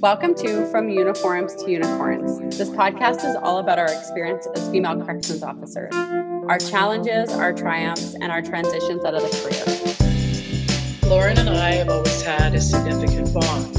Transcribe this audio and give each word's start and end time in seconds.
Welcome 0.00 0.36
to 0.36 0.64
From 0.70 0.88
Uniforms 0.88 1.56
to 1.56 1.68
Unicorns. 1.68 2.56
This 2.56 2.70
podcast 2.70 3.28
is 3.28 3.34
all 3.34 3.58
about 3.58 3.80
our 3.80 3.90
experience 3.92 4.46
as 4.54 4.68
female 4.70 4.94
corrections 5.04 5.42
officers, 5.42 5.92
our 5.92 6.58
challenges, 6.58 7.32
our 7.32 7.52
triumphs, 7.52 8.14
and 8.14 8.30
our 8.30 8.40
transitions 8.40 9.04
out 9.04 9.14
of 9.14 9.22
the 9.22 11.00
career. 11.02 11.10
Lauren 11.10 11.36
and 11.36 11.48
I 11.48 11.72
have 11.72 11.88
always 11.88 12.22
had 12.22 12.54
a 12.54 12.60
significant 12.60 13.34
bond 13.34 13.74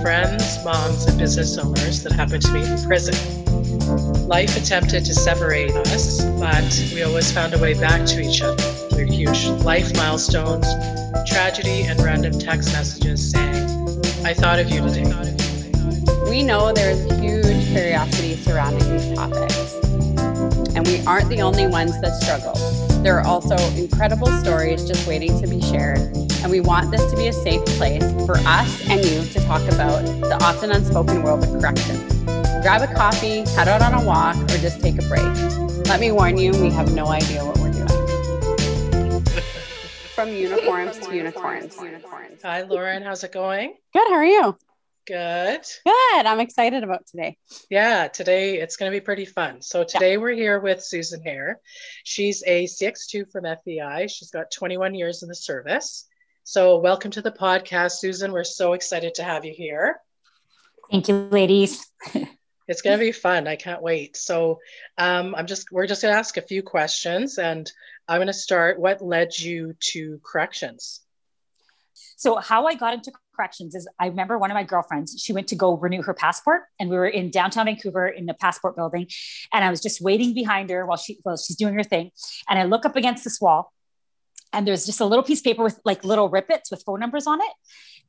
friends, 0.00 0.64
moms, 0.64 1.04
and 1.04 1.18
business 1.18 1.58
owners 1.58 2.02
that 2.04 2.12
happened 2.12 2.42
to 2.42 2.52
be 2.54 2.62
in 2.62 2.82
prison. 2.82 3.14
Life 4.26 4.56
attempted 4.56 5.04
to 5.04 5.14
separate 5.14 5.72
us, 5.72 6.24
but 6.40 6.90
we 6.94 7.02
always 7.02 7.30
found 7.30 7.52
a 7.52 7.58
way 7.58 7.74
back 7.74 8.06
to 8.06 8.22
each 8.22 8.40
other 8.40 8.62
through 8.62 9.12
huge 9.12 9.44
life 9.62 9.94
milestones, 9.94 10.66
tragedy, 11.26 11.82
and 11.82 12.00
random 12.00 12.38
text 12.38 12.72
messages 12.72 13.30
saying, 13.30 13.68
I 14.24 14.32
thought 14.32 14.58
of 14.58 14.70
you 14.70 14.80
today. 14.80 15.39
We 16.30 16.44
know 16.44 16.72
there's 16.72 17.02
huge 17.20 17.66
curiosity 17.72 18.36
surrounding 18.36 18.88
these 18.88 19.12
topics, 19.16 19.74
and 20.76 20.86
we 20.86 21.04
aren't 21.04 21.28
the 21.28 21.42
only 21.42 21.66
ones 21.66 22.00
that 22.00 22.14
struggle. 22.22 22.54
There 23.02 23.18
are 23.18 23.26
also 23.26 23.56
incredible 23.76 24.28
stories 24.38 24.84
just 24.86 25.08
waiting 25.08 25.40
to 25.40 25.48
be 25.48 25.60
shared, 25.60 25.98
and 25.98 26.48
we 26.48 26.60
want 26.60 26.92
this 26.92 27.10
to 27.10 27.16
be 27.16 27.26
a 27.26 27.32
safe 27.32 27.64
place 27.66 28.04
for 28.26 28.36
us 28.46 28.88
and 28.88 29.04
you 29.04 29.24
to 29.24 29.40
talk 29.44 29.62
about 29.72 30.04
the 30.04 30.38
often 30.40 30.70
unspoken 30.70 31.24
world 31.24 31.42
of 31.42 31.50
corrections. 31.50 32.00
Grab 32.62 32.88
a 32.88 32.94
coffee, 32.94 33.40
head 33.56 33.66
out 33.66 33.82
on 33.82 33.94
a 34.00 34.04
walk, 34.06 34.36
or 34.36 34.58
just 34.58 34.80
take 34.80 35.02
a 35.02 35.08
break. 35.08 35.24
Let 35.88 35.98
me 35.98 36.12
warn 36.12 36.38
you, 36.38 36.52
we 36.62 36.70
have 36.70 36.94
no 36.94 37.08
idea 37.08 37.44
what 37.44 37.58
we're 37.58 37.72
doing. 37.72 37.88
From 40.14 40.28
uniforms 40.28 40.96
to 41.00 41.12
unicorns. 41.12 41.76
Hi, 42.44 42.62
Lauren. 42.62 43.02
How's 43.02 43.24
it 43.24 43.32
going? 43.32 43.74
Good. 43.92 44.06
How 44.06 44.14
are 44.14 44.24
you? 44.24 44.56
Good. 45.10 45.66
Good. 45.84 46.26
I'm 46.26 46.38
excited 46.38 46.84
about 46.84 47.04
today. 47.08 47.36
Yeah, 47.68 48.06
today 48.06 48.60
it's 48.60 48.76
going 48.76 48.92
to 48.92 48.96
be 48.96 49.04
pretty 49.04 49.24
fun. 49.24 49.60
So 49.60 49.82
today 49.82 50.12
yeah. 50.12 50.18
we're 50.18 50.36
here 50.36 50.60
with 50.60 50.84
Susan 50.84 51.20
Hare. 51.24 51.58
She's 52.04 52.44
a 52.46 52.66
CX2 52.66 53.28
from 53.32 53.42
FVI. 53.42 54.08
She's 54.08 54.30
got 54.30 54.52
21 54.52 54.94
years 54.94 55.24
in 55.24 55.28
the 55.28 55.34
service. 55.34 56.06
So 56.44 56.78
welcome 56.78 57.10
to 57.10 57.22
the 57.22 57.32
podcast, 57.32 57.94
Susan. 57.94 58.30
We're 58.30 58.44
so 58.44 58.74
excited 58.74 59.14
to 59.16 59.24
have 59.24 59.44
you 59.44 59.52
here. 59.52 59.96
Thank 60.92 61.08
you, 61.08 61.16
ladies. 61.16 61.84
it's 62.68 62.82
going 62.82 62.96
to 62.96 63.04
be 63.04 63.10
fun. 63.10 63.48
I 63.48 63.56
can't 63.56 63.82
wait. 63.82 64.16
So 64.16 64.60
um, 64.96 65.34
I'm 65.34 65.48
just 65.48 65.72
we're 65.72 65.88
just 65.88 66.02
going 66.02 66.14
to 66.14 66.18
ask 66.18 66.36
a 66.36 66.42
few 66.42 66.62
questions, 66.62 67.36
and 67.38 67.68
I'm 68.06 68.18
going 68.18 68.28
to 68.28 68.32
start. 68.32 68.78
What 68.78 69.02
led 69.02 69.36
you 69.36 69.74
to 69.90 70.20
corrections? 70.24 71.00
So 72.20 72.36
how 72.36 72.66
I 72.66 72.74
got 72.74 72.92
into 72.92 73.10
corrections 73.34 73.74
is 73.74 73.88
I 73.98 74.08
remember 74.08 74.36
one 74.36 74.50
of 74.50 74.54
my 74.54 74.62
girlfriends, 74.62 75.18
she 75.18 75.32
went 75.32 75.48
to 75.48 75.56
go 75.56 75.78
renew 75.78 76.02
her 76.02 76.12
passport 76.12 76.64
and 76.78 76.90
we 76.90 76.96
were 76.96 77.08
in 77.08 77.30
downtown 77.30 77.64
Vancouver 77.64 78.06
in 78.06 78.26
the 78.26 78.34
passport 78.34 78.76
building. 78.76 79.08
And 79.54 79.64
I 79.64 79.70
was 79.70 79.80
just 79.80 80.02
waiting 80.02 80.34
behind 80.34 80.68
her 80.68 80.84
while 80.84 80.98
she, 80.98 81.18
while 81.22 81.38
she's 81.38 81.56
doing 81.56 81.72
her 81.72 81.82
thing. 81.82 82.10
And 82.46 82.58
I 82.58 82.64
look 82.64 82.84
up 82.84 82.94
against 82.94 83.24
this 83.24 83.40
wall 83.40 83.72
and 84.52 84.68
there's 84.68 84.84
just 84.84 85.00
a 85.00 85.06
little 85.06 85.24
piece 85.24 85.40
of 85.40 85.44
paper 85.44 85.62
with 85.62 85.80
like 85.86 86.04
little 86.04 86.28
rippets 86.28 86.70
with 86.70 86.82
phone 86.84 87.00
numbers 87.00 87.26
on 87.26 87.40
it. 87.40 87.52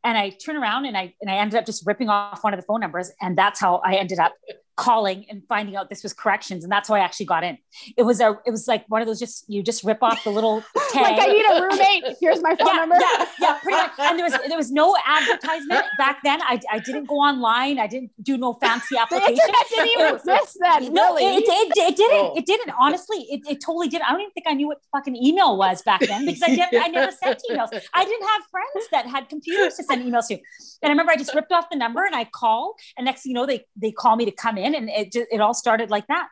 And 0.04 0.18
I 0.18 0.32
turn 0.32 0.58
around 0.58 0.88
and 0.88 0.98
I, 0.98 1.14
and 1.22 1.32
I 1.32 1.36
ended 1.36 1.58
up 1.58 1.66
just 1.66 1.88
ripping 1.88 2.10
off 2.10 2.44
one 2.44 2.54
of 2.54 2.60
the 2.60 2.66
phone 2.66 2.82
numbers. 2.82 3.14
And 3.22 3.38
that's 3.38 3.62
how 3.62 3.78
I 3.78 3.96
ended 3.96 4.20
up 4.20 4.34
calling 4.82 5.26
and 5.30 5.44
finding 5.48 5.76
out 5.76 5.90
this 5.90 6.02
was 6.02 6.12
corrections 6.12 6.64
and 6.64 6.72
that's 6.72 6.90
how 6.90 6.96
I 6.96 7.00
actually 7.00 7.28
got 7.28 7.44
in. 7.44 7.58
It 7.96 8.04
was 8.04 8.20
a 8.20 8.36
it 8.48 8.52
was 8.52 8.68
like 8.68 8.84
one 8.88 9.02
of 9.02 9.08
those 9.08 9.20
just 9.20 9.46
you 9.48 9.62
just 9.62 9.84
rip 9.84 10.02
off 10.02 10.24
the 10.24 10.32
little 10.32 10.62
tag. 10.92 11.04
like 11.04 11.22
I 11.22 11.28
need 11.28 11.46
a 11.46 11.62
roommate. 11.62 12.18
Here's 12.20 12.42
my 12.42 12.56
phone 12.56 12.68
yeah, 12.68 12.76
number. 12.78 12.96
Yeah, 13.00 13.26
yeah, 13.40 13.60
pretty 13.62 13.78
much. 13.78 13.92
And 14.00 14.18
there 14.18 14.26
was 14.26 14.34
there 14.48 14.58
was 14.58 14.72
no 14.72 14.96
advertisement 15.06 15.86
back 16.00 16.22
then. 16.24 16.42
I, 16.42 16.60
I 16.72 16.80
didn't 16.80 17.06
go 17.06 17.16
online. 17.16 17.78
I 17.78 17.86
didn't 17.86 18.12
do 18.24 18.38
no 18.38 18.56
fancy 18.56 18.98
application. 18.98 19.36
the 19.36 19.42
internet 19.42 19.70
didn't 19.70 19.88
even 19.88 20.16
exist 20.16 20.58
then. 20.60 20.94
No, 20.94 21.16
really. 21.16 21.38
it, 21.38 21.44
it, 21.46 21.78
it, 21.78 21.96
didn't. 21.96 22.18
Oh. 22.18 22.34
It 22.36 22.46
didn't. 22.48 22.74
Honestly, 22.80 23.18
it, 23.30 23.42
it 23.48 23.62
totally 23.64 23.88
did. 23.88 24.02
I 24.02 24.12
don't 24.12 24.22
even 24.22 24.32
think 24.32 24.48
I 24.48 24.54
knew 24.54 24.68
what 24.68 24.80
fucking 24.92 25.16
email 25.16 25.58
was 25.58 25.84
back 25.84 26.02
then 26.02 26.26
because 26.26 26.42
I 26.42 26.56
didn't 26.56 26.82
I 26.82 26.88
never 26.88 27.12
sent 27.24 27.40
emails. 27.50 27.70
I 27.94 28.04
didn't 28.04 28.28
have 28.28 28.42
friends 28.50 28.88
that 28.92 29.06
had 29.06 29.30
computers 29.30 29.76
to 29.76 29.84
send 29.84 30.04
emails 30.04 30.28
to. 30.30 30.36
And 30.36 30.42
I 30.86 30.90
remember 30.90 31.12
I 31.12 31.18
just 31.18 31.36
ripped 31.36 31.52
off 31.52 31.70
the 31.70 31.78
number 31.78 32.04
and 32.04 32.16
I 32.16 32.26
call 32.26 32.76
and 32.98 33.06
next 33.06 33.24
thing 33.24 33.32
you 33.32 33.36
know 33.36 33.46
they 33.46 33.66
they 33.76 33.92
call 33.92 34.16
me 34.16 34.26
to 34.26 34.32
come 34.32 34.58
in 34.58 34.71
and 34.76 34.90
it 34.90 35.12
just 35.12 35.28
it 35.32 35.42
all 35.42 35.54
started 35.54 35.90
like 35.90 36.08
that. 36.08 36.28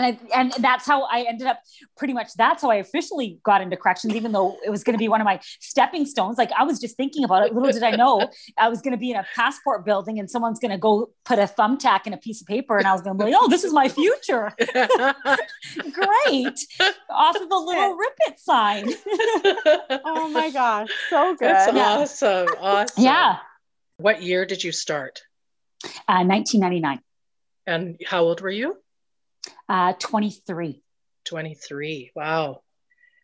And, 0.00 0.16
I, 0.16 0.40
and 0.40 0.52
that's 0.60 0.86
how 0.86 1.02
I 1.02 1.26
ended 1.28 1.46
up 1.46 1.60
pretty 1.98 2.14
much 2.14 2.32
that's 2.34 2.62
how 2.62 2.70
I 2.70 2.76
officially 2.76 3.38
got 3.44 3.60
into 3.60 3.76
corrections, 3.76 4.14
even 4.14 4.32
though 4.32 4.56
it 4.64 4.70
was 4.70 4.82
going 4.82 4.94
to 4.94 4.98
be 4.98 5.08
one 5.08 5.20
of 5.20 5.26
my 5.26 5.40
stepping 5.60 6.06
stones. 6.06 6.38
Like 6.38 6.50
I 6.52 6.64
was 6.64 6.80
just 6.80 6.96
thinking 6.96 7.22
about 7.22 7.46
it. 7.46 7.54
Little 7.54 7.70
did 7.70 7.82
I 7.82 7.90
know 7.90 8.26
I 8.56 8.70
was 8.70 8.80
going 8.80 8.92
to 8.92 8.98
be 8.98 9.10
in 9.10 9.16
a 9.16 9.26
passport 9.34 9.84
building 9.84 10.18
and 10.18 10.30
someone's 10.30 10.58
going 10.58 10.70
to 10.70 10.78
go 10.78 11.10
put 11.24 11.38
a 11.38 11.42
thumbtack 11.42 12.06
in 12.06 12.14
a 12.14 12.16
piece 12.16 12.40
of 12.40 12.46
paper 12.46 12.78
and 12.78 12.86
I 12.86 12.92
was 12.92 13.02
going 13.02 13.18
to 13.18 13.24
be 13.24 13.30
like, 13.30 13.40
oh, 13.42 13.48
this 13.48 13.62
is 13.62 13.74
my 13.74 13.88
future. 13.88 14.52
Great. 14.58 16.58
Off 17.10 17.36
of 17.36 17.48
the 17.48 17.56
little 17.56 17.98
rippet 17.98 18.38
sign. 18.38 18.88
oh 20.06 20.30
my 20.32 20.50
gosh. 20.50 20.88
So 21.10 21.34
good. 21.34 21.40
That's 21.40 21.76
awesome. 21.76 22.48
Awesome. 22.58 23.04
Yeah. 23.04 23.36
What 23.98 24.22
year 24.22 24.46
did 24.46 24.64
you 24.64 24.72
start? 24.72 25.20
Uh, 25.84 26.24
1999. 26.24 27.00
And 27.70 28.00
how 28.04 28.22
old 28.22 28.40
were 28.40 28.50
you? 28.50 28.76
Uh, 29.68 29.92
23. 29.98 30.82
23. 31.24 32.12
Wow. 32.16 32.62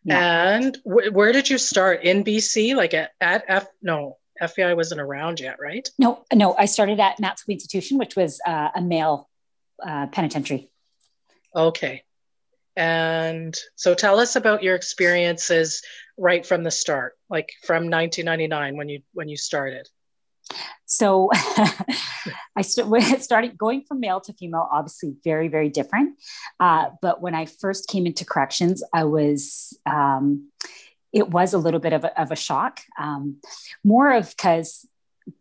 Yeah. 0.05 0.55
And 0.55 0.77
wh- 0.83 1.13
where 1.13 1.33
did 1.33 1.49
you 1.49 1.57
start 1.57 2.03
in 2.03 2.23
BC? 2.23 2.75
Like 2.75 2.93
at, 2.93 3.11
at 3.19 3.43
F? 3.47 3.67
No, 3.81 4.17
FVI 4.41 4.75
wasn't 4.75 5.01
around 5.01 5.41
yet, 5.41 5.57
right? 5.59 5.87
No, 5.99 6.25
no. 6.33 6.55
I 6.55 6.65
started 6.65 6.99
at 6.99 7.17
Matsqui 7.17 7.49
Institution, 7.49 7.97
which 7.97 8.15
was 8.15 8.39
uh, 8.47 8.69
a 8.73 8.81
male 8.81 9.29
uh, 9.85 10.07
penitentiary. 10.07 10.69
Okay. 11.53 12.03
And 12.77 13.57
so 13.75 13.95
tell 13.95 14.19
us 14.19 14.37
about 14.37 14.63
your 14.63 14.75
experiences 14.75 15.81
right 16.17 16.45
from 16.45 16.63
the 16.63 16.71
start, 16.71 17.17
like 17.29 17.49
from 17.63 17.89
1999 17.89 18.77
when 18.77 18.87
you 18.87 19.01
when 19.13 19.27
you 19.27 19.35
started. 19.35 19.89
So 20.87 21.29
I 22.55 22.61
st- 22.61 23.03
started 23.21 23.57
going 23.57 23.83
from 23.83 23.99
male 23.99 24.19
to 24.21 24.33
female, 24.33 24.67
obviously 24.71 25.15
very, 25.23 25.49
very 25.49 25.69
different. 25.69 26.19
Uh, 26.59 26.87
but 27.01 27.21
when 27.21 27.35
I 27.35 27.45
first 27.45 27.87
came 27.87 28.07
into 28.07 28.25
corrections, 28.25 28.81
I 28.93 29.03
was, 29.03 29.77
um, 29.85 30.49
it 31.13 31.29
was 31.29 31.53
a 31.53 31.57
little 31.57 31.79
bit 31.79 31.93
of 31.93 32.03
a, 32.03 32.19
of 32.19 32.31
a 32.31 32.35
shock, 32.35 32.81
um, 32.97 33.37
more 33.83 34.11
of 34.11 34.29
because 34.29 34.87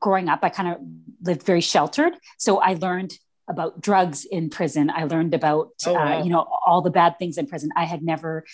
growing 0.00 0.28
up, 0.28 0.40
I 0.42 0.48
kind 0.48 0.68
of 0.68 0.78
lived 1.22 1.44
very 1.44 1.60
sheltered. 1.60 2.14
So 2.38 2.58
I 2.58 2.74
learned 2.74 3.12
about 3.48 3.80
drugs 3.80 4.24
in 4.24 4.50
prison. 4.50 4.90
I 4.90 5.04
learned 5.04 5.34
about, 5.34 5.70
oh, 5.86 5.92
wow. 5.92 6.18
uh, 6.18 6.24
you 6.24 6.30
know, 6.30 6.46
all 6.66 6.82
the 6.82 6.90
bad 6.90 7.18
things 7.18 7.38
in 7.38 7.46
prison. 7.46 7.70
I 7.76 7.84
had 7.84 8.02
never 8.02 8.44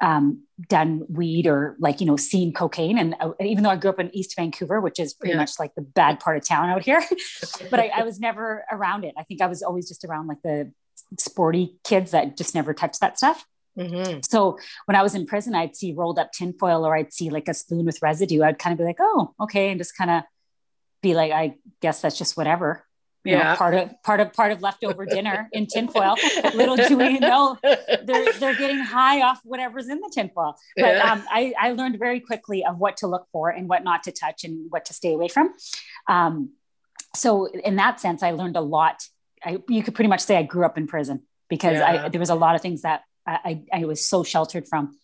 um, 0.00 0.44
done 0.68 1.02
weed 1.08 1.46
or 1.46 1.76
like, 1.78 2.00
you 2.00 2.06
know, 2.06 2.16
seen 2.16 2.52
cocaine. 2.52 2.98
And 2.98 3.14
uh, 3.20 3.32
even 3.40 3.62
though 3.62 3.70
I 3.70 3.76
grew 3.76 3.90
up 3.90 4.00
in 4.00 4.14
East 4.14 4.34
Vancouver, 4.36 4.80
which 4.80 4.98
is 4.98 5.12
pretty 5.12 5.32
yeah. 5.32 5.40
much 5.40 5.52
like 5.58 5.74
the 5.74 5.82
bad 5.82 6.20
part 6.20 6.38
of 6.38 6.46
town 6.46 6.70
out 6.70 6.82
here, 6.82 7.02
but 7.70 7.78
I, 7.78 7.88
I, 7.88 8.02
was 8.04 8.18
never 8.18 8.64
around 8.72 9.04
it. 9.04 9.14
I 9.18 9.22
think 9.24 9.42
I 9.42 9.46
was 9.46 9.62
always 9.62 9.86
just 9.86 10.04
around 10.04 10.28
like 10.28 10.42
the 10.42 10.72
sporty 11.18 11.78
kids 11.84 12.12
that 12.12 12.36
just 12.36 12.54
never 12.54 12.72
touched 12.72 13.00
that 13.00 13.18
stuff. 13.18 13.44
Mm-hmm. 13.78 14.20
So 14.28 14.58
when 14.86 14.96
I 14.96 15.02
was 15.02 15.14
in 15.14 15.26
prison, 15.26 15.54
I'd 15.54 15.76
see 15.76 15.92
rolled 15.92 16.18
up 16.18 16.32
tinfoil 16.32 16.84
or 16.84 16.96
I'd 16.96 17.12
see 17.12 17.30
like 17.30 17.48
a 17.48 17.54
spoon 17.54 17.84
with 17.84 18.02
residue. 18.02 18.42
I'd 18.42 18.58
kind 18.58 18.72
of 18.72 18.78
be 18.78 18.84
like, 18.84 18.98
oh, 18.98 19.34
okay. 19.40 19.70
And 19.70 19.78
just 19.78 19.96
kind 19.96 20.10
of 20.10 20.22
be 21.02 21.14
like, 21.14 21.32
I 21.32 21.56
guess 21.80 22.00
that's 22.00 22.18
just 22.18 22.36
whatever 22.36 22.84
yeah. 23.24 23.50
Know, 23.50 23.56
part 23.56 23.74
of 23.74 24.02
part 24.02 24.20
of 24.20 24.32
part 24.32 24.52
of 24.52 24.62
leftover 24.62 25.04
dinner 25.04 25.48
in 25.52 25.66
tinfoil. 25.66 26.16
Little 26.54 26.76
do 26.76 26.96
we 26.96 27.18
know 27.18 27.58
they're 27.62 28.32
they're 28.32 28.54
getting 28.54 28.78
high 28.78 29.22
off 29.22 29.40
whatever's 29.44 29.88
in 29.88 30.00
the 30.00 30.10
tinfoil. 30.12 30.56
But 30.76 30.96
yeah. 30.96 31.12
um, 31.12 31.24
I, 31.30 31.52
I 31.58 31.72
learned 31.72 31.98
very 31.98 32.20
quickly 32.20 32.64
of 32.64 32.78
what 32.78 32.96
to 32.98 33.06
look 33.06 33.26
for 33.32 33.50
and 33.50 33.68
what 33.68 33.84
not 33.84 34.04
to 34.04 34.12
touch 34.12 34.44
and 34.44 34.70
what 34.70 34.84
to 34.86 34.94
stay 34.94 35.12
away 35.12 35.28
from. 35.28 35.52
Um, 36.06 36.52
so 37.14 37.46
in 37.46 37.76
that 37.76 38.00
sense, 38.00 38.22
I 38.22 38.30
learned 38.30 38.56
a 38.56 38.60
lot. 38.60 39.02
I, 39.44 39.58
you 39.68 39.82
could 39.82 39.94
pretty 39.94 40.08
much 40.08 40.20
say 40.20 40.36
I 40.36 40.42
grew 40.42 40.64
up 40.64 40.78
in 40.78 40.86
prison 40.86 41.22
because 41.48 41.78
yeah. 41.78 42.04
I, 42.04 42.08
there 42.08 42.20
was 42.20 42.30
a 42.30 42.34
lot 42.34 42.54
of 42.54 42.60
things 42.60 42.82
that 42.82 43.02
I, 43.26 43.62
I 43.72 43.84
was 43.84 44.04
so 44.04 44.24
sheltered 44.24 44.66
from. 44.66 44.96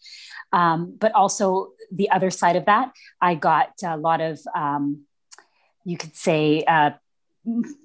Um, 0.52 0.96
but 0.98 1.12
also 1.12 1.72
the 1.90 2.10
other 2.10 2.30
side 2.30 2.56
of 2.56 2.66
that, 2.66 2.92
I 3.20 3.34
got 3.34 3.72
a 3.84 3.96
lot 3.96 4.20
of, 4.20 4.38
um, 4.54 5.02
you 5.84 5.96
could 5.96 6.16
say, 6.16 6.64
uh, 6.66 6.92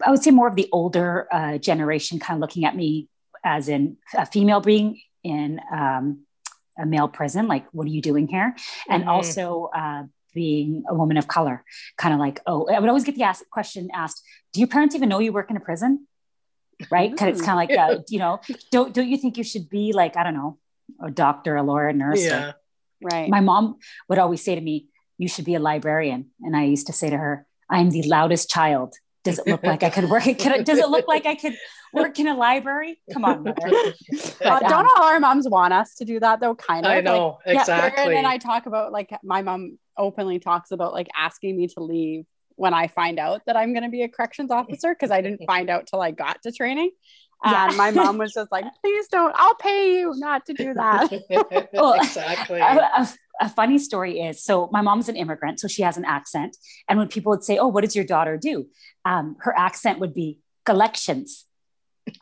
I 0.06 0.11
would 0.11 0.23
say 0.23 0.31
more 0.31 0.47
of 0.47 0.56
the 0.56 0.69
older 0.71 1.27
uh, 1.31 1.57
generation 1.57 2.19
kind 2.19 2.38
of 2.38 2.41
looking 2.41 2.65
at 2.65 2.75
me 2.75 3.09
as 3.44 3.69
in 3.69 3.97
a 4.15 4.25
female 4.25 4.61
being 4.61 5.00
in 5.23 5.59
um, 5.71 6.25
a 6.77 6.85
male 6.85 7.07
prison, 7.07 7.47
like, 7.47 7.65
what 7.71 7.85
are 7.85 7.91
you 7.91 8.01
doing 8.01 8.27
here? 8.27 8.56
And 8.88 9.03
mm-hmm. 9.03 9.09
also 9.09 9.69
uh, 9.75 10.03
being 10.33 10.83
a 10.88 10.94
woman 10.94 11.17
of 11.17 11.27
color, 11.27 11.63
kind 11.97 12.13
of 12.13 12.19
like, 12.19 12.39
oh, 12.45 12.67
I 12.67 12.79
would 12.79 12.89
always 12.89 13.03
get 13.03 13.15
the 13.15 13.23
ask, 13.23 13.47
question 13.50 13.89
asked, 13.94 14.23
do 14.53 14.59
your 14.59 14.67
parents 14.67 14.95
even 14.95 15.09
know 15.09 15.19
you 15.19 15.33
work 15.33 15.50
in 15.50 15.57
a 15.57 15.59
prison? 15.59 16.07
Right. 16.89 17.15
Cause 17.15 17.27
it's 17.27 17.41
kind 17.41 17.51
of 17.51 17.77
like, 17.77 17.77
uh, 17.77 18.01
you 18.07 18.19
know, 18.19 18.39
don't, 18.71 18.94
don't 18.94 19.09
you 19.09 19.17
think 19.17 19.38
you 19.38 19.44
should 19.44 19.69
be 19.69 19.91
like, 19.91 20.15
I 20.15 20.23
don't 20.23 20.33
know, 20.33 20.57
a 21.03 21.11
doctor, 21.11 21.57
a 21.57 21.63
lawyer, 21.63 21.89
a 21.89 21.94
nurse? 21.94 22.23
Yeah. 22.23 22.50
Or, 22.50 22.56
right. 23.01 23.29
My 23.29 23.41
mom 23.41 23.79
would 24.07 24.17
always 24.17 24.41
say 24.41 24.56
to 24.56 24.61
me, 24.61 24.88
you 25.17 25.27
should 25.27 25.44
be 25.44 25.56
a 25.56 25.59
librarian. 25.59 26.27
And 26.41 26.56
I 26.56 26.63
used 26.63 26.88
to 26.88 26.94
say 26.94 27.09
to 27.09 27.17
her, 27.17 27.45
I'm 27.69 27.89
the 27.89 28.03
loudest 28.03 28.50
child 28.50 28.95
Does 29.24 29.39
it 29.39 29.48
look 29.48 29.63
like 29.63 29.83
I 29.83 29.89
could 29.89 30.10
work? 30.10 30.24
Can, 30.38 30.63
does 30.63 30.80
it 30.80 30.89
look 30.89 31.07
like 31.07 31.25
I 31.25 31.36
could 31.36 31.56
work 31.94 32.19
in 32.19 32.27
a 32.27 32.36
library? 32.36 33.01
Come 33.12 33.25
on, 33.25 33.44
mother. 33.44 33.56
But, 34.39 34.63
uh, 34.63 34.69
don't 34.69 34.86
um, 34.86 34.89
all 34.98 35.04
our 35.04 35.19
moms 35.19 35.50
want 35.50 35.74
us 35.74 35.95
to 35.95 36.06
do 36.06 36.19
that 36.21 36.39
though? 36.39 36.56
Kind 36.56 36.86
of. 36.86 36.92
I 36.92 37.01
know 37.01 37.39
like, 37.45 37.57
exactly. 37.57 38.13
Yeah, 38.13 38.19
and 38.19 38.27
I 38.27 38.38
talk 38.38 38.66
about 38.66 38.94
like 38.94 39.12
my 39.21 39.42
mom 39.42 39.77
openly 39.98 40.39
talks 40.39 40.71
about 40.71 40.94
like 40.94 41.10
asking 41.16 41.57
me 41.57 41.68
to 41.68 41.81
leave 41.81 42.25
when 42.56 42.74
I 42.74 42.88
find 42.88 43.19
out 43.19 43.42
that 43.45 43.56
I'm 43.56 43.74
going 43.74 43.83
to 43.83 43.89
be 43.89 44.04
a 44.04 44.10
corrections 44.10 44.51
officer 44.51 44.94
because 44.94 45.12
I 45.12 45.21
didn't 45.21 45.42
find 45.48 45.69
out 45.69 45.88
till 45.88 46.01
I 46.01 46.12
got 46.12 46.42
to 46.44 46.51
training. 46.51 46.92
And 47.44 47.77
my 47.77 47.91
mom 47.91 48.18
was 48.19 48.33
just 48.33 48.51
like, 48.51 48.65
please 48.81 49.07
don't, 49.07 49.33
I'll 49.38 49.56
pay 49.56 50.00
you 50.00 50.13
not 50.18 50.45
to 50.47 50.53
do 50.53 50.74
that. 50.74 51.12
well, 51.74 51.94
exactly. 51.94 52.59
A, 52.59 52.63
a, 52.63 53.09
a, 53.41 53.50
funny 53.50 53.77
story 53.77 54.19
is 54.19 54.44
so 54.44 54.69
my 54.71 54.81
mom's 54.81 55.07
an 55.07 55.15
immigrant, 55.15 55.59
so 55.59 55.68
she 55.68 55.81
has 55.81 55.97
an 55.97 56.06
accent. 56.06 56.57
And 56.88 57.00
when 57.00 57.07
people 57.07 57.30
would 57.31 57.44
say, 57.44 57.57
Oh, 57.57 57.68
what 57.68 57.83
does 57.83 57.95
your 57.95 58.06
daughter 58.06 58.38
do? 58.38 58.68
Um, 59.06 59.38
her 59.39 59.57
accent 59.57 60.00
would 60.00 60.13
be 60.13 60.39
collections. 60.65 61.45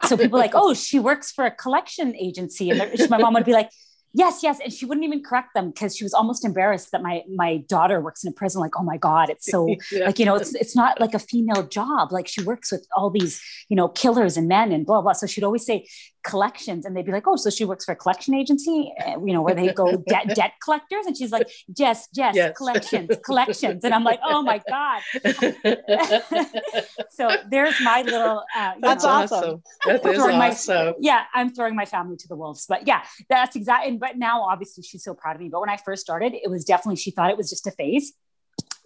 So 0.06 0.18
people 0.18 0.38
like, 0.38 0.54
Oh, 0.54 0.74
she 0.74 1.00
works 1.00 1.32
for 1.32 1.46
a 1.46 1.52
collection 1.52 2.16
agency. 2.16 2.70
And 2.70 3.10
my 3.10 3.18
mom 3.18 3.34
would 3.34 3.46
be 3.46 3.54
like, 3.54 3.72
yes 4.14 4.42
yes 4.42 4.60
and 4.60 4.74
she 4.74 4.86
wouldn't 4.86 5.06
even 5.06 5.24
correct 5.24 5.54
them 5.54 5.70
because 5.70 5.96
she 5.96 6.04
was 6.04 6.14
almost 6.14 6.46
embarrassed 6.46 6.92
that 6.92 7.02
my 7.02 7.24
my 7.36 7.58
daughter 7.70 8.02
works 8.02 8.24
in 8.24 8.30
a 8.30 8.34
prison 8.34 8.62
like 8.62 8.72
oh 8.78 8.84
my 8.84 8.98
god 8.98 9.30
it's 9.30 9.46
so 9.46 9.68
yeah. 9.92 10.06
like 10.06 10.20
you 10.20 10.26
know 10.26 10.36
it's 10.36 10.56
it's 10.56 10.76
not 10.76 11.00
like 11.00 11.14
a 11.14 11.20
female 11.20 11.64
job 11.64 12.12
like 12.12 12.28
she 12.28 12.42
works 12.44 12.72
with 12.72 12.88
all 12.96 13.10
these 13.10 13.42
you 13.70 13.76
know 13.76 13.88
killers 13.88 14.38
and 14.38 14.48
men 14.48 14.72
and 14.72 14.86
blah 14.86 15.02
blah 15.02 15.14
so 15.14 15.28
she'd 15.28 15.44
always 15.44 15.66
say 15.66 15.86
collections 16.28 16.86
and 16.86 16.96
they'd 16.96 17.06
be 17.06 17.12
like 17.12 17.28
oh 17.28 17.38
so 17.38 17.50
she 17.50 17.66
works 17.66 17.86
for 17.86 17.94
a 17.94 17.96
collection 17.96 18.34
agency 18.34 18.94
eh, 19.00 19.16
you 19.26 19.34
know 19.34 19.42
where 19.42 19.56
they 19.56 19.72
go 19.74 19.96
debt 20.08 20.28
debt 20.36 20.54
collectors? 20.64 21.06
And 21.06 21.16
she's 21.18 21.32
like 21.32 21.48
yes 21.78 22.08
yes, 22.14 22.36
yes. 22.36 22.56
collections 22.58 23.10
collections. 23.26 23.84
And 23.84 23.94
i'm 23.94 24.04
like 24.04 24.20
oh 24.24 24.42
my 24.42 24.62
god. 24.70 25.02
So 27.10 27.30
there's 27.50 27.80
my 27.82 28.02
little 28.04 28.44
uh, 28.56 28.74
that's 28.80 29.04
know, 29.04 29.10
awesome. 29.10 29.64
That 29.86 30.06
is 30.06 30.20
awesome 30.20 30.76
my, 30.76 30.94
yeah 31.00 31.24
i'm 31.34 31.50
throwing 31.54 31.76
my 31.76 31.86
family 31.86 32.18
to 32.18 32.28
the 32.28 32.36
wolves 32.36 32.66
but 32.68 32.88
yeah 32.88 33.04
that's 33.30 33.56
exactly 33.56 33.98
but 33.98 34.18
now 34.18 34.44
obviously 34.44 34.84
she's 34.84 35.04
so 35.04 35.14
proud 35.14 35.36
of 35.36 35.42
me 35.42 35.50
but 35.50 35.60
when 35.62 35.70
i 35.70 35.78
first 35.78 36.02
started 36.02 36.34
it 36.34 36.50
was 36.50 36.64
definitely 36.64 36.96
she 36.96 37.12
thought 37.12 37.30
it 37.30 37.38
was 37.38 37.50
just 37.50 37.68
a 37.68 37.72
phase 37.72 38.14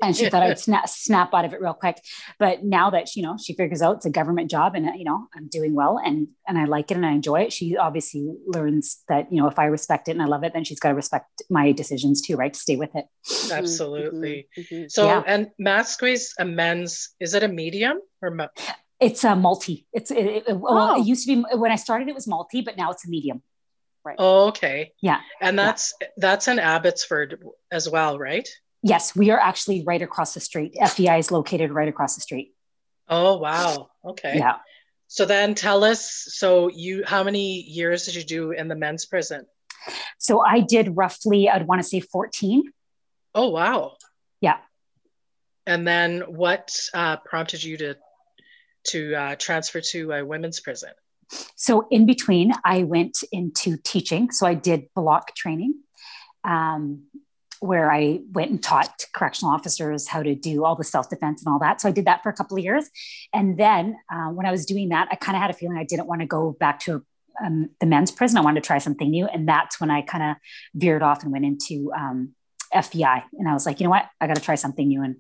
and 0.02 0.16
she 0.16 0.30
thought 0.30 0.44
I'd 0.44 0.60
snap, 0.60 0.90
snap 0.90 1.34
out 1.34 1.46
of 1.46 1.54
it 1.54 1.62
real 1.62 1.74
quick. 1.74 2.02
But 2.40 2.64
now 2.64 2.90
that 2.90 3.12
you 3.16 3.24
know, 3.24 3.38
she 3.38 3.54
figures 3.54 3.82
out 3.82 3.98
it's 3.98 4.06
a 4.06 4.10
government 4.10 4.50
job 4.50 4.76
and, 4.76 4.90
you 4.98 5.06
know, 5.06 5.28
I'm 5.36 5.48
doing 5.48 5.74
well 5.74 6.00
and, 6.04 6.28
and 6.48 6.58
I 6.58 6.66
like 6.66 6.92
it 6.92 6.98
and 6.98 7.06
I 7.06 7.12
enjoy 7.12 7.42
it. 7.42 7.54
She 7.54 7.78
obviously 7.78 8.34
learns 8.46 9.04
that, 9.08 9.32
you 9.32 9.42
know, 9.42 9.48
if 9.48 9.60
I 9.60 9.66
respect 9.66 10.08
it 10.08 10.12
and 10.12 10.22
I 10.22 10.26
love 10.26 10.44
it, 10.44 10.54
then 10.54 10.64
she's 10.64 10.80
got 10.80 10.90
to 10.90 10.96
respect 10.96 11.42
my 11.50 11.72
decisions 11.72 12.22
too, 12.22 12.36
right. 12.36 12.54
To 12.54 12.60
stay 12.60 12.76
with 12.76 12.96
it. 12.96 13.06
Absolutely. 13.52 14.48
Mm-hmm. 14.58 14.76
mm-hmm. 14.76 14.88
So, 14.90 15.06
yeah. 15.06 15.24
and 15.26 15.50
Matsqui's 15.60 16.34
a 16.40 16.46
men's, 16.46 17.10
is 17.20 17.34
it 17.34 17.44
a 17.44 17.48
medium 17.48 18.00
or? 18.22 18.32
Mo- 18.32 18.50
it's 19.00 19.24
a 19.24 19.36
multi. 19.36 19.88
It's, 19.94 20.12
it, 20.12 20.26
it, 20.26 20.44
oh. 20.48 20.56
well, 20.56 21.02
it 21.02 21.06
used 21.06 21.28
to 21.28 21.36
be, 21.36 21.56
when 21.56 21.72
I 21.72 21.76
started, 21.76 22.08
it 22.08 22.16
was 22.16 22.28
multi, 22.28 22.62
but 22.62 22.78
now 22.78 22.92
it's 22.92 23.06
a 23.06 23.10
medium. 23.10 23.42
Right. 24.04 24.16
Oh, 24.18 24.48
okay. 24.48 24.94
Yeah. 25.02 25.20
And 25.40 25.58
that's, 25.58 25.94
yeah. 26.02 26.08
that's 26.18 26.48
in 26.48 26.58
Abbotsford 26.58 27.44
as 27.72 27.88
well, 27.88 28.18
right? 28.18 28.48
Yes, 28.84 29.16
we 29.16 29.30
are 29.30 29.40
actually 29.40 29.84
right 29.86 30.02
across 30.02 30.34
the 30.34 30.40
street. 30.40 30.76
FVI 30.80 31.20
is 31.20 31.32
located 31.32 31.72
right 31.72 31.88
across 31.88 32.16
the 32.16 32.22
street. 32.22 32.54
Oh 33.08 33.38
wow. 33.38 33.90
Okay. 34.04 34.38
Yeah. 34.38 34.58
So 35.08 35.26
then 35.26 35.54
tell 35.54 35.84
us 35.84 36.10
so 36.30 36.70
you 36.70 37.04
how 37.06 37.24
many 37.24 37.62
years 37.62 38.06
did 38.06 38.16
you 38.16 38.24
do 38.24 38.52
in 38.52 38.68
the 38.68 38.76
men's 38.76 39.06
prison? 39.06 39.46
So 40.18 40.44
I 40.44 40.62
did 40.62 40.96
roughly 40.96 41.50
I'd 41.50 41.68
want 41.68 41.82
to 41.82 41.88
say 41.88 42.00
14. 42.00 42.64
Oh 43.36 43.50
wow. 43.50 43.98
Yeah. 44.40 44.58
And 45.68 45.88
then 45.88 46.22
what 46.22 46.76
uh, 46.94 47.18
prompted 47.18 47.64
you 47.64 47.78
to 47.78 47.98
to 48.88 49.14
uh, 49.14 49.36
transfer 49.36 49.80
to 49.80 50.12
a 50.14 50.26
women's 50.26 50.60
prison? 50.60 50.92
So 51.56 51.88
in 51.90 52.06
between, 52.06 52.52
I 52.66 52.84
went 52.84 53.24
into 53.32 53.78
teaching. 53.78 54.32
So 54.32 54.46
I 54.46 54.54
did 54.54 54.88
block 54.96 55.36
training. 55.36 55.76
Um, 56.44 57.04
where 57.62 57.92
I 57.92 58.20
went 58.32 58.50
and 58.50 58.62
taught 58.62 59.06
correctional 59.14 59.54
officers 59.54 60.08
how 60.08 60.24
to 60.24 60.34
do 60.34 60.66
all 60.66 60.76
the 60.76 60.84
self 60.84 61.10
defense 61.10 61.44
and 61.44 61.54
all 61.54 61.60
that. 61.60 61.80
So 61.80 61.88
I 61.88 61.92
did 61.92 62.06
that 62.06 62.24
for 62.24 62.30
a 62.30 62.34
couple 62.34 62.58
of 62.58 62.64
years. 62.64 62.90
And 63.34 63.56
then 63.58 63.98
uh, 64.12 64.30
when 64.30 64.48
I 64.48 64.52
was 64.52 64.66
doing 64.66 64.90
that, 64.90 65.08
I 65.12 65.16
kind 65.16 65.36
of 65.36 65.42
had 65.44 65.52
a 65.52 65.54
feeling 65.54 65.78
I 65.78 65.84
didn't 65.84 66.08
want 66.08 66.22
to 66.22 66.28
go 66.28 66.52
back 66.60 66.80
to 66.82 67.06
um, 67.44 67.70
the 67.80 67.86
men's 67.86 68.10
prison. 68.10 68.40
I 68.40 68.42
wanted 68.42 68.64
to 68.64 68.68
try 68.68 68.80
something 68.80 69.10
new. 69.10 69.28
And 69.28 69.48
that's 69.48 69.80
when 69.80 69.92
I 69.92 70.02
kind 70.02 70.24
of 70.24 70.38
veered 70.74 71.04
off 71.04 71.22
and 71.22 71.32
went 71.32 71.46
into 71.46 71.94
um, 71.94 72.34
FVI. 72.74 73.24
And 73.38 73.48
I 73.48 73.54
was 73.54 73.68
like, 73.68 73.80
you 73.80 73.84
know 73.84 73.92
what? 73.92 74.10
I 74.20 74.26
got 74.26 74.38
to 74.38 74.42
try 74.42 74.56
something 74.56 74.88
new. 74.88 75.04
And 75.04 75.18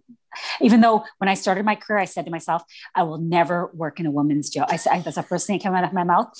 even 0.62 0.82
though 0.82 1.06
when 1.20 1.28
I 1.30 1.36
started 1.36 1.64
my 1.64 1.76
career, 1.76 2.00
I 2.00 2.06
said 2.06 2.26
to 2.26 2.32
myself, 2.32 2.64
I 2.96 3.04
will 3.04 3.20
never 3.20 3.70
work 3.76 4.00
in 4.00 4.08
a 4.08 4.12
woman's 4.12 4.50
jail. 4.50 4.66
I 4.68 4.78
said, 4.78 5.04
that's 5.04 5.16
the 5.16 5.22
first 5.22 5.46
thing 5.46 5.60
that 5.60 5.64
came 5.64 5.76
out 5.76 5.84
of 5.84 5.94
my 5.94 6.06
mouth. 6.06 6.34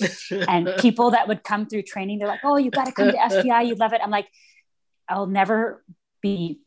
and 0.48 0.68
people 0.78 1.12
that 1.12 1.28
would 1.28 1.44
come 1.44 1.66
through 1.66 1.82
training, 1.82 2.18
they're 2.18 2.26
like, 2.26 2.40
oh, 2.42 2.56
you 2.56 2.72
got 2.72 2.86
to 2.86 2.92
come 2.92 3.12
to 3.12 3.16
FVI. 3.16 3.68
You 3.68 3.76
love 3.76 3.92
it. 3.92 4.00
I'm 4.02 4.10
like, 4.10 4.26
I'll 5.12 5.26
never 5.26 5.84
be, 6.20 6.60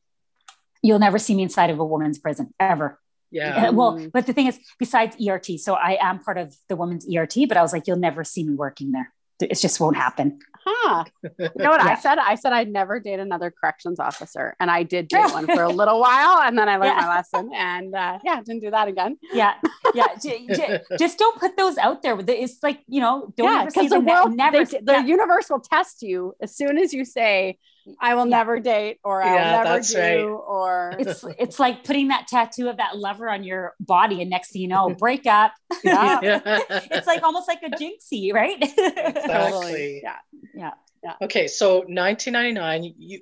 you'll 0.81 0.99
never 0.99 1.17
see 1.17 1.35
me 1.35 1.43
inside 1.43 1.69
of 1.69 1.79
a 1.79 1.85
woman's 1.85 2.19
prison 2.19 2.53
ever. 2.59 2.99
Yeah. 3.31 3.71
Well, 3.71 3.97
mm. 3.97 4.11
but 4.11 4.27
the 4.27 4.33
thing 4.33 4.47
is, 4.47 4.59
besides 4.79 5.17
ERT, 5.19 5.59
so 5.59 5.73
I 5.73 5.97
am 5.99 6.19
part 6.19 6.37
of 6.37 6.55
the 6.69 6.75
women's 6.75 7.05
ERT, 7.13 7.35
but 7.47 7.57
I 7.57 7.61
was 7.61 7.73
like, 7.73 7.87
you'll 7.87 7.97
never 7.97 8.23
see 8.23 8.43
me 8.43 8.53
working 8.55 8.91
there. 8.91 9.11
It 9.41 9.55
just 9.55 9.79
won't 9.81 9.97
happen. 9.97 10.39
Huh. 10.65 11.03
You 11.21 11.49
know 11.57 11.69
what 11.69 11.83
yeah. 11.83 11.91
I 11.91 11.95
said? 11.95 12.17
I 12.17 12.35
said 12.35 12.53
I'd 12.53 12.71
never 12.71 12.99
date 12.99 13.19
another 13.19 13.51
corrections 13.51 13.99
officer. 13.99 14.55
And 14.59 14.71
I 14.71 14.83
did 14.83 15.09
date 15.09 15.31
one 15.31 15.45
for 15.45 15.63
a 15.63 15.69
little 15.81 15.99
while. 15.99 16.39
And 16.41 16.57
then 16.57 16.69
I 16.69 16.77
learned 16.77 16.95
yeah. 16.97 17.05
my 17.05 17.15
lesson. 17.15 17.51
And 17.53 17.93
uh, 17.93 18.19
yeah, 18.23 18.41
didn't 18.41 18.61
do 18.61 18.71
that 18.71 18.87
again. 18.87 19.17
Yeah. 19.33 19.55
Yeah. 19.93 20.07
just 20.97 21.19
don't 21.19 21.39
put 21.39 21.57
those 21.57 21.77
out 21.77 22.01
there. 22.01 22.17
It's 22.27 22.63
like, 22.63 22.79
you 22.87 23.01
know, 23.01 23.33
don't 23.35 23.51
yeah, 23.51 23.65
because 23.65 23.89
the 23.89 23.99
world, 23.99 24.35
never. 24.35 24.63
They, 24.63 24.79
the 24.79 25.03
universe 25.05 25.49
will 25.49 25.59
test 25.59 26.01
you 26.01 26.33
as 26.41 26.55
soon 26.55 26.77
as 26.77 26.93
you 26.93 27.03
say, 27.03 27.59
I 27.99 28.15
will 28.15 28.25
yeah. 28.25 28.37
never 28.37 28.59
date 28.59 28.99
or 29.03 29.21
I'll 29.21 29.35
yeah, 29.35 29.63
never 29.63 29.81
do 29.81 29.97
right. 29.99 30.23
or 30.23 30.95
it's 30.99 31.23
it's 31.37 31.59
like 31.59 31.83
putting 31.83 32.07
that 32.09 32.27
tattoo 32.27 32.69
of 32.69 32.77
that 32.77 32.97
lover 32.97 33.29
on 33.29 33.43
your 33.43 33.75
body 33.79 34.21
and 34.21 34.29
next 34.29 34.51
thing 34.51 34.61
you 34.63 34.67
know 34.67 34.89
break 34.89 35.25
up 35.25 35.53
yeah. 35.83 36.19
it's 36.69 37.07
like 37.07 37.23
almost 37.23 37.47
like 37.47 37.59
a 37.63 37.69
jinxie 37.69 38.33
right 38.33 38.57
exactly 38.61 40.01
yeah 40.03 40.17
yeah 40.55 40.71
yeah. 41.03 41.13
Okay, 41.21 41.47
so 41.47 41.81
1999, 41.81 42.95
you 42.97 43.21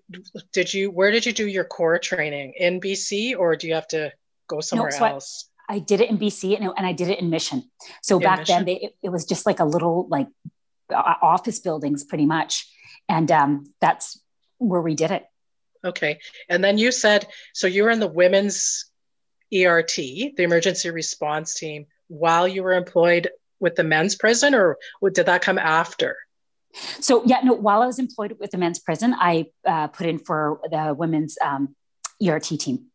did 0.53 0.73
you 0.73 0.89
where 0.89 1.11
did 1.11 1.25
you 1.25 1.33
do 1.33 1.45
your 1.45 1.65
core 1.65 1.99
training 1.99 2.53
in 2.57 2.79
BC 2.79 3.37
or 3.37 3.57
do 3.57 3.67
you 3.67 3.73
have 3.73 3.89
to 3.89 4.09
go 4.47 4.61
somewhere 4.61 4.89
no, 4.89 4.97
so 4.97 5.05
else? 5.05 5.49
I, 5.67 5.75
I, 5.75 5.79
did 5.79 5.99
it 5.99 6.09
in 6.09 6.17
BC 6.17 6.55
and, 6.55 6.71
and 6.77 6.87
I 6.87 6.93
did 6.93 7.09
it 7.09 7.19
in 7.19 7.29
Mission. 7.29 7.69
So 8.01 8.15
in 8.15 8.23
back 8.23 8.39
Mission? 8.39 8.55
then, 8.55 8.65
they, 8.65 8.75
it, 8.75 8.95
it, 9.03 9.09
was 9.09 9.25
just 9.25 9.45
like 9.45 9.59
a 9.59 9.65
little 9.65 10.07
like 10.07 10.29
office 10.89 11.59
buildings, 11.59 12.05
pretty 12.05 12.25
much, 12.25 12.73
and 13.09 13.29
um, 13.29 13.65
that's 13.81 14.22
where 14.57 14.81
we 14.81 14.95
did 14.95 15.11
it. 15.11 15.25
Okay. 15.85 16.19
And 16.49 16.63
then 16.63 16.77
you 16.77 16.91
said, 16.91 17.27
so 17.53 17.67
you 17.67 17.83
were 17.83 17.89
in 17.89 17.99
the 17.99 18.07
women's 18.07 18.89
ERT, 19.53 19.95
the 19.95 20.43
emergency 20.43 20.89
response 20.89 21.55
team, 21.55 21.85
while 22.07 22.47
you 22.47 22.63
were 22.63 22.73
employed 22.73 23.29
with 23.59 23.75
the 23.75 23.83
men's 23.83 24.15
prison, 24.15 24.55
or 24.55 24.77
did 25.11 25.25
that 25.25 25.41
come 25.41 25.57
after? 25.57 26.17
So, 26.99 27.23
yeah, 27.25 27.41
no, 27.43 27.53
while 27.53 27.81
I 27.81 27.85
was 27.85 27.99
employed 27.99 28.37
with 28.39 28.51
the 28.51 28.57
men's 28.57 28.79
prison, 28.79 29.13
I 29.17 29.47
uh, 29.65 29.87
put 29.87 30.07
in 30.07 30.19
for 30.19 30.59
the 30.69 30.95
women's 30.97 31.37
um, 31.43 31.75
ERT 32.25 32.45
team. 32.59 32.87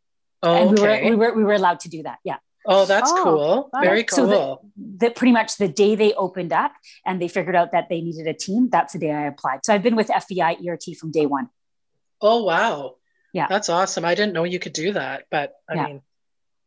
Oh, 0.43 0.55
and 0.55 0.71
we 0.71 0.81
were, 0.81 1.05
we 1.05 1.15
were, 1.17 1.35
we 1.35 1.45
were 1.45 1.55
allowed 1.55 1.81
to 1.81 1.89
do 1.89 2.03
that. 2.03 2.19
Yeah. 2.25 2.37
Oh, 2.71 2.85
that's 2.85 3.11
oh, 3.11 3.25
cool. 3.25 3.71
Very 3.83 4.05
cool. 4.05 4.17
So 4.17 4.61
the, 4.77 5.07
the, 5.07 5.11
pretty 5.11 5.33
much 5.33 5.57
the 5.57 5.69
day 5.69 5.95
they 5.95 6.13
opened 6.13 6.53
up 6.53 6.73
and 7.07 7.21
they 7.21 7.27
figured 7.27 7.57
out 7.57 7.73
that 7.73 7.89
they 7.89 8.03
needed 8.03 8.27
a 8.27 8.35
team, 8.35 8.69
that's 8.71 8.93
the 8.93 8.99
day 8.99 9.11
I 9.11 9.27
applied. 9.27 9.61
So 9.65 9.73
I've 9.73 9.83
been 9.83 9.97
with 9.97 10.09
FVI 10.09 10.69
ERT 10.69 10.97
from 10.99 11.11
day 11.11 11.25
one. 11.25 11.49
Oh 12.21 12.45
wow. 12.45 12.97
Yeah. 13.33 13.47
That's 13.49 13.71
awesome. 13.71 14.05
I 14.05 14.15
didn't 14.15 14.35
know 14.35 14.45
you 14.45 14.59
could 14.59 14.75
do 14.75 14.93
that, 14.93 15.25
but 15.31 15.55
I 15.69 15.75
yeah. 15.75 15.87
mean 15.87 16.03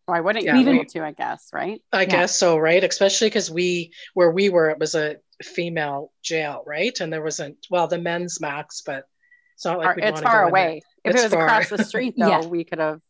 why 0.07 0.19
wouldn't 0.19 0.43
you 0.43 0.51
yeah, 0.51 0.63
be 0.63 0.69
able 0.69 0.85
to, 0.85 1.03
I 1.05 1.11
guess, 1.11 1.49
right? 1.53 1.81
I 1.93 2.01
yeah. 2.01 2.07
guess 2.07 2.37
so, 2.37 2.57
right? 2.57 2.83
Especially 2.83 3.27
because 3.27 3.51
we 3.51 3.93
where 4.15 4.31
we 4.31 4.49
were, 4.49 4.69
it 4.71 4.79
was 4.79 4.95
a 4.95 5.17
female 5.43 6.11
jail, 6.23 6.63
right? 6.65 6.99
And 6.99 7.13
there 7.13 7.23
wasn't 7.23 7.65
well 7.69 7.87
the 7.87 7.99
men's 7.99 8.41
max, 8.41 8.81
but 8.83 9.05
it's 9.53 9.65
not 9.65 9.77
like 9.77 9.99
it's 9.99 10.21
far 10.21 10.47
away. 10.47 10.81
If 11.03 11.13
it's 11.13 11.21
it 11.21 11.25
was 11.25 11.33
far. 11.33 11.45
across 11.45 11.69
the 11.69 11.83
street 11.83 12.15
though, 12.17 12.27
yeah. 12.27 12.45
we 12.45 12.63
could 12.63 12.79
have 12.79 13.01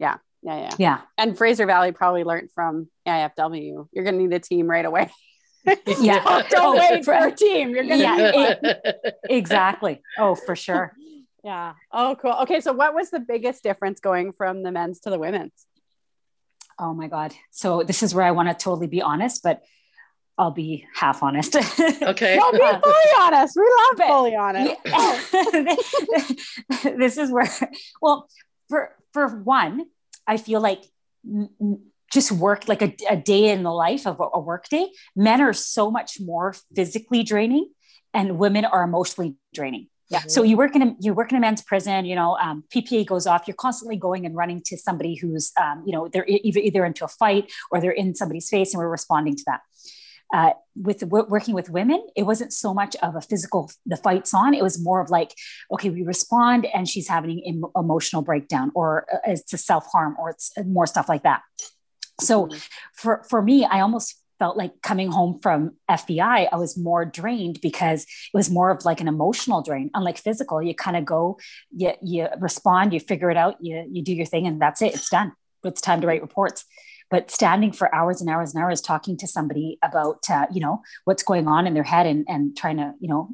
yeah. 0.00 0.16
Yeah, 0.42 0.56
yeah. 0.56 0.70
Yeah. 0.78 1.00
And 1.16 1.36
Fraser 1.36 1.66
Valley 1.66 1.92
probably 1.92 2.24
learned 2.24 2.50
from 2.52 2.88
IFW. 3.06 3.88
You're 3.92 4.04
gonna 4.04 4.18
need 4.18 4.32
a 4.32 4.38
team 4.38 4.68
right 4.68 4.84
away. 4.84 5.10
yeah. 6.00 6.22
don't, 6.24 6.48
don't 6.50 6.78
wait 6.78 7.04
for 7.04 7.12
a 7.12 7.30
team. 7.30 7.70
You're 7.70 7.84
gonna 7.84 7.96
yeah, 7.96 8.32
it, 8.62 9.14
exactly. 9.28 10.00
Oh, 10.16 10.34
for 10.34 10.56
sure. 10.56 10.94
Yeah. 11.44 11.74
Oh, 11.92 12.16
cool. 12.20 12.34
Okay. 12.42 12.60
So, 12.60 12.72
what 12.72 12.94
was 12.94 13.10
the 13.10 13.20
biggest 13.20 13.62
difference 13.62 14.00
going 14.00 14.32
from 14.32 14.62
the 14.62 14.72
men's 14.72 15.00
to 15.00 15.10
the 15.10 15.18
women's? 15.18 15.52
Oh 16.78 16.94
my 16.94 17.08
God. 17.08 17.34
So, 17.50 17.82
this 17.82 18.02
is 18.02 18.14
where 18.14 18.24
I 18.24 18.30
want 18.30 18.48
to 18.48 18.54
totally 18.54 18.86
be 18.86 19.02
honest, 19.02 19.42
but 19.42 19.62
I'll 20.38 20.52
be 20.52 20.86
half 20.94 21.22
honest. 21.22 21.56
Okay. 21.56 22.36
Don't 22.36 22.52
be 22.52 22.58
fully 22.58 23.12
honest. 23.18 23.56
We 23.56 23.62
love 23.62 23.96
but, 23.96 24.06
fully 24.06 24.36
honest. 24.36 24.76
this 26.96 27.18
is 27.18 27.30
where, 27.30 27.50
well, 28.00 28.28
for 28.68 28.94
for 29.12 29.28
one, 29.28 29.86
I 30.28 30.36
feel 30.36 30.60
like 30.60 30.84
just 32.12 32.30
work 32.32 32.68
like 32.68 32.82
a, 32.82 32.94
a 33.10 33.16
day 33.16 33.50
in 33.50 33.62
the 33.62 33.72
life 33.72 34.06
of 34.06 34.20
a, 34.20 34.28
a 34.34 34.38
work 34.38 34.68
day, 34.68 34.88
men 35.16 35.40
are 35.40 35.52
so 35.52 35.90
much 35.90 36.18
more 36.20 36.54
physically 36.74 37.22
draining 37.22 37.70
and 38.14 38.38
women 38.38 38.64
are 38.64 38.82
emotionally 38.82 39.36
draining. 39.52 39.88
Yeah. 40.10 40.22
So 40.26 40.42
you 40.42 40.56
work 40.56 40.74
in 40.74 40.82
a, 40.82 40.96
you 41.00 41.12
work 41.12 41.30
in 41.32 41.36
a 41.36 41.40
men's 41.40 41.62
prison. 41.62 42.06
You 42.06 42.14
know, 42.14 42.36
um, 42.38 42.64
PPA 42.74 43.04
goes 43.06 43.26
off. 43.26 43.42
You're 43.46 43.54
constantly 43.56 43.96
going 43.96 44.24
and 44.24 44.34
running 44.34 44.62
to 44.66 44.76
somebody 44.78 45.16
who's, 45.16 45.52
um, 45.60 45.82
you 45.84 45.92
know, 45.92 46.08
they're 46.08 46.24
either 46.26 46.60
either 46.60 46.84
into 46.86 47.04
a 47.04 47.08
fight 47.08 47.52
or 47.70 47.78
they're 47.78 47.90
in 47.90 48.14
somebody's 48.14 48.48
face, 48.48 48.72
and 48.72 48.78
we're 48.78 48.88
responding 48.88 49.36
to 49.36 49.42
that. 49.46 49.60
Uh, 50.32 50.50
with 50.76 51.02
working 51.04 51.54
with 51.54 51.70
women, 51.70 52.06
it 52.14 52.24
wasn't 52.24 52.52
so 52.52 52.74
much 52.74 52.94
of 52.96 53.16
a 53.16 53.20
physical 53.20 53.70
the 53.86 53.96
fights 53.96 54.34
on. 54.34 54.52
It 54.54 54.62
was 54.62 54.82
more 54.82 55.00
of 55.00 55.10
like, 55.10 55.34
okay, 55.72 55.90
we 55.90 56.02
respond, 56.02 56.66
and 56.66 56.86
she's 56.88 57.08
having 57.08 57.42
an 57.46 57.62
emotional 57.74 58.22
breakdown, 58.22 58.70
or 58.74 59.06
uh, 59.12 59.18
it's 59.26 59.52
a 59.52 59.58
self 59.58 59.86
harm, 59.90 60.16
or 60.18 60.30
it's 60.30 60.52
more 60.66 60.86
stuff 60.86 61.08
like 61.08 61.22
that. 61.22 61.42
So, 62.20 62.46
mm-hmm. 62.46 62.58
for 62.94 63.24
for 63.28 63.40
me, 63.40 63.64
I 63.64 63.80
almost 63.80 64.20
felt 64.38 64.56
like 64.56 64.80
coming 64.82 65.10
home 65.10 65.38
from 65.42 65.72
FVI, 65.90 66.48
I 66.50 66.56
was 66.56 66.78
more 66.78 67.04
drained 67.04 67.60
because 67.60 68.02
it 68.02 68.36
was 68.36 68.50
more 68.50 68.70
of 68.70 68.84
like 68.84 69.00
an 69.00 69.08
emotional 69.08 69.62
drain. 69.62 69.90
Unlike 69.94 70.18
physical, 70.18 70.62
you 70.62 70.74
kind 70.74 70.96
of 70.96 71.04
go, 71.04 71.38
you, 71.74 71.92
you 72.02 72.28
respond, 72.38 72.92
you 72.92 73.00
figure 73.00 73.30
it 73.30 73.36
out, 73.36 73.56
you, 73.60 73.86
you 73.90 74.02
do 74.02 74.14
your 74.14 74.26
thing, 74.26 74.46
and 74.46 74.60
that's 74.60 74.80
it. 74.82 74.94
It's 74.94 75.10
done. 75.10 75.32
It's 75.64 75.80
time 75.80 76.00
to 76.00 76.06
write 76.06 76.22
reports. 76.22 76.64
But 77.10 77.30
standing 77.30 77.72
for 77.72 77.94
hours 77.94 78.20
and 78.20 78.28
hours 78.28 78.54
and 78.54 78.62
hours 78.62 78.80
talking 78.80 79.16
to 79.18 79.26
somebody 79.26 79.78
about, 79.82 80.18
uh, 80.30 80.46
you 80.52 80.60
know, 80.60 80.82
what's 81.04 81.22
going 81.22 81.48
on 81.48 81.66
in 81.66 81.74
their 81.74 81.82
head 81.82 82.06
and, 82.06 82.26
and 82.28 82.56
trying 82.56 82.76
to, 82.76 82.94
you 83.00 83.08
know, 83.08 83.30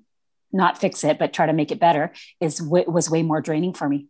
not 0.52 0.78
fix 0.78 1.02
it, 1.02 1.19
but 1.19 1.33
try 1.33 1.47
to 1.47 1.52
make 1.52 1.73
it 1.73 1.81
better 1.81 2.12
is 2.40 2.62
was 2.62 3.11
way 3.11 3.23
more 3.23 3.40
draining 3.40 3.75
for 3.75 3.88
me. 3.88 4.07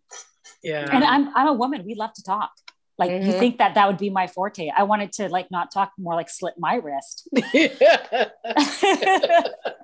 Yeah. 0.62 0.88
And 0.90 1.02
I'm, 1.02 1.34
I'm 1.34 1.48
a 1.48 1.52
woman. 1.54 1.84
We 1.86 1.94
love 1.94 2.12
to 2.14 2.22
talk. 2.22 2.50
Like 2.96 3.10
mm-hmm. 3.10 3.26
you 3.26 3.32
think 3.32 3.58
that 3.58 3.74
that 3.74 3.88
would 3.88 3.98
be 3.98 4.08
my 4.08 4.28
forte. 4.28 4.70
I 4.74 4.84
wanted 4.84 5.10
to 5.14 5.28
like 5.28 5.50
not 5.50 5.72
talk 5.72 5.92
more 5.98 6.14
like 6.14 6.30
slit 6.30 6.54
my 6.58 6.76
wrist. 6.76 7.28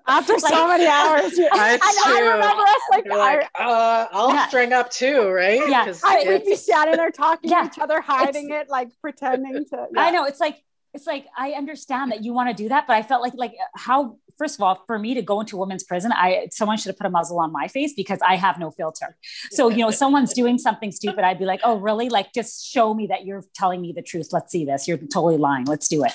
After 0.07 0.33
like, 0.35 0.41
so 0.41 0.69
many 0.69 0.87
hours. 0.87 1.33
I, 1.53 1.79
I 2.07 2.21
remember 2.21 2.63
us 2.63 2.83
like, 2.91 3.07
like 3.07 3.49
uh, 3.59 4.07
I'll 4.13 4.33
yeah. 4.33 4.47
string 4.47 4.73
up 4.73 4.91
too, 4.91 5.29
right? 5.29 5.61
Yeah. 5.69 5.93
I, 6.05 6.25
we'd 6.29 6.45
be 6.45 6.55
standing 6.55 6.97
there 6.97 7.11
talking 7.11 7.51
yeah. 7.51 7.63
to 7.63 7.67
each 7.67 7.79
other, 7.81 8.01
hiding 8.01 8.51
it's, 8.51 8.69
it, 8.69 8.71
like 8.71 8.91
pretending 9.01 9.65
to. 9.71 9.89
Yeah. 9.95 10.03
I 10.03 10.11
know. 10.11 10.25
It's 10.25 10.41
like, 10.41 10.63
it's 10.95 11.07
like 11.07 11.27
I 11.37 11.53
understand 11.53 12.13
that 12.13 12.25
you 12.25 12.33
want 12.33 12.57
to 12.57 12.63
do 12.63 12.69
that, 12.69 12.87
but 12.87 12.95
I 12.95 13.03
felt 13.03 13.23
like 13.23 13.35
like 13.35 13.55
how 13.75 14.19
first 14.41 14.55
of 14.55 14.63
all, 14.63 14.83
for 14.87 14.99
me 14.99 15.13
to 15.13 15.21
go 15.21 15.39
into 15.41 15.59
women's 15.59 15.85
prison, 15.85 16.13
I 16.13 16.49
someone 16.51 16.79
should 16.79 16.89
have 16.89 16.97
put 16.97 17.07
a 17.07 17.11
muzzle 17.11 17.39
on 17.39 17.53
my 17.53 17.69
face 17.69 17.93
because 17.95 18.19
I 18.27 18.37
have 18.37 18.59
no 18.59 18.71
filter. 18.71 19.19
So, 19.51 19.69
you 19.69 19.83
know, 19.85 19.91
someone's 19.91 20.33
doing 20.33 20.57
something 20.57 20.93
stupid, 20.93 21.23
I'd 21.25 21.39
be 21.39 21.45
like, 21.45 21.61
oh, 21.63 21.77
really? 21.77 22.09
Like, 22.09 22.33
just 22.33 22.67
show 22.67 22.95
me 22.95 23.07
that 23.09 23.27
you're 23.27 23.45
telling 23.55 23.83
me 23.83 23.93
the 23.93 24.01
truth. 24.01 24.29
Let's 24.33 24.51
see 24.51 24.65
this. 24.65 24.89
You're 24.89 24.97
totally 24.97 25.37
lying. 25.37 25.67
Let's 25.67 25.89
do 25.89 26.03
it. 26.05 26.13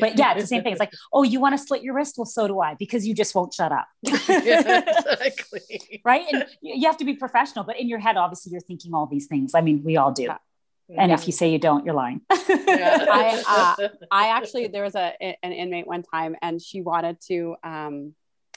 But 0.00 0.18
yeah, 0.18 0.32
it's 0.32 0.42
the 0.42 0.48
same 0.48 0.64
thing. 0.64 0.72
It's 0.72 0.80
like, 0.80 0.92
oh, 1.12 1.22
you 1.22 1.38
want 1.38 1.56
to 1.56 1.64
slit 1.64 1.82
your 1.82 1.94
wrist? 1.94 2.16
Well, 2.18 2.26
so 2.26 2.48
do 2.48 2.58
I, 2.58 2.74
because 2.74 3.06
you 3.06 3.14
just 3.14 3.32
won't 3.36 3.54
shut 3.54 3.70
up. 3.70 3.86
yeah, 4.02 4.82
exactly. 5.20 6.00
right. 6.04 6.26
And 6.32 6.46
you 6.60 6.88
have 6.88 6.96
to 6.96 7.04
be 7.04 7.14
professional, 7.14 7.64
but 7.64 7.78
in 7.78 7.88
your 7.88 8.00
head, 8.00 8.16
obviously, 8.16 8.50
you're 8.50 8.60
thinking 8.60 8.92
all 8.92 9.06
these 9.06 9.26
things. 9.26 9.54
I 9.54 9.60
mean, 9.60 9.82
we 9.84 9.96
all 9.96 10.10
do. 10.10 10.28
Yeah. 10.88 11.02
And 11.02 11.12
if 11.12 11.26
you 11.26 11.32
say 11.32 11.50
you 11.50 11.58
don't, 11.58 11.84
you're 11.84 11.94
lying. 11.94 12.22
I, 12.30 13.76
uh, 13.78 13.88
I 14.10 14.28
actually, 14.36 14.68
there 14.68 14.82
was 14.82 14.94
a, 14.94 15.14
an 15.20 15.52
inmate 15.52 15.86
one 15.86 16.02
time 16.02 16.34
and 16.40 16.60
she 16.60 16.80
wanted 16.80 17.20
to, 17.28 17.56
um, 17.62 18.14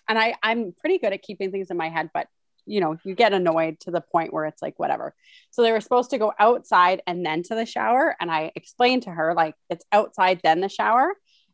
and 0.07 0.17
I, 0.17 0.35
I'm 0.41 0.73
pretty 0.79 0.97
good 0.97 1.11
at 1.11 1.21
keeping 1.21 1.51
things 1.51 1.69
in 1.71 1.77
my 1.77 1.89
head, 1.89 2.09
but 2.13 2.27
you 2.65 2.79
know, 2.79 2.95
you 3.03 3.15
get 3.15 3.33
annoyed 3.33 3.79
to 3.81 3.91
the 3.91 4.01
point 4.01 4.33
where 4.33 4.45
it's 4.45 4.61
like, 4.61 4.77
whatever. 4.79 5.13
So 5.50 5.61
they 5.61 5.71
were 5.71 5.81
supposed 5.81 6.11
to 6.11 6.17
go 6.17 6.31
outside 6.39 7.01
and 7.07 7.25
then 7.25 7.43
to 7.43 7.55
the 7.55 7.65
shower. 7.65 8.15
And 8.19 8.31
I 8.31 8.51
explained 8.55 9.03
to 9.03 9.09
her, 9.09 9.33
like, 9.33 9.55
it's 9.69 9.85
outside, 9.91 10.41
then 10.43 10.61
the 10.61 10.69
shower. 10.69 11.13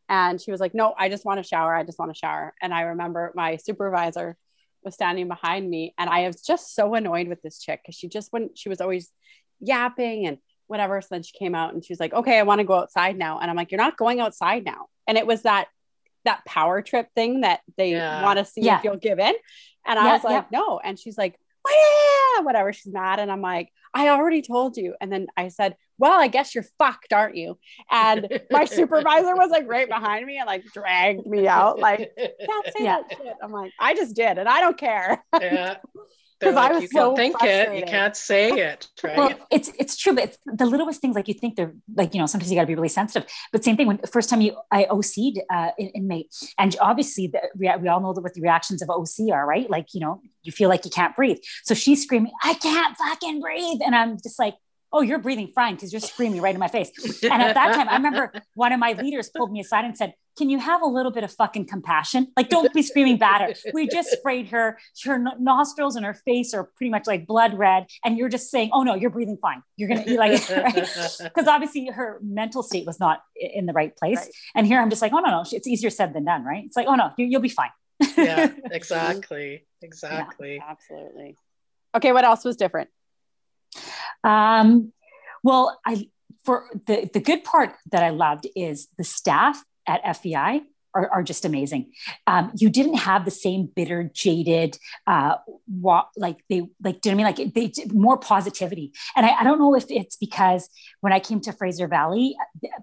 And 0.10 0.40
she 0.40 0.52
was 0.52 0.60
like, 0.60 0.76
no, 0.76 0.94
I 0.98 1.10
just 1.10 1.26
want 1.26 1.40
to 1.40 1.48
shower. 1.48 1.76
I 1.76 1.84
just 1.84 1.98
want 1.98 2.14
to 2.14 2.18
shower. 2.18 2.54
And 2.62 2.74
I 2.74 2.82
remember 2.82 3.32
my 3.36 3.56
supervisor 3.56 4.38
was 4.84 4.94
standing 4.94 5.28
behind 5.28 5.70
me 5.70 5.94
and 5.98 6.10
I 6.10 6.28
was 6.28 6.42
just 6.42 6.76
so 6.76 6.94
annoyed 6.94 7.28
with 7.28 7.42
this 7.42 7.60
chick 7.60 7.82
because 7.84 7.96
she 7.96 8.08
just 8.08 8.32
wouldn't, 8.32 8.58
she 8.58 8.70
was 8.70 8.80
always 8.80 9.12
yapping 9.60 10.28
and 10.28 10.38
whatever. 10.68 11.02
So 11.02 11.08
then 11.12 11.24
she 11.24 11.38
came 11.38 11.56
out 11.56 11.74
and 11.74 11.84
she 11.84 11.94
was 11.94 12.00
like, 12.00 12.14
okay, 12.14 12.38
I 12.38 12.44
want 12.44 12.60
to 12.60 12.66
go 12.66 12.76
outside 12.76 13.18
now. 13.18 13.40
And 13.40 13.50
I'm 13.50 13.58
like, 13.58 13.72
you're 13.72 13.82
not 13.82 13.98
going 13.98 14.20
outside 14.20 14.64
now. 14.64 14.88
And 15.08 15.18
it 15.18 15.26
was 15.26 15.44
that 15.44 15.68
that 16.26 16.46
power 16.46 16.82
trip 16.82 17.08
thing 17.16 17.42
that 17.42 17.62
they 17.78 17.92
yeah. 17.92 18.22
want 18.22 18.38
to 18.38 18.46
see 18.46 18.62
yeah. 18.62 18.78
if 18.78 18.84
you'll 18.84 18.98
give 18.98 19.18
in. 19.20 19.34
And 19.86 19.98
I 19.98 20.14
was 20.14 20.24
like, 20.24 20.46
yeah. 20.52 20.60
no. 20.60 20.80
And 20.84 21.00
she's 21.00 21.18
like, 21.18 21.40
oh, 21.66 22.36
yeah, 22.38 22.44
whatever. 22.44 22.74
She's 22.74 22.92
mad. 22.94 23.20
And 23.20 23.32
I'm 23.32 23.42
like, 23.42 23.72
I 23.94 24.10
already 24.10 24.42
told 24.42 24.76
you. 24.76 24.96
And 25.00 25.12
then 25.12 25.28
I 25.38 25.48
said, 25.48 25.78
well, 25.98 26.20
I 26.20 26.28
guess 26.28 26.54
you're 26.54 26.66
fucked, 26.78 27.14
aren't 27.14 27.38
you? 27.38 27.58
And 27.90 28.42
my 28.52 28.66
supervisor 28.66 29.36
was 29.36 29.50
like 29.50 29.68
right 29.68 29.88
behind 29.88 30.26
me 30.26 30.38
and 30.38 30.46
like 30.46 30.66
dragged 30.74 31.26
me 31.26 31.48
out. 31.48 31.80
Like, 31.80 32.12
can't 32.18 32.68
say 32.78 32.84
that 32.84 33.06
shit. 33.10 33.34
I'm 33.42 33.52
like, 33.52 33.72
I 33.80 33.96
just 33.96 34.16
did. 34.16 34.38
And 34.38 34.50
I 34.50 34.60
don't 34.60 34.78
care. 34.78 35.24
Yeah 35.40 35.78
because 36.40 36.56
like, 36.56 36.72
I 36.72 36.74
was 36.74 36.84
you 36.84 36.90
so 36.90 37.10
can 37.10 37.16
think 37.16 37.40
frustrated. 37.40 37.74
it, 37.74 37.80
you 37.80 37.86
can't 37.86 38.16
say 38.16 38.50
it. 38.50 38.88
Right? 39.04 39.18
Well, 39.18 39.32
it's 39.50 39.72
it's 39.80 39.98
true, 39.98 40.14
but 40.14 40.26
it's 40.26 40.38
the 40.46 40.66
littlest 40.66 41.02
things 41.02 41.16
like 41.16 41.28
you 41.28 41.34
think 41.34 41.56
they're 41.56 41.74
like 41.96 42.14
you 42.14 42.20
know 42.20 42.28
sometimes 42.28 42.52
you 42.52 42.56
got 42.56 42.62
to 42.62 42.68
be 42.68 42.76
really 42.76 42.90
sensitive. 42.90 43.30
But 43.52 43.64
same 43.64 43.76
thing 43.76 43.88
when 43.88 43.98
first 44.12 44.30
time 44.30 44.42
you 44.42 44.56
I 44.72 44.86
OC'd 44.86 45.40
uh, 45.52 45.72
in, 45.78 45.88
inmate, 45.90 46.34
and 46.58 46.76
obviously 46.80 47.28
the, 47.28 47.42
we 47.58 47.68
all 47.68 48.02
know 48.02 48.12
what 48.12 48.34
the 48.34 48.42
reactions 48.42 48.82
of 48.82 48.90
OC 48.90 49.32
are, 49.32 49.46
right? 49.46 49.70
Like 49.70 49.94
you 49.94 50.02
know 50.02 50.22
you 50.44 50.52
feel 50.52 50.70
like 50.70 50.86
you 50.86 50.92
can't 50.92 51.16
breathe. 51.16 51.38
So 51.64 51.74
she's 51.74 52.04
screaming, 52.04 52.32
"I 52.44 52.54
can't 52.54 52.96
fucking 52.98 53.42
breathe," 53.42 53.80
and 53.84 53.96
I'm 53.96 54.18
just 54.18 54.38
like, 54.38 54.56
oh, 54.94 55.02
you're 55.02 55.20
breathing 55.20 55.52
fine 55.54 55.76
because 55.76 55.92
you're 55.92 56.00
screaming 56.00 56.42
right 56.42 56.54
in 56.54 56.60
my 56.60 56.68
face. 56.68 56.92
And 57.24 57.42
at 57.42 57.56
that 57.56 57.76
time, 57.76 57.90
I 57.90 57.96
remember 57.96 58.32
one 58.54 58.72
of 58.72 58.80
my 58.80 58.94
leaders 58.94 59.30
pulled 59.36 59.52
me 59.52 59.60
aside 59.60 59.86
and 59.86 59.98
said, 59.98 60.14
can 60.38 60.50
you 60.50 60.60
have 60.60 60.82
a 60.82 60.86
little 60.86 61.12
bit 61.12 61.24
of 61.24 61.32
fucking 61.34 61.66
compassion? 61.66 62.28
Like, 62.38 62.50
don't 62.50 62.72
be 62.72 62.84
screaming 62.84 63.18
bad 63.18 63.42
at 63.42 63.58
her. 63.58 63.72
We 63.74 63.88
just 63.88 64.12
sprayed 64.12 64.48
her. 64.50 64.78
Her 65.04 65.20
nostrils 65.40 65.96
and 65.96 66.06
her 66.06 66.14
face 66.14 66.54
are 66.54 66.70
pretty 66.78 66.92
much 66.92 67.08
like 67.08 67.26
blood 67.26 67.58
red. 67.58 67.88
And 68.06 68.18
you're 68.18 68.30
just 68.30 68.52
saying, 68.52 68.70
oh 68.72 68.84
no, 68.84 68.94
you're 68.94 69.10
breathing 69.10 69.38
fine. 69.42 69.64
You're 69.78 69.90
going 69.90 70.04
to 70.04 70.06
be 70.06 70.18
like, 70.18 70.40
because 70.48 71.20
right? 71.36 71.48
obviously 71.48 71.88
her 71.88 72.20
mental 72.22 72.62
state 72.62 72.86
was 72.86 73.00
not 73.00 73.22
in 73.36 73.66
the 73.66 73.74
right 73.74 73.96
place. 73.98 74.18
Right. 74.18 74.30
And 74.56 74.68
here 74.68 74.80
I'm 74.80 74.90
just 74.90 75.02
like, 75.02 75.12
oh 75.12 75.20
no, 75.20 75.32
no, 75.32 75.44
it's 75.52 75.68
easier 75.68 75.90
said 75.90 76.14
than 76.14 76.26
done, 76.26 76.46
right? 76.46 76.64
It's 76.66 76.78
like, 76.78 76.88
oh 76.88 76.96
no, 76.96 77.12
you, 77.18 77.30
will 77.32 77.42
be 77.42 77.50
fine. 77.50 77.72
yeah, 78.16 78.52
exactly. 78.72 79.66
Exactly. 79.80 80.56
Yeah, 80.56 80.64
absolutely. 80.68 81.38
Okay. 81.94 82.12
What 82.12 82.26
else 82.26 82.44
was 82.44 82.56
different? 82.56 82.90
Um, 84.24 84.94
well, 85.44 85.80
I, 85.86 86.10
for 86.44 86.66
the, 86.86 87.10
the 87.14 87.20
good 87.20 87.44
part 87.44 87.76
that 87.92 88.04
I 88.04 88.10
loved 88.10 88.48
is 88.56 88.88
the 88.98 89.04
staff 89.04 89.64
at 89.88 90.04
FVI 90.04 90.62
are, 90.98 91.10
are 91.12 91.24
just 91.24 91.46
amazing. 91.46 91.92
Um, 92.26 92.52
you 92.56 92.70
didn't 92.70 92.96
have 92.96 93.24
the 93.24 93.32
same 93.32 93.68
bitter, 93.68 94.10
jaded, 94.14 94.78
uh, 95.06 95.36
wa- 95.70 96.08
like 96.16 96.38
they 96.50 96.64
like. 96.84 97.02
Do 97.02 97.10
you 97.10 97.16
know 97.16 97.24
what 97.24 97.40
I 97.40 97.44
mean? 97.44 97.54
Like 97.56 97.76
they 97.76 97.94
more 97.94 98.18
positivity. 98.18 98.94
And 99.16 99.26
I, 99.26 99.40
I 99.40 99.44
don't 99.44 99.60
know 99.60 99.76
if 99.76 99.86
it's 99.90 100.16
because 100.16 100.70
when 101.02 101.14
I 101.14 101.20
came 101.20 101.40
to 101.42 101.54
Fraser 101.54 101.88
Valley, 101.88 102.36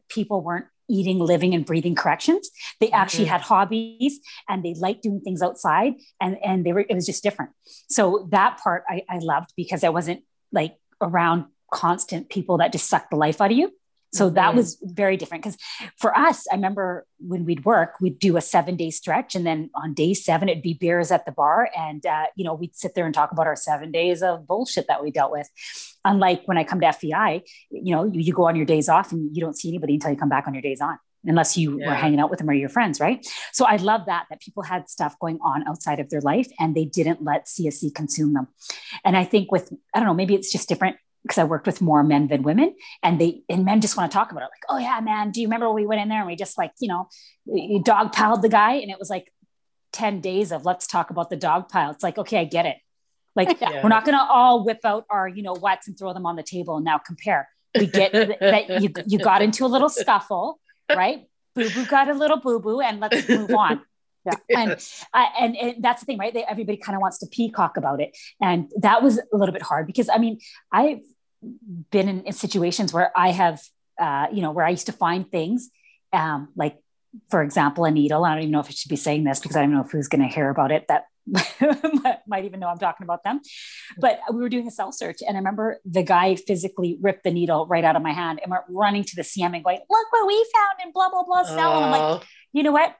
people 0.08 0.42
weren't 0.42 0.66
eating, 0.88 1.18
living, 1.18 1.54
and 1.54 1.64
breathing 1.64 1.94
corrections. 1.94 2.50
They 2.78 2.90
actually 2.90 3.24
mm-hmm. 3.24 3.32
had 3.32 3.40
hobbies 3.40 4.20
and 4.48 4.64
they 4.64 4.74
liked 4.74 5.02
doing 5.02 5.20
things 5.20 5.42
outside, 5.42 5.94
and 6.20 6.36
and 6.44 6.64
they 6.64 6.72
were. 6.72 6.84
It 6.88 6.94
was 6.94 7.06
just 7.06 7.22
different. 7.22 7.50
So 7.88 8.28
that 8.30 8.60
part 8.62 8.84
I, 8.88 9.02
I 9.08 9.18
loved 9.18 9.52
because 9.56 9.82
I 9.82 9.88
wasn't 9.88 10.22
like 10.52 10.76
around 11.04 11.46
constant 11.72 12.28
people 12.28 12.58
that 12.58 12.72
just 12.72 12.88
suck 12.88 13.10
the 13.10 13.16
life 13.16 13.40
out 13.40 13.50
of 13.50 13.56
you. 13.56 13.70
So 14.12 14.26
mm-hmm. 14.26 14.36
that 14.36 14.54
was 14.54 14.78
very 14.80 15.16
different 15.16 15.42
because 15.42 15.58
for 15.98 16.16
us, 16.16 16.46
I 16.50 16.54
remember 16.54 17.04
when 17.18 17.44
we'd 17.44 17.64
work, 17.64 18.00
we'd 18.00 18.18
do 18.18 18.36
a 18.36 18.40
seven 18.40 18.76
day 18.76 18.90
stretch. 18.90 19.34
And 19.34 19.44
then 19.44 19.70
on 19.74 19.92
day 19.92 20.14
seven, 20.14 20.48
it'd 20.48 20.62
be 20.62 20.74
beers 20.74 21.10
at 21.10 21.26
the 21.26 21.32
bar. 21.32 21.68
And, 21.76 22.04
uh, 22.06 22.26
you 22.36 22.44
know, 22.44 22.54
we'd 22.54 22.76
sit 22.76 22.94
there 22.94 23.06
and 23.06 23.14
talk 23.14 23.32
about 23.32 23.46
our 23.46 23.56
seven 23.56 23.90
days 23.90 24.22
of 24.22 24.46
bullshit 24.46 24.86
that 24.86 25.02
we 25.02 25.10
dealt 25.10 25.32
with. 25.32 25.48
Unlike 26.04 26.42
when 26.46 26.58
I 26.58 26.64
come 26.64 26.80
to 26.80 26.86
FVI, 26.86 27.42
you 27.70 27.94
know, 27.94 28.04
you, 28.04 28.20
you 28.20 28.32
go 28.32 28.46
on 28.46 28.56
your 28.56 28.66
days 28.66 28.88
off 28.88 29.10
and 29.10 29.34
you 29.34 29.40
don't 29.40 29.58
see 29.58 29.68
anybody 29.68 29.94
until 29.94 30.10
you 30.10 30.16
come 30.16 30.28
back 30.28 30.46
on 30.46 30.54
your 30.54 30.62
days 30.62 30.80
on 30.80 30.98
unless 31.24 31.56
you 31.56 31.78
yeah. 31.80 31.88
were 31.88 31.94
hanging 31.94 32.20
out 32.20 32.30
with 32.30 32.38
them 32.38 32.48
or 32.48 32.54
your 32.54 32.68
friends, 32.68 33.00
right? 33.00 33.26
So 33.52 33.64
I 33.64 33.76
love 33.76 34.02
that 34.06 34.26
that 34.30 34.40
people 34.40 34.62
had 34.62 34.88
stuff 34.88 35.18
going 35.18 35.38
on 35.42 35.66
outside 35.66 36.00
of 36.00 36.10
their 36.10 36.20
life 36.20 36.48
and 36.58 36.74
they 36.74 36.84
didn't 36.84 37.22
let 37.22 37.46
CSC 37.46 37.94
consume 37.94 38.34
them. 38.34 38.48
And 39.04 39.16
I 39.16 39.24
think 39.24 39.50
with 39.50 39.72
I 39.94 39.98
don't 40.00 40.06
know, 40.06 40.14
maybe 40.14 40.34
it's 40.34 40.52
just 40.52 40.68
different 40.68 40.96
because 41.24 41.38
I 41.38 41.44
worked 41.44 41.66
with 41.66 41.80
more 41.80 42.02
men 42.02 42.28
than 42.28 42.42
women, 42.42 42.74
and 43.02 43.20
they 43.20 43.42
and 43.48 43.64
men 43.64 43.80
just 43.80 43.96
want 43.96 44.10
to 44.10 44.14
talk 44.14 44.30
about 44.30 44.42
it. 44.42 44.50
Like, 44.52 44.64
oh 44.68 44.78
yeah, 44.78 45.00
man, 45.00 45.30
do 45.30 45.40
you 45.40 45.46
remember 45.46 45.66
when 45.66 45.76
we 45.76 45.86
went 45.86 46.02
in 46.02 46.08
there 46.08 46.18
and 46.18 46.26
we 46.26 46.36
just 46.36 46.58
like 46.58 46.72
you 46.80 46.88
know, 46.88 47.08
dog 47.82 48.12
piled 48.12 48.42
the 48.42 48.48
guy, 48.48 48.74
and 48.74 48.90
it 48.90 48.98
was 48.98 49.10
like 49.10 49.32
ten 49.92 50.20
days 50.20 50.52
of 50.52 50.64
let's 50.64 50.86
talk 50.86 51.10
about 51.10 51.30
the 51.30 51.36
dog 51.36 51.68
pile. 51.68 51.90
It's 51.90 52.02
like 52.02 52.18
okay, 52.18 52.38
I 52.38 52.44
get 52.44 52.66
it. 52.66 52.76
Like 53.34 53.58
yeah. 53.60 53.82
we're 53.82 53.88
not 53.88 54.04
going 54.04 54.16
to 54.16 54.24
all 54.24 54.64
whip 54.64 54.80
out 54.84 55.06
our 55.10 55.26
you 55.26 55.42
know 55.42 55.54
whats 55.54 55.88
and 55.88 55.98
throw 55.98 56.12
them 56.12 56.26
on 56.26 56.36
the 56.36 56.42
table 56.42 56.76
and 56.76 56.84
now 56.84 56.98
compare. 56.98 57.48
We 57.74 57.86
get 57.86 58.12
that 58.12 58.82
you 58.82 58.90
you 59.06 59.18
got 59.18 59.42
into 59.42 59.64
a 59.64 59.66
little 59.66 59.88
scuffle, 59.88 60.60
right? 60.88 61.26
Boo 61.54 61.70
boo 61.70 61.86
got 61.86 62.08
a 62.08 62.14
little 62.14 62.38
boo 62.38 62.60
boo, 62.60 62.80
and 62.80 63.00
let's 63.00 63.28
move 63.28 63.50
on. 63.54 63.80
Yeah. 64.26 64.58
And, 64.58 64.70
uh, 65.12 65.26
and, 65.38 65.54
and 65.54 65.84
that's 65.84 66.00
the 66.00 66.06
thing, 66.06 66.16
right? 66.16 66.32
They, 66.32 66.44
everybody 66.44 66.78
kind 66.78 66.96
of 66.96 67.02
wants 67.02 67.18
to 67.18 67.26
peacock 67.26 67.76
about 67.76 68.00
it. 68.00 68.16
And 68.40 68.72
that 68.78 69.02
was 69.02 69.18
a 69.18 69.36
little 69.36 69.52
bit 69.52 69.60
hard 69.60 69.86
because 69.86 70.08
I 70.08 70.16
mean, 70.16 70.38
I've 70.72 71.02
been 71.90 72.08
in, 72.08 72.22
in 72.22 72.32
situations 72.32 72.94
where 72.94 73.12
I 73.14 73.32
have 73.32 73.60
uh, 73.98 74.26
you 74.32 74.42
know, 74.42 74.50
where 74.50 74.66
I 74.66 74.70
used 74.70 74.86
to 74.86 74.92
find 74.92 75.30
things 75.30 75.70
um, 76.12 76.48
like, 76.56 76.78
for 77.30 77.42
example, 77.42 77.84
a 77.84 77.90
needle. 77.90 78.24
I 78.24 78.34
don't 78.34 78.42
even 78.42 78.50
know 78.50 78.60
if 78.60 78.66
I 78.66 78.70
should 78.70 78.88
be 78.88 78.96
saying 78.96 79.24
this 79.24 79.40
because 79.40 79.56
I 79.56 79.60
don't 79.60 79.72
know 79.72 79.82
if 79.82 79.90
who's 79.90 80.08
going 80.08 80.26
to 80.26 80.32
hear 80.32 80.50
about 80.50 80.72
it 80.72 80.86
that 80.88 81.04
might 82.26 82.44
even 82.44 82.60
know 82.60 82.68
I'm 82.68 82.78
talking 82.78 83.04
about 83.04 83.24
them. 83.24 83.40
But 83.98 84.20
we 84.32 84.40
were 84.40 84.48
doing 84.48 84.66
a 84.66 84.70
cell 84.70 84.92
search, 84.92 85.18
and 85.26 85.36
I 85.36 85.40
remember 85.40 85.80
the 85.84 86.02
guy 86.02 86.36
physically 86.36 86.98
ripped 87.00 87.24
the 87.24 87.30
needle 87.30 87.66
right 87.66 87.84
out 87.84 87.96
of 87.96 88.02
my 88.02 88.12
hand 88.12 88.40
and 88.42 88.50
went 88.50 88.64
running 88.68 89.04
to 89.04 89.16
the 89.16 89.22
CM 89.22 89.54
and 89.54 89.64
going, 89.64 89.78
"Look 89.88 90.12
what 90.12 90.26
we 90.26 90.34
found!" 90.54 90.64
in 90.84 90.92
blah 90.92 91.10
blah 91.10 91.24
blah 91.24 91.44
cell. 91.44 91.76
And 91.76 91.84
I'm 91.86 91.90
like, 91.90 92.22
you 92.52 92.62
know 92.62 92.72
what? 92.72 92.96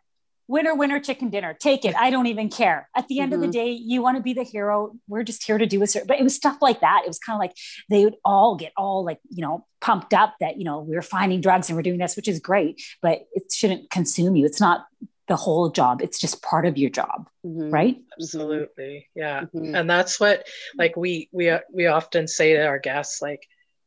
Winner, 0.46 0.74
winner, 0.74 1.00
chicken 1.00 1.30
dinner. 1.30 1.54
Take 1.58 1.86
it. 1.86 1.96
I 1.96 2.10
don't 2.10 2.26
even 2.26 2.50
care. 2.50 2.90
At 2.94 3.08
the 3.08 3.20
end 3.20 3.32
mm-hmm. 3.32 3.42
of 3.42 3.52
the 3.52 3.58
mm-hmm. 3.58 3.66
day, 3.66 3.72
you 3.72 4.02
want 4.02 4.18
to 4.18 4.22
be 4.22 4.34
the 4.34 4.42
hero. 4.42 4.92
We're 5.08 5.22
just 5.22 5.42
here 5.42 5.56
to 5.56 5.64
do 5.64 5.82
a 5.82 5.86
certain. 5.86 6.06
But 6.06 6.20
it 6.20 6.22
was 6.22 6.34
stuff 6.34 6.58
like 6.60 6.80
that. 6.80 7.02
It 7.04 7.08
was 7.08 7.18
kind 7.18 7.34
of 7.34 7.40
like 7.40 7.56
they 7.88 8.04
would 8.04 8.16
all 8.24 8.56
get 8.56 8.72
all 8.76 9.04
like 9.04 9.20
you 9.30 9.42
know 9.42 9.66
pumped 9.80 10.12
up 10.12 10.34
that 10.40 10.58
you 10.58 10.64
know 10.64 10.80
we're 10.80 11.02
finding 11.02 11.40
drugs 11.40 11.68
and 11.68 11.76
we're 11.76 11.82
doing 11.82 11.98
this, 11.98 12.16
which 12.16 12.28
is 12.28 12.40
great. 12.40 12.82
But 13.00 13.26
it 13.32 13.52
shouldn't 13.52 13.90
consume 13.90 14.36
you. 14.36 14.44
It's 14.44 14.60
not 14.60 14.86
the 15.26 15.36
whole 15.36 15.70
job 15.70 16.02
it's 16.02 16.20
just 16.20 16.42
part 16.42 16.66
of 16.66 16.76
your 16.76 16.90
job 16.90 17.28
mm-hmm. 17.44 17.70
right 17.70 17.96
absolutely 18.20 19.08
yeah 19.14 19.42
mm-hmm. 19.42 19.74
and 19.74 19.88
that's 19.88 20.20
what 20.20 20.46
like 20.76 20.96
we 20.96 21.28
we 21.32 21.56
we 21.72 21.86
often 21.86 22.28
say 22.28 22.54
to 22.54 22.66
our 22.66 22.78
guests 22.78 23.22
like 23.22 23.46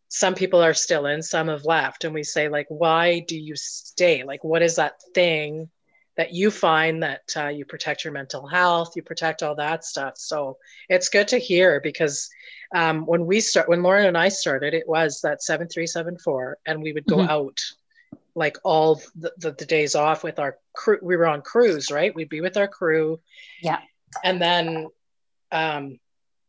some 0.10 0.36
people 0.36 0.64
are 0.64 0.74
still 0.74 1.06
in 1.06 1.22
some 1.22 1.48
have 1.48 1.66
left 1.66 2.04
and 2.04 2.14
we 2.14 2.24
say 2.24 2.50
like 2.50 2.66
why 2.70 3.20
do 3.28 3.38
you 3.38 3.56
stay 3.56 4.24
like 4.24 4.44
what 4.44 4.62
is 4.62 4.76
that 4.76 5.02
thing 5.14 5.70
that 6.16 6.34
you 6.34 6.50
find 6.50 7.04
that 7.04 7.32
uh, 7.36 7.48
you 7.48 7.64
protect 7.64 8.04
your 8.04 8.14
mental 8.14 8.48
health 8.48 8.96
you 8.96 9.04
protect 9.04 9.44
all 9.44 9.56
that 9.56 9.86
stuff 9.86 10.14
so 10.18 10.58
it's 10.90 11.10
good 11.10 11.28
to 11.28 11.38
hear 11.38 11.80
because 11.82 12.30
um, 12.76 13.06
when 13.06 13.26
we 13.26 13.40
start 13.40 13.70
when 13.70 13.84
lauren 13.84 14.08
and 14.08 14.18
i 14.18 14.30
started 14.30 14.74
it 14.74 14.88
was 14.88 15.22
that 15.22 15.44
7374 15.44 16.58
and 16.66 16.82
we 16.82 16.94
would 16.94 17.06
go 17.06 17.18
mm-hmm. 17.18 17.30
out 17.30 17.60
like 18.38 18.58
all 18.64 19.02
the, 19.16 19.34
the, 19.38 19.52
the, 19.52 19.66
days 19.66 19.96
off 19.96 20.24
with 20.24 20.38
our 20.38 20.58
crew. 20.76 21.00
We 21.02 21.18
were 21.18 21.26
on 21.26 21.42
cruise, 21.42 21.90
right? 21.90 22.14
We'd 22.14 22.30
be 22.30 22.40
with 22.40 22.56
our 22.56 22.68
crew. 22.68 23.20
Yeah. 23.64 23.80
And 24.24 24.40
then 24.40 24.88
um, 25.52 25.98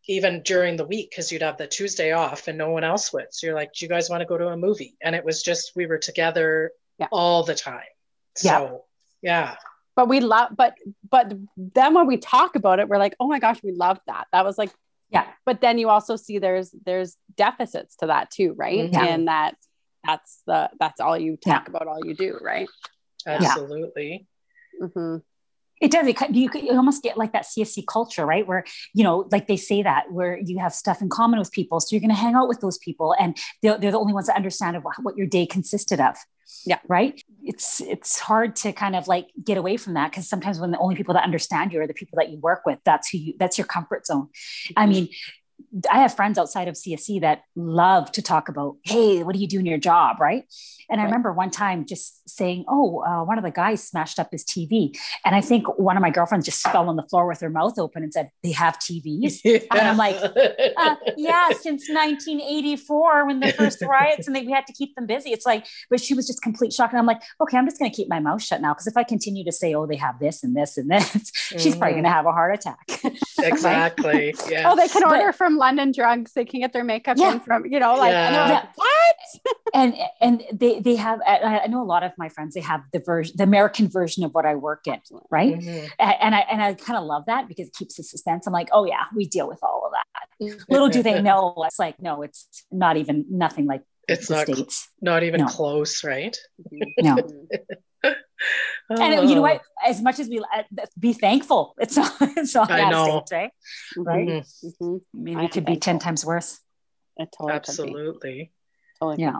even 0.07 0.43
during 0.43 0.77
the 0.77 0.85
week, 0.85 1.11
because 1.11 1.33
you'd 1.33 1.41
have 1.41 1.57
the 1.57 1.67
Tuesday 1.67 2.13
off 2.13 2.47
and 2.47 2.59
no 2.59 2.71
one 2.71 2.85
else 2.85 3.11
would. 3.15 3.29
So 3.31 3.47
you're 3.47 3.57
like, 3.57 3.73
do 3.73 3.87
you 3.87 3.89
guys 3.89 4.11
want 4.11 4.21
to 4.21 4.27
go 4.27 4.37
to 4.37 4.49
a 4.49 4.57
movie? 4.57 4.99
And 5.03 5.15
it 5.15 5.25
was 5.25 5.43
just, 5.43 5.73
we 5.75 5.87
were 5.87 5.97
together 5.97 6.73
yeah. 6.99 7.09
all 7.11 7.43
the 7.43 7.55
time. 7.55 7.81
So, 8.37 8.85
yeah. 9.23 9.53
yeah. 9.53 9.57
But 9.97 10.11
we 10.11 10.21
love, 10.21 10.51
but, 10.55 10.75
but 11.11 11.33
then 11.57 11.95
when 11.95 12.07
we 12.07 12.19
talk 12.19 12.55
about 12.55 12.81
it, 12.81 12.89
we're 12.89 12.99
like, 12.99 13.17
oh 13.19 13.29
my 13.29 13.39
gosh, 13.39 13.63
we 13.63 13.73
love 13.73 13.99
that. 14.07 14.27
That 14.33 14.45
was 14.45 14.59
like, 14.59 14.71
yeah. 15.09 15.27
But 15.47 15.63
then 15.63 15.79
you 15.79 15.89
also 15.89 16.17
see 16.17 16.39
there's, 16.39 16.71
there's 16.85 17.17
deficits 17.35 17.97
to 17.97 18.09
that 18.09 18.31
too, 18.31 18.53
right? 18.59 18.91
Mm-hmm. 18.91 19.03
And 19.03 19.29
that, 19.29 19.55
that's 20.09 20.43
the 20.47 20.71
that's 20.81 21.01
all 21.01 21.19
you 21.19 21.37
talk 21.37 21.65
yeah. 21.65 21.69
about 21.69 21.87
all 21.87 22.01
you 22.05 22.15
do 22.15 22.39
right? 22.43 22.69
Absolutely. 23.27 24.27
Mm-hmm. 24.81 25.17
it 25.81 25.91
does 25.91 26.07
it, 26.07 26.17
you, 26.31 26.49
you 26.55 26.71
almost 26.71 27.03
get 27.03 27.19
like 27.19 27.33
that 27.33 27.45
csc 27.45 27.85
culture 27.87 28.25
right? 28.25 28.47
Where 28.47 28.65
you 28.95 29.05
know 29.05 29.29
like 29.31 29.47
they 29.49 29.57
say 29.57 29.83
that 29.83 30.05
where 30.11 30.39
you 30.39 30.59
have 30.61 30.73
stuff 30.73 31.03
in 31.03 31.09
common 31.09 31.39
with 31.39 31.53
people 31.53 31.81
so 31.81 31.89
you're 31.95 32.01
going 32.01 32.11
to 32.11 32.23
hang 32.25 32.35
out 32.35 32.49
with 32.49 32.61
those 32.61 32.79
people 32.79 33.15
and 33.21 33.37
they're, 33.63 33.77
they're 33.79 33.91
the 33.91 33.99
only 33.99 34.13
ones 34.13 34.29
that 34.29 34.37
understand 34.37 34.83
what 35.03 35.17
your 35.17 35.27
day 35.27 35.47
consisted 35.47 36.01
of. 36.01 36.17
Yeah. 36.65 36.79
Right? 36.89 37.21
It's 37.43 37.81
it's 37.81 38.19
hard 38.19 38.57
to 38.57 38.73
kind 38.73 38.97
of 38.97 39.09
like 39.09 39.29
get 39.45 39.59
away 39.59 39.77
from 39.77 39.95
that 39.95 40.11
because 40.11 40.29
sometimes 40.29 40.59
when 40.59 40.71
the 40.71 40.79
only 40.79 40.97
people 40.97 41.15
that 41.15 41.25
understand 41.25 41.73
you 41.73 41.81
are 41.81 41.87
the 41.87 41.95
people 41.95 42.17
that 42.17 42.31
you 42.31 42.39
work 42.39 42.63
with 42.65 42.79
that's 42.85 43.11
who 43.11 43.19
you 43.19 43.35
that's 43.39 43.59
your 43.59 43.67
comfort 43.67 44.07
zone. 44.07 44.29
Mm-hmm. 44.29 44.73
i 44.83 44.87
mean 44.87 45.09
I 45.91 45.99
have 46.01 46.15
friends 46.15 46.39
outside 46.39 46.69
of 46.69 46.75
CSC 46.75 47.21
that 47.21 47.43
love 47.55 48.11
to 48.13 48.23
talk 48.23 48.49
about, 48.49 48.77
hey, 48.85 49.23
what 49.23 49.35
do 49.35 49.41
you 49.41 49.49
do 49.49 49.59
in 49.59 49.67
your 49.67 49.79
job? 49.79 50.21
Right. 50.21 50.45
And 50.91 50.99
right. 50.99 51.05
I 51.05 51.07
remember 51.07 51.33
one 51.33 51.51
time 51.51 51.85
just 51.85 52.29
saying, 52.29 52.65
oh, 52.69 53.03
uh, 53.07 53.25
one 53.25 53.37
of 53.39 53.45
the 53.45 53.51
guys 53.51 53.87
smashed 53.87 54.19
up 54.19 54.29
his 54.33 54.45
TV. 54.45 54.97
And 55.25 55.35
I 55.35 55.41
think 55.41 55.79
one 55.79 55.97
of 55.97 56.01
my 56.01 56.11
girlfriends 56.11 56.47
just 56.47 56.63
fell 56.63 56.89
on 56.89 56.97
the 56.97 57.03
floor 57.03 57.27
with 57.27 57.41
her 57.41 57.51
mouth 57.51 57.79
open 57.79 58.03
and 58.03 58.13
said, 58.13 58.31
they 58.43 58.53
have 58.53 58.79
TVs. 58.79 59.41
Yeah. 59.49 59.61
And 59.71 59.89
I'm 59.89 59.97
like, 59.97 60.17
uh, 60.17 60.97
yeah, 61.17 61.49
since 61.61 61.89
1984 61.89 63.27
when 63.27 63.41
the 63.41 63.53
first 63.53 63.81
riots 63.83 64.27
and 64.27 64.37
they, 64.37 64.43
we 64.43 64.53
had 64.53 64.67
to 64.67 64.73
keep 64.73 64.95
them 64.95 65.07
busy. 65.07 65.31
It's 65.31 65.47
like, 65.47 65.67
but 65.89 66.01
she 66.01 66.13
was 66.13 66.27
just 66.27 66.43
complete 66.43 66.73
shock. 66.73 66.91
And 66.91 66.99
I'm 66.99 67.07
like, 67.07 67.23
okay, 67.41 67.57
I'm 67.57 67.67
just 67.67 67.79
going 67.79 67.91
to 67.91 67.97
keep 67.97 68.09
my 68.09 68.21
mouth 68.21 68.43
shut 68.43 68.61
now. 68.61 68.75
Cause 68.75 68.87
if 68.87 68.97
I 68.97 69.05
continue 69.05 69.45
to 69.45 69.53
say, 69.53 69.75
oh, 69.75 69.87
they 69.87 69.97
have 69.97 70.19
this 70.19 70.45
and 70.45 70.55
this 70.55 70.77
and 70.77 70.91
this, 70.91 71.09
mm-hmm. 71.09 71.59
she's 71.59 71.77
probably 71.77 71.93
going 71.95 72.05
to 72.05 72.11
mm-hmm. 72.11 72.17
have 72.17 72.27
a 72.27 72.33
heart 72.33 72.55
attack. 72.55 73.17
exactly. 73.39 74.35
Yeah. 74.51 74.71
Oh, 74.71 74.77
they 74.77 74.89
can 74.89 75.05
order 75.05 75.27
but, 75.27 75.37
from 75.49 75.57
London 75.57 75.93
Drugs. 75.93 76.33
They 76.35 76.45
can 76.45 76.61
get 76.61 76.73
their 76.73 76.85
makeup 76.85 77.17
yeah. 77.19 77.33
in 77.33 77.41
from, 77.41 77.65
you 77.67 77.81
know, 77.81 77.95
like, 77.95 78.13
yeah. 78.13 78.27
and 78.27 78.35
yeah. 78.35 78.55
like 78.55 78.77
what? 78.77 79.57
and, 79.75 79.95
and 80.21 80.43
they, 80.53 80.81
they 80.81 80.97
have, 80.97 81.21
I 81.27 81.67
know 81.69 81.83
a 81.83 81.85
lot 81.85 82.03
of 82.03 82.13
my 82.19 82.29
friends, 82.29 82.55
they 82.55 82.61
have 82.61 82.83
the 82.93 83.01
version, 83.01 83.35
the 83.37 83.45
American 83.45 83.89
version 83.89 84.25
of 84.25 84.33
what 84.33 84.45
I 84.45 84.57
work 84.57 84.87
in. 84.87 85.01
Right. 85.31 85.55
Mm-hmm. 85.55 85.87
And 85.99 86.35
I, 86.35 86.41
and 86.41 86.63
I 86.63 86.75
kind 86.75 86.99
of 86.99 87.05
love 87.05 87.25
that 87.27 87.49
because 87.49 87.69
it 87.69 87.75
keeps 87.75 87.97
the 87.97 88.03
suspense. 88.03 88.47
I'm 88.47 88.53
like, 88.53 88.69
oh 88.73 88.85
yeah, 88.85 89.05
we 89.15 89.27
deal 89.27 89.49
with 89.49 89.61
all 89.63 89.87
of 89.87 89.93
that. 89.93 90.59
Little 90.69 90.89
do 90.89 91.03
they 91.03 91.21
know. 91.23 91.55
It's 91.67 91.79
like, 91.79 92.01
no, 92.01 92.23
it's 92.23 92.67
not 92.71 92.97
even 92.97 93.25
nothing 93.31 93.67
like 93.67 93.83
it's 94.07 94.31
not, 94.31 94.47
States. 94.47 94.89
not 95.01 95.23
even 95.23 95.41
no. 95.41 95.47
close. 95.47 96.05
Right. 96.05 96.37
No. 96.99 97.17
oh. 98.91 99.03
And 99.03 99.29
you 99.29 99.37
know 99.37 99.43
what? 99.43 99.63
As 99.85 100.01
much 100.01 100.19
as 100.19 100.29
we 100.29 100.39
uh, 100.39 100.63
be 100.99 101.13
thankful, 101.13 101.75
it's 101.79 101.97
not. 101.97 102.15
It's 102.37 102.55
not 102.55 102.71
I 102.71 102.91
know. 102.91 103.25
States, 103.27 103.33
right? 103.33 103.51
Right. 103.97 104.29
Mm-hmm. 104.29 104.85
Mm-hmm. 104.85 104.97
Maybe 105.15 105.45
it 105.45 105.53
could 105.53 105.65
be 105.65 105.77
ten 105.77 105.99
times 105.99 106.25
worse. 106.25 106.61
It 107.17 107.29
totally 107.37 107.55
Absolutely. 107.55 108.53
Totally 109.01 109.23
yeah. 109.23 109.37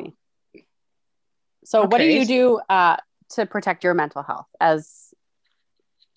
So, 1.65 1.81
okay. 1.81 1.89
what 1.89 1.99
do 1.99 2.07
you 2.07 2.25
do 2.25 2.61
uh, 2.69 2.97
to 3.31 3.47
protect 3.47 3.85
your 3.85 3.95
mental 3.95 4.23
health 4.23 4.47
as 4.61 5.13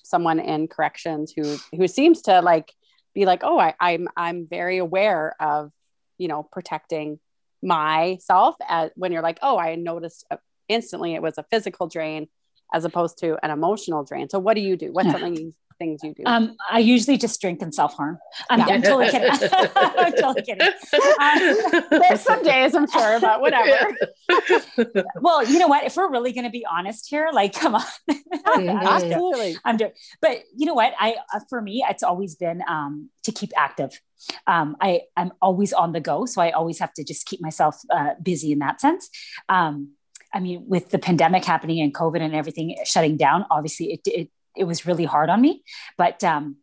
someone 0.04 0.40
in 0.40 0.68
corrections 0.68 1.34
who 1.36 1.58
who 1.76 1.88
seems 1.88 2.24
to 2.24 2.42
like 2.42 2.74
be 3.14 3.26
like, 3.26 3.42
oh, 3.44 3.60
I, 3.60 3.76
I'm 3.80 4.08
I'm 4.16 4.48
very 4.48 4.78
aware 4.78 5.36
of 5.40 5.72
you 6.18 6.28
know 6.28 6.44
protecting 6.44 7.20
myself 7.62 8.56
as, 8.68 8.92
when 8.96 9.12
you're 9.12 9.22
like, 9.22 9.40
oh, 9.42 9.58
I 9.58 9.76
noticed 9.76 10.26
instantly 10.68 11.16
it 11.16 11.22
was 11.22 11.38
a 11.38 11.46
physical 11.52 11.88
drain 11.88 12.28
as 12.74 12.86
opposed 12.86 13.18
to 13.20 13.38
an 13.44 13.52
emotional 13.52 14.04
drain. 14.04 14.30
So 14.30 14.40
what 14.40 14.56
do 14.56 14.62
you 14.62 14.78
do? 14.78 14.92
What's 14.92 15.08
yeah. 15.08 15.12
something 15.14 15.36
you, 15.36 15.54
things 15.78 16.02
you 16.04 16.14
do? 16.14 16.24
Um, 16.26 16.56
I 16.70 16.80
usually 16.80 17.18
just 17.18 17.42
drink 17.42 17.62
and 17.62 17.74
self 17.74 17.96
harm. 17.96 18.20
I'm, 18.50 18.60
yeah. 18.60 18.68
I'm, 18.68 18.82
totally 18.82 19.10
kidding. 19.12 19.30
I'm 19.76 20.14
totally 20.14 20.42
kidding. 20.44 20.68
Um, 21.20 21.90
there's 21.90 22.22
some 22.22 22.44
days 22.44 22.76
I'm 22.76 22.90
sure, 22.90 23.20
but 23.20 23.42
whatever. 23.42 23.96
well, 25.22 25.44
you 25.46 25.60
know 25.60 25.68
what? 25.68 25.84
If 25.84 25.98
we're 25.98 26.10
really 26.10 26.32
going 26.32 26.46
to 26.46 26.52
be 26.52 26.66
honest 26.66 27.10
here, 27.10 27.30
like, 27.34 27.54
come 27.54 27.76
on. 27.76 27.84
Mm-hmm. 28.10 28.70
Absolutely. 28.70 29.58
I'm 29.66 29.78
doing, 29.78 29.92
but 30.22 30.40
you 30.56 30.66
know 30.66 30.74
what? 30.74 30.94
I, 31.00 31.16
uh, 31.34 31.40
for 31.50 31.62
me, 31.62 31.84
it's 31.90 32.04
always 32.04 32.36
been 32.36 32.64
um, 32.68 33.10
to 33.24 33.32
keep 33.32 33.52
active. 33.58 34.00
Um, 34.48 34.78
I, 34.80 35.02
I'm 35.18 35.32
always 35.42 35.74
on 35.74 35.94
the 35.94 36.00
go. 36.00 36.26
So 36.26 36.42
I 36.42 36.52
always 36.52 36.80
have 36.80 36.94
to 36.94 37.04
just 37.04 37.26
keep 37.26 37.42
myself 37.42 37.80
uh, 37.90 38.12
busy 38.22 38.52
in 38.52 38.60
that 38.60 38.80
sense. 38.80 39.10
Um, 39.50 39.94
I 40.34 40.40
mean, 40.40 40.66
with 40.68 40.90
the 40.90 41.00
pandemic 41.00 41.44
happening 41.46 41.82
and 41.82 41.94
COVID 41.94 42.22
and 42.22 42.34
everything 42.36 42.78
shutting 42.86 43.18
down, 43.18 43.46
obviously 43.52 43.94
it 43.94 44.02
it, 44.06 44.30
it 44.56 44.64
was 44.66 44.86
really 44.86 45.06
hard 45.06 45.30
on 45.30 45.42
me. 45.42 45.64
But 45.98 46.24
um, 46.24 46.58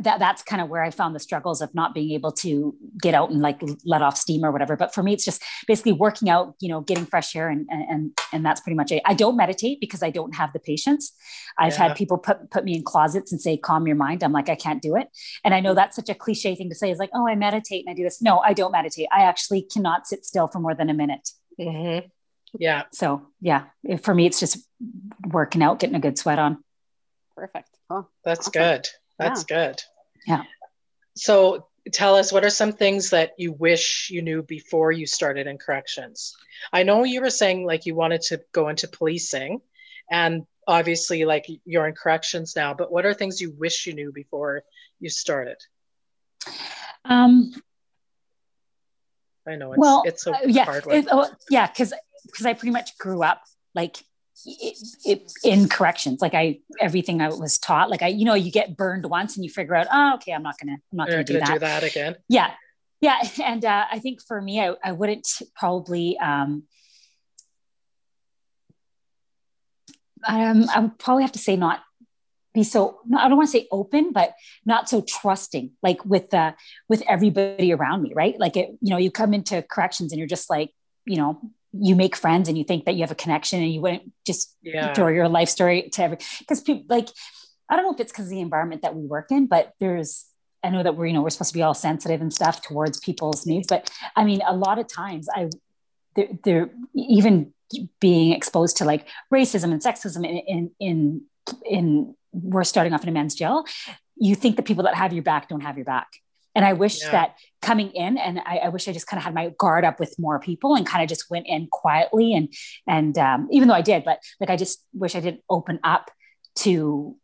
that 0.00 0.18
that's 0.18 0.42
kind 0.42 0.62
of 0.62 0.68
where 0.68 0.82
I 0.82 0.90
found 0.90 1.14
the 1.14 1.20
struggles 1.20 1.60
of 1.60 1.74
not 1.74 1.94
being 1.94 2.12
able 2.12 2.32
to 2.32 2.74
get 3.00 3.14
out 3.14 3.30
and 3.30 3.40
like 3.40 3.60
let 3.84 4.02
off 4.02 4.16
steam 4.16 4.44
or 4.44 4.50
whatever. 4.50 4.76
But 4.76 4.94
for 4.94 5.02
me, 5.02 5.12
it's 5.12 5.24
just 5.24 5.42
basically 5.66 5.92
working 5.92 6.30
out, 6.30 6.54
you 6.60 6.68
know, 6.68 6.80
getting 6.80 7.04
fresh 7.04 7.36
air 7.36 7.48
and 7.48 7.66
and 7.70 8.18
and 8.32 8.44
that's 8.44 8.60
pretty 8.60 8.76
much 8.76 8.92
it. 8.92 9.02
I 9.04 9.14
don't 9.14 9.36
meditate 9.36 9.80
because 9.80 10.02
I 10.02 10.10
don't 10.10 10.34
have 10.34 10.52
the 10.52 10.58
patience. 10.58 11.12
I've 11.58 11.74
yeah. 11.74 11.88
had 11.88 11.96
people 11.96 12.18
put 12.18 12.50
put 12.50 12.64
me 12.64 12.74
in 12.74 12.82
closets 12.82 13.30
and 13.30 13.40
say, 13.40 13.56
calm 13.56 13.86
your 13.86 13.96
mind. 13.96 14.22
I'm 14.22 14.32
like, 14.32 14.48
I 14.48 14.56
can't 14.56 14.80
do 14.80 14.96
it. 14.96 15.08
And 15.44 15.54
I 15.54 15.60
know 15.60 15.74
that's 15.74 15.96
such 15.96 16.08
a 16.08 16.14
cliche 16.14 16.54
thing 16.54 16.70
to 16.70 16.74
say 16.74 16.90
is 16.90 16.98
like, 16.98 17.10
oh, 17.14 17.28
I 17.28 17.34
meditate 17.34 17.84
and 17.86 17.92
I 17.92 17.94
do 17.94 18.04
this. 18.04 18.22
No, 18.22 18.38
I 18.38 18.54
don't 18.54 18.72
meditate. 18.72 19.08
I 19.12 19.22
actually 19.22 19.62
cannot 19.62 20.06
sit 20.06 20.24
still 20.24 20.48
for 20.48 20.60
more 20.60 20.74
than 20.74 20.88
a 20.88 20.94
minute. 20.94 21.28
Mm-hmm. 21.60 22.08
Yeah. 22.58 22.84
So 22.92 23.26
yeah, 23.40 23.64
for 24.02 24.14
me, 24.14 24.26
it's 24.26 24.40
just 24.40 24.58
working 25.26 25.62
out, 25.62 25.78
getting 25.78 25.96
a 25.96 26.00
good 26.00 26.18
sweat 26.18 26.38
on. 26.38 26.62
Perfect. 27.36 27.70
Oh, 27.90 28.06
that's 28.24 28.48
awesome. 28.48 28.52
good. 28.52 28.88
That's 29.18 29.44
yeah. 29.48 29.66
good. 29.66 29.82
Yeah. 30.26 30.42
So 31.16 31.66
tell 31.92 32.16
us 32.16 32.32
what 32.32 32.44
are 32.44 32.50
some 32.50 32.72
things 32.72 33.10
that 33.10 33.32
you 33.38 33.52
wish 33.52 34.08
you 34.10 34.22
knew 34.22 34.42
before 34.42 34.92
you 34.92 35.06
started 35.06 35.46
in 35.46 35.58
corrections? 35.58 36.34
I 36.72 36.82
know 36.82 37.04
you 37.04 37.20
were 37.20 37.30
saying 37.30 37.66
like 37.66 37.86
you 37.86 37.94
wanted 37.94 38.22
to 38.22 38.40
go 38.52 38.68
into 38.68 38.88
policing 38.88 39.60
and 40.10 40.46
obviously 40.66 41.24
like 41.24 41.46
you're 41.64 41.86
in 41.86 41.94
corrections 41.94 42.54
now, 42.56 42.74
but 42.74 42.90
what 42.90 43.04
are 43.04 43.14
things 43.14 43.40
you 43.40 43.52
wish 43.52 43.86
you 43.86 43.94
knew 43.94 44.12
before 44.12 44.62
you 45.00 45.10
started? 45.10 45.56
Um, 47.04 47.52
I 49.46 49.56
know 49.56 49.72
it's, 49.72 49.78
well, 49.78 50.02
it's 50.06 50.26
a 50.26 50.40
yeah, 50.46 50.64
hard 50.64 50.86
one. 50.86 50.96
It, 50.96 51.06
oh, 51.10 51.30
yeah, 51.50 51.66
because 51.66 51.92
because 52.26 52.46
I 52.46 52.54
pretty 52.54 52.72
much 52.72 52.96
grew 52.98 53.22
up 53.22 53.42
like 53.74 53.98
it, 54.46 54.76
it, 55.04 55.32
in 55.44 55.68
corrections 55.68 56.20
like 56.20 56.34
i 56.34 56.58
everything 56.80 57.20
i 57.22 57.28
was 57.28 57.56
taught 57.56 57.88
like 57.88 58.02
i 58.02 58.08
you 58.08 58.24
know 58.24 58.34
you 58.34 58.50
get 58.50 58.76
burned 58.76 59.08
once 59.08 59.36
and 59.36 59.44
you 59.44 59.50
figure 59.50 59.76
out 59.76 59.86
oh 59.92 60.14
okay 60.16 60.32
i'm 60.32 60.42
not 60.42 60.56
gonna 60.58 60.72
i'm 60.72 60.96
not 60.96 61.08
gonna, 61.08 61.22
do, 61.22 61.38
that. 61.38 61.52
do 61.52 61.58
that 61.60 61.84
again 61.84 62.16
yeah 62.28 62.50
yeah 63.00 63.16
and 63.42 63.64
uh, 63.64 63.84
i 63.90 64.00
think 64.00 64.20
for 64.20 64.42
me 64.42 64.60
I, 64.60 64.74
I 64.82 64.90
wouldn't 64.90 65.28
probably 65.54 66.18
um 66.18 66.64
um, 70.26 70.68
I 70.74 70.80
would 70.80 70.98
probably 70.98 71.22
have 71.22 71.32
to 71.32 71.38
say 71.38 71.56
not 71.56 71.80
be 72.54 72.62
so 72.62 73.00
I 73.16 73.28
don't 73.28 73.36
want 73.36 73.50
to 73.50 73.58
say 73.58 73.66
open, 73.72 74.12
but 74.12 74.34
not 74.64 74.88
so 74.88 75.02
trusting, 75.02 75.72
like 75.82 76.04
with 76.04 76.32
uh 76.32 76.52
with 76.88 77.02
everybody 77.08 77.72
around 77.72 78.02
me, 78.02 78.12
right? 78.14 78.38
Like 78.38 78.56
it, 78.56 78.70
you 78.80 78.90
know, 78.90 78.96
you 78.96 79.10
come 79.10 79.34
into 79.34 79.62
corrections 79.62 80.12
and 80.12 80.18
you're 80.18 80.28
just 80.28 80.48
like, 80.48 80.70
you 81.04 81.16
know, 81.16 81.40
you 81.76 81.96
make 81.96 82.14
friends 82.16 82.48
and 82.48 82.56
you 82.56 82.64
think 82.64 82.84
that 82.84 82.94
you 82.94 83.00
have 83.00 83.10
a 83.10 83.16
connection 83.16 83.60
and 83.60 83.72
you 83.72 83.80
wouldn't 83.80 84.12
just 84.24 84.56
yeah. 84.62 84.92
throw 84.94 85.08
your 85.08 85.28
life 85.28 85.48
story 85.48 85.88
to 85.90 86.02
every 86.02 86.18
because 86.38 86.60
people 86.60 86.84
like 86.88 87.08
I 87.68 87.76
don't 87.76 87.84
know 87.84 87.94
if 87.94 88.00
it's 88.00 88.12
because 88.12 88.26
of 88.26 88.30
the 88.30 88.40
environment 88.40 88.82
that 88.82 88.94
we 88.94 89.06
work 89.06 89.30
in, 89.30 89.46
but 89.46 89.72
there's 89.80 90.26
I 90.64 90.70
know 90.70 90.82
that 90.82 90.96
we're, 90.96 91.06
you 91.06 91.12
know, 91.12 91.22
we're 91.22 91.30
supposed 91.30 91.50
to 91.50 91.58
be 91.58 91.62
all 91.62 91.74
sensitive 91.74 92.22
and 92.22 92.32
stuff 92.32 92.62
towards 92.62 92.98
people's 92.98 93.44
needs, 93.46 93.66
but 93.68 93.90
I 94.16 94.24
mean, 94.24 94.40
a 94.46 94.56
lot 94.56 94.78
of 94.78 94.88
times 94.88 95.28
I, 95.32 95.50
they're, 96.16 96.28
they're 96.42 96.70
even 96.94 97.52
being 98.00 98.32
exposed 98.32 98.78
to 98.78 98.86
like 98.86 99.06
racism 99.32 99.72
and 99.72 99.82
sexism 99.82 100.24
in, 100.24 100.38
in, 100.38 100.70
in, 100.80 101.22
in, 101.66 102.14
we're 102.32 102.64
starting 102.64 102.94
off 102.94 103.02
in 103.02 103.10
a 103.10 103.12
men's 103.12 103.34
jail. 103.34 103.64
You 104.16 104.34
think 104.34 104.56
the 104.56 104.62
people 104.62 104.84
that 104.84 104.94
have 104.94 105.12
your 105.12 105.22
back 105.22 105.48
don't 105.48 105.60
have 105.60 105.76
your 105.76 105.84
back. 105.84 106.08
And 106.54 106.64
I 106.64 106.72
wish 106.72 107.02
yeah. 107.02 107.10
that 107.10 107.36
coming 107.62 107.90
in, 107.90 108.18
and 108.18 108.40
I, 108.44 108.58
I, 108.58 108.68
wish 108.68 108.86
I 108.86 108.92
just 108.92 109.06
kind 109.06 109.18
of 109.18 109.24
had 109.24 109.34
my 109.34 109.52
guard 109.58 109.84
up 109.84 109.98
with 109.98 110.14
more 110.18 110.38
people 110.38 110.74
and 110.76 110.86
kind 110.86 111.02
of 111.02 111.08
just 111.08 111.30
went 111.30 111.46
in 111.46 111.66
quietly. 111.70 112.34
And 112.34 112.52
and 112.86 113.16
um, 113.18 113.48
even 113.50 113.68
though 113.68 113.74
I 113.74 113.82
did, 113.82 114.04
but 114.04 114.20
like 114.40 114.50
I 114.50 114.56
just 114.56 114.84
wish 114.92 115.16
I 115.16 115.20
didn't 115.20 115.42
open 115.48 115.80
up 115.82 116.10
to 116.56 117.16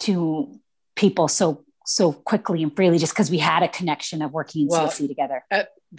to 0.00 0.60
people 0.96 1.28
so 1.28 1.64
so 1.86 2.12
quickly 2.12 2.62
and 2.62 2.76
freely 2.76 2.98
just 2.98 3.14
because 3.14 3.30
we 3.30 3.38
had 3.38 3.62
a 3.62 3.68
connection 3.68 4.20
of 4.20 4.32
working 4.32 4.62
in 4.62 4.68
well, 4.68 4.88
CSC 4.88 5.08
together. 5.08 5.42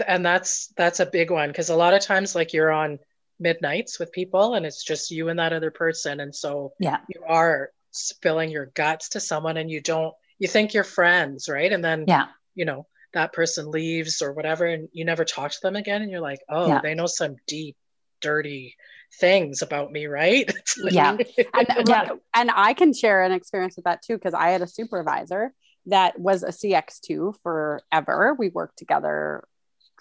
and 0.05 0.23
that's 0.23 0.67
that's 0.77 0.99
a 0.99 1.05
big 1.05 1.32
one 1.32 1.49
because 1.49 1.69
a 1.69 1.75
lot 1.75 1.93
of 1.93 2.01
times 2.01 2.36
like 2.36 2.53
you're 2.53 2.71
on 2.71 2.99
midnights 3.39 3.99
with 3.99 4.12
people 4.12 4.53
and 4.53 4.65
it's 4.65 4.84
just 4.84 5.12
you 5.12 5.29
and 5.29 5.39
that 5.39 5.53
other 5.53 5.71
person 5.71 6.19
and 6.19 6.36
so 6.36 6.73
yeah 6.79 6.97
you 7.08 7.21
are 7.27 7.71
spilling 7.91 8.51
your 8.51 8.67
guts 8.67 9.10
to 9.10 9.19
someone 9.19 9.58
and 9.58 9.71
you 9.71 9.82
don't 9.82 10.13
you 10.39 10.47
think 10.47 10.73
you're 10.73 10.84
friends 10.84 11.47
right 11.49 11.71
and 11.71 11.84
then 11.84 12.03
yeah 12.08 12.27
you 12.59 12.65
know 12.65 12.85
that 13.13 13.33
person 13.33 13.71
leaves 13.71 14.21
or 14.21 14.33
whatever 14.33 14.65
and 14.65 14.87
you 14.91 15.03
never 15.03 15.25
talk 15.25 15.51
to 15.51 15.59
them 15.63 15.75
again 15.75 16.01
and 16.03 16.11
you're 16.11 16.27
like 16.31 16.41
oh 16.49 16.67
yeah. 16.67 16.81
they 16.81 16.93
know 16.93 17.07
some 17.07 17.35
deep 17.47 17.75
dirty 18.21 18.75
things 19.17 19.61
about 19.61 19.91
me, 19.91 20.05
right? 20.07 20.51
yeah. 20.77 21.17
and, 21.53 21.87
yeah. 21.87 22.09
And 22.33 22.51
I 22.53 22.73
can 22.73 22.93
share 22.93 23.23
an 23.23 23.31
experience 23.31 23.75
with 23.75 23.85
that 23.85 24.01
too, 24.01 24.17
because 24.17 24.33
I 24.33 24.49
had 24.49 24.61
a 24.61 24.67
supervisor 24.67 25.53
that 25.87 26.19
was 26.19 26.43
a 26.43 26.49
CX2 26.49 27.35
forever. 27.41 28.35
We 28.37 28.49
worked 28.49 28.77
together 28.77 29.43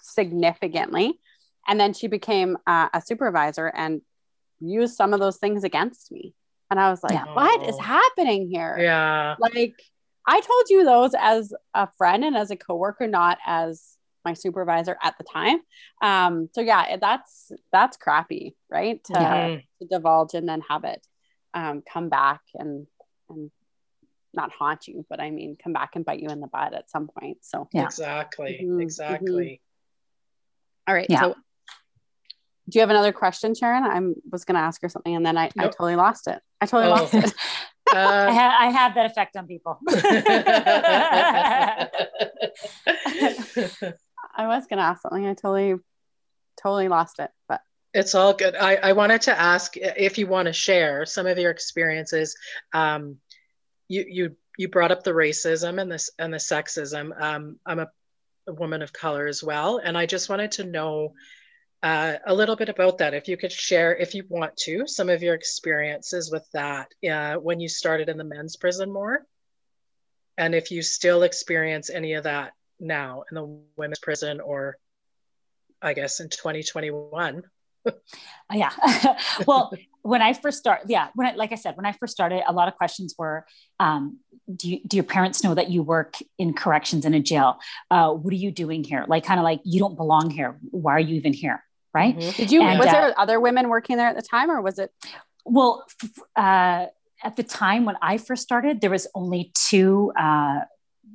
significantly. 0.01 1.19
And 1.67 1.79
then 1.79 1.93
she 1.93 2.07
became 2.07 2.57
uh, 2.67 2.89
a 2.93 3.01
supervisor 3.01 3.67
and 3.67 4.01
used 4.59 4.95
some 4.95 5.13
of 5.13 5.19
those 5.19 5.37
things 5.37 5.63
against 5.63 6.11
me. 6.11 6.33
And 6.71 6.79
I 6.79 6.91
was 6.91 7.01
like, 7.01 7.13
yeah. 7.13 7.33
what 7.33 7.67
is 7.67 7.79
happening 7.79 8.49
here? 8.51 8.77
Yeah. 8.79 9.35
Like, 9.39 9.73
I 10.27 10.41
told 10.41 10.69
you 10.69 10.83
those 10.83 11.11
as 11.17 11.53
a 11.73 11.87
friend 11.97 12.23
and 12.23 12.35
as 12.35 12.51
a 12.51 12.55
coworker, 12.55 13.07
not 13.07 13.37
as 13.45 13.95
my 14.25 14.33
supervisor 14.33 14.97
at 15.01 15.17
the 15.17 15.23
time. 15.23 15.59
Um, 16.01 16.49
so 16.53 16.61
yeah, 16.61 16.97
that's 16.97 17.51
that's 17.71 17.97
crappy, 17.97 18.55
right? 18.69 19.03
To, 19.05 19.13
yeah. 19.13 19.57
to 19.81 19.87
divulge 19.87 20.33
and 20.33 20.47
then 20.47 20.61
have 20.69 20.83
it 20.83 21.05
um, 21.53 21.81
come 21.91 22.09
back 22.09 22.41
and 22.53 22.87
and 23.29 23.51
not 24.33 24.51
haunt 24.51 24.87
you, 24.87 25.05
but 25.09 25.19
I 25.19 25.31
mean, 25.31 25.57
come 25.61 25.73
back 25.73 25.95
and 25.95 26.05
bite 26.05 26.19
you 26.19 26.29
in 26.29 26.39
the 26.39 26.47
butt 26.47 26.73
at 26.73 26.89
some 26.89 27.07
point. 27.07 27.39
So 27.41 27.67
yeah. 27.73 27.83
exactly, 27.83 28.59
mm-hmm. 28.63 28.81
exactly. 28.81 29.45
Mm-hmm. 29.45 30.89
All 30.89 30.95
right. 30.95 31.07
Yeah. 31.09 31.21
So, 31.21 31.35
do 32.69 32.77
you 32.77 32.81
have 32.81 32.89
another 32.89 33.11
question, 33.11 33.55
Sharon? 33.55 33.83
I 33.83 33.99
was 34.31 34.45
going 34.45 34.55
to 34.55 34.61
ask 34.61 34.81
her 34.81 34.89
something, 34.89 35.15
and 35.15 35.25
then 35.25 35.37
I, 35.37 35.45
nope. 35.55 35.65
I 35.65 35.67
totally 35.67 35.95
lost 35.95 36.27
it. 36.27 36.39
I 36.61 36.65
totally 36.65 36.91
oh. 36.91 36.95
lost 36.95 37.13
it. 37.13 37.33
Uh, 37.93 38.27
I, 38.29 38.33
ha- 38.33 38.57
I, 38.59 38.69
have 38.69 38.95
that 38.95 39.05
effect 39.07 39.35
on 39.35 39.47
people. 39.47 39.79
I 44.35 44.47
was 44.47 44.67
going 44.67 44.77
to 44.77 44.83
ask 44.83 45.01
something. 45.01 45.25
I 45.25 45.33
totally, 45.33 45.75
totally 46.61 46.87
lost 46.87 47.19
it, 47.19 47.31
but 47.47 47.61
it's 47.93 48.13
all 48.13 48.33
good. 48.33 48.55
I, 48.55 48.75
I 48.75 48.93
wanted 48.93 49.21
to 49.23 49.39
ask 49.39 49.75
if 49.75 50.17
you 50.17 50.27
want 50.27 50.45
to 50.45 50.53
share 50.53 51.05
some 51.05 51.25
of 51.25 51.37
your 51.37 51.51
experiences. 51.51 52.35
Um, 52.73 53.17
you 53.87 54.05
you 54.07 54.35
you 54.57 54.67
brought 54.67 54.91
up 54.91 55.03
the 55.03 55.11
racism 55.11 55.81
and 55.81 55.91
this 55.91 56.11
and 56.19 56.33
the 56.33 56.37
sexism. 56.37 57.19
Um, 57.19 57.59
I'm 57.65 57.79
a, 57.79 57.87
a, 58.47 58.53
woman 58.53 58.81
of 58.81 58.93
color 58.93 59.25
as 59.27 59.43
well, 59.43 59.81
and 59.83 59.97
I 59.97 60.05
just 60.05 60.29
wanted 60.29 60.51
to 60.53 60.65
know 60.65 61.13
uh, 61.81 62.15
a 62.25 62.33
little 62.33 62.55
bit 62.55 62.69
about 62.69 62.97
that. 62.97 63.13
If 63.13 63.27
you 63.27 63.37
could 63.37 63.51
share, 63.51 63.95
if 63.95 64.13
you 64.13 64.23
want 64.27 64.55
to, 64.57 64.85
some 64.87 65.09
of 65.09 65.23
your 65.23 65.33
experiences 65.33 66.31
with 66.31 66.47
that 66.53 66.91
uh, 67.09 67.35
when 67.35 67.59
you 67.59 67.69
started 67.69 68.09
in 68.09 68.17
the 68.17 68.23
men's 68.23 68.57
prison 68.57 68.91
more, 68.91 69.25
and 70.37 70.55
if 70.55 70.71
you 70.71 70.81
still 70.81 71.23
experience 71.23 71.89
any 71.89 72.13
of 72.13 72.23
that 72.23 72.53
now 72.79 73.23
in 73.29 73.35
the 73.35 73.61
women's 73.77 73.99
prison, 73.99 74.39
or 74.39 74.77
I 75.81 75.93
guess 75.93 76.19
in 76.19 76.29
2021. 76.29 77.43
yeah. 78.53 78.71
well, 79.47 79.73
when 80.01 80.21
I 80.21 80.33
first 80.33 80.57
started, 80.57 80.89
yeah, 80.89 81.09
when 81.15 81.27
I, 81.27 81.35
like 81.35 81.51
I 81.51 81.55
said, 81.55 81.77
when 81.77 81.85
I 81.85 81.93
first 81.93 82.13
started, 82.13 82.43
a 82.47 82.53
lot 82.53 82.67
of 82.67 82.75
questions 82.75 83.15
were, 83.17 83.45
um, 83.79 84.19
do, 84.53 84.69
you, 84.69 84.79
do 84.85 84.97
your 84.97 85.03
parents 85.03 85.43
know 85.43 85.53
that 85.55 85.69
you 85.69 85.83
work 85.83 86.15
in 86.37 86.53
corrections 86.53 87.05
in 87.05 87.13
a 87.13 87.19
jail? 87.19 87.59
Uh, 87.89 88.11
what 88.11 88.33
are 88.33 88.37
you 88.37 88.51
doing 88.51 88.83
here? 88.83 89.05
Like, 89.07 89.25
kind 89.25 89.39
of 89.39 89.43
like, 89.43 89.61
you 89.63 89.79
don't 89.79 89.95
belong 89.95 90.29
here. 90.29 90.57
Why 90.71 90.93
are 90.93 90.99
you 90.99 91.15
even 91.15 91.33
here? 91.33 91.63
Right. 91.93 92.17
Mm-hmm. 92.17 92.37
Did 92.37 92.51
you, 92.51 92.61
and, 92.61 92.79
was 92.79 92.87
uh, 92.87 92.91
there 92.91 93.19
other 93.19 93.39
women 93.39 93.69
working 93.69 93.97
there 93.97 94.07
at 94.07 94.15
the 94.15 94.21
time 94.21 94.51
or 94.51 94.61
was 94.61 94.77
it? 94.77 94.91
Well, 95.45 95.85
uh, 96.35 96.85
at 97.23 97.35
the 97.35 97.43
time 97.43 97.85
when 97.85 97.95
I 98.01 98.17
first 98.17 98.43
started, 98.43 98.81
there 98.81 98.91
was 98.91 99.07
only 99.15 99.51
two, 99.55 100.11
uh, 100.17 100.59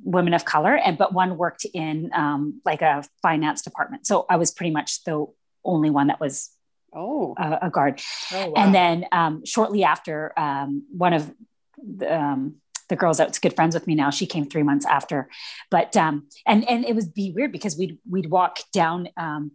women 0.05 0.33
of 0.33 0.45
color 0.45 0.75
and 0.75 0.97
but 0.97 1.13
one 1.13 1.35
worked 1.35 1.65
in 1.73 2.11
um, 2.13 2.61
like 2.63 2.81
a 2.81 3.03
finance 3.21 3.61
department 3.63 4.05
so 4.05 4.25
i 4.29 4.37
was 4.37 4.51
pretty 4.51 4.71
much 4.71 5.03
the 5.03 5.25
only 5.65 5.89
one 5.89 6.07
that 6.07 6.19
was 6.19 6.51
oh 6.93 7.33
a, 7.37 7.59
a 7.63 7.69
guard 7.69 7.99
oh, 8.31 8.49
wow. 8.49 8.53
and 8.55 8.73
then 8.73 9.05
um, 9.11 9.43
shortly 9.45 9.83
after 9.83 10.31
um, 10.37 10.83
one 10.95 11.11
of 11.11 11.33
the, 11.77 12.15
um, 12.15 12.55
the 12.87 12.95
girls 12.95 13.17
that's 13.17 13.39
good 13.39 13.55
friends 13.55 13.73
with 13.73 13.87
me 13.87 13.95
now 13.95 14.11
she 14.11 14.27
came 14.27 14.45
three 14.45 14.63
months 14.63 14.85
after 14.85 15.27
but 15.71 15.97
um, 15.97 16.27
and 16.45 16.69
and 16.69 16.85
it 16.85 16.95
would 16.95 17.13
be 17.13 17.31
weird 17.31 17.51
because 17.51 17.75
we'd 17.75 17.97
we'd 18.09 18.29
walk 18.29 18.59
down 18.71 19.09
um, 19.17 19.51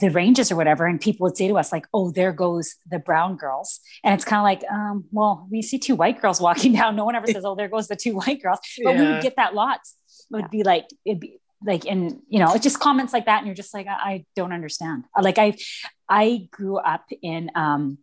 the 0.00 0.10
ranges 0.10 0.50
or 0.50 0.56
whatever 0.56 0.86
and 0.86 1.00
people 1.00 1.24
would 1.24 1.36
say 1.36 1.48
to 1.48 1.58
us 1.58 1.72
like 1.72 1.86
oh 1.92 2.10
there 2.10 2.32
goes 2.32 2.76
the 2.90 2.98
brown 2.98 3.36
girls. 3.36 3.80
And 4.04 4.14
it's 4.14 4.24
kind 4.24 4.40
of 4.40 4.44
like 4.44 4.70
um, 4.72 5.04
well 5.12 5.46
we 5.50 5.62
see 5.62 5.78
two 5.78 5.94
white 5.94 6.20
girls 6.20 6.40
walking 6.40 6.72
down. 6.78 6.96
No 6.96 7.04
one 7.04 7.14
ever 7.14 7.26
says 7.26 7.44
oh 7.44 7.54
there 7.54 7.68
goes 7.68 7.88
the 7.88 7.96
two 7.96 8.14
white 8.14 8.42
girls. 8.42 8.58
But 8.82 8.94
yeah. 8.94 9.00
we 9.00 9.12
would 9.12 9.22
get 9.22 9.36
that 9.36 9.54
lots. 9.54 9.96
It 10.30 10.34
would 10.34 10.42
yeah. 10.44 10.48
be 10.48 10.62
like 10.62 10.86
it'd 11.04 11.20
be 11.20 11.38
like 11.64 11.86
and 11.86 12.20
you 12.28 12.38
know 12.40 12.52
it's 12.52 12.64
just 12.64 12.80
comments 12.80 13.12
like 13.12 13.26
that 13.26 13.38
and 13.38 13.46
you're 13.46 13.54
just 13.54 13.74
like 13.74 13.86
I, 13.86 13.92
I 13.92 14.24
don't 14.34 14.52
understand. 14.52 15.04
Like 15.20 15.38
i 15.38 15.56
i 16.08 16.48
grew 16.50 16.78
up 16.78 17.04
in 17.22 17.50
um 17.54 17.98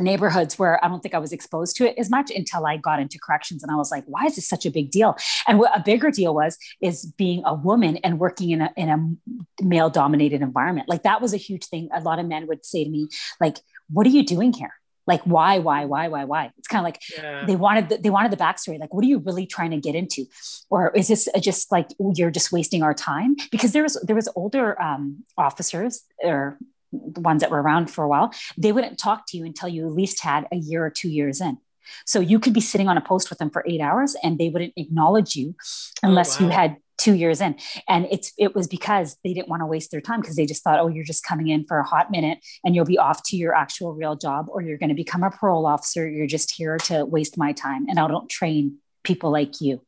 neighborhoods 0.00 0.58
where 0.58 0.82
I 0.84 0.88
don't 0.88 1.02
think 1.02 1.14
I 1.14 1.18
was 1.18 1.32
exposed 1.32 1.76
to 1.76 1.88
it 1.88 1.98
as 1.98 2.10
much 2.10 2.30
until 2.30 2.66
I 2.66 2.76
got 2.76 3.00
into 3.00 3.18
corrections 3.18 3.62
and 3.62 3.72
I 3.72 3.76
was 3.76 3.90
like 3.90 4.04
why 4.06 4.24
is 4.26 4.36
this 4.36 4.48
such 4.48 4.66
a 4.66 4.70
big 4.70 4.90
deal? 4.90 5.16
And 5.46 5.58
what 5.58 5.76
a 5.76 5.82
bigger 5.82 6.10
deal 6.10 6.34
was 6.34 6.56
is 6.80 7.06
being 7.16 7.42
a 7.44 7.54
woman 7.54 7.98
and 7.98 8.18
working 8.18 8.50
in 8.50 8.62
a 8.62 8.72
in 8.76 8.88
a 8.88 9.62
male 9.64 9.90
dominated 9.90 10.42
environment. 10.42 10.88
Like 10.88 11.02
that 11.02 11.20
was 11.20 11.34
a 11.34 11.36
huge 11.36 11.66
thing. 11.66 11.88
A 11.94 12.00
lot 12.00 12.18
of 12.18 12.26
men 12.26 12.46
would 12.46 12.64
say 12.64 12.84
to 12.84 12.90
me 12.90 13.08
like 13.40 13.58
what 13.90 14.06
are 14.06 14.10
you 14.10 14.24
doing 14.24 14.52
here? 14.52 14.72
Like 15.06 15.22
why 15.22 15.58
why 15.58 15.86
why 15.86 16.08
why 16.08 16.24
why? 16.24 16.52
It's 16.58 16.68
kind 16.68 16.80
of 16.80 16.84
like 16.84 17.00
yeah. 17.16 17.44
they 17.46 17.56
wanted 17.56 17.88
the, 17.88 17.96
they 17.96 18.10
wanted 18.10 18.30
the 18.30 18.36
backstory 18.36 18.78
like 18.78 18.92
what 18.92 19.02
are 19.02 19.08
you 19.08 19.18
really 19.18 19.46
trying 19.46 19.70
to 19.70 19.78
get 19.78 19.94
into? 19.94 20.26
Or 20.68 20.90
is 20.94 21.08
this 21.08 21.28
just 21.40 21.72
like 21.72 21.88
you're 22.14 22.30
just 22.30 22.52
wasting 22.52 22.82
our 22.82 22.94
time? 22.94 23.36
Because 23.50 23.72
there 23.72 23.82
was 23.82 23.94
there 24.06 24.14
was 24.14 24.28
older 24.36 24.80
um, 24.80 25.24
officers 25.38 26.04
or 26.22 26.58
the 26.92 27.20
ones 27.20 27.40
that 27.40 27.50
were 27.50 27.60
around 27.60 27.90
for 27.90 28.04
a 28.04 28.08
while 28.08 28.32
they 28.56 28.72
wouldn't 28.72 28.98
talk 28.98 29.24
to 29.28 29.36
you 29.36 29.44
until 29.44 29.68
you 29.68 29.86
at 29.86 29.92
least 29.92 30.22
had 30.22 30.46
a 30.52 30.56
year 30.56 30.84
or 30.84 30.90
two 30.90 31.08
years 31.08 31.40
in. 31.40 31.58
So 32.04 32.20
you 32.20 32.38
could 32.38 32.52
be 32.52 32.60
sitting 32.60 32.88
on 32.88 32.98
a 32.98 33.00
post 33.00 33.30
with 33.30 33.38
them 33.38 33.50
for 33.50 33.64
eight 33.66 33.80
hours 33.80 34.14
and 34.22 34.38
they 34.38 34.50
wouldn't 34.50 34.74
acknowledge 34.76 35.36
you 35.36 35.54
oh, 35.58 36.08
unless 36.08 36.38
oh, 36.40 36.44
wow. 36.44 36.50
you 36.50 36.54
had 36.54 36.76
two 36.98 37.14
years 37.14 37.40
in. 37.40 37.56
And 37.88 38.06
it's 38.10 38.32
it 38.38 38.54
was 38.54 38.66
because 38.66 39.16
they 39.24 39.32
didn't 39.32 39.48
want 39.48 39.62
to 39.62 39.66
waste 39.66 39.90
their 39.90 40.00
time 40.00 40.20
because 40.20 40.36
they 40.36 40.46
just 40.46 40.62
thought 40.64 40.80
oh 40.80 40.88
you're 40.88 41.04
just 41.04 41.24
coming 41.24 41.48
in 41.48 41.64
for 41.64 41.78
a 41.78 41.84
hot 41.84 42.10
minute 42.10 42.38
and 42.64 42.74
you'll 42.74 42.84
be 42.84 42.98
off 42.98 43.22
to 43.24 43.36
your 43.36 43.54
actual 43.54 43.94
real 43.94 44.16
job 44.16 44.46
or 44.48 44.62
you're 44.62 44.78
going 44.78 44.88
to 44.88 44.94
become 44.94 45.22
a 45.22 45.30
parole 45.30 45.66
officer. 45.66 46.08
You're 46.08 46.26
just 46.26 46.50
here 46.50 46.76
to 46.84 47.04
waste 47.04 47.38
my 47.38 47.52
time 47.52 47.86
and 47.88 47.98
i 47.98 48.06
don't 48.08 48.28
train 48.28 48.78
people 49.04 49.30
like 49.30 49.60
you. 49.60 49.80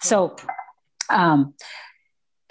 So 0.00 0.36
um 1.10 1.54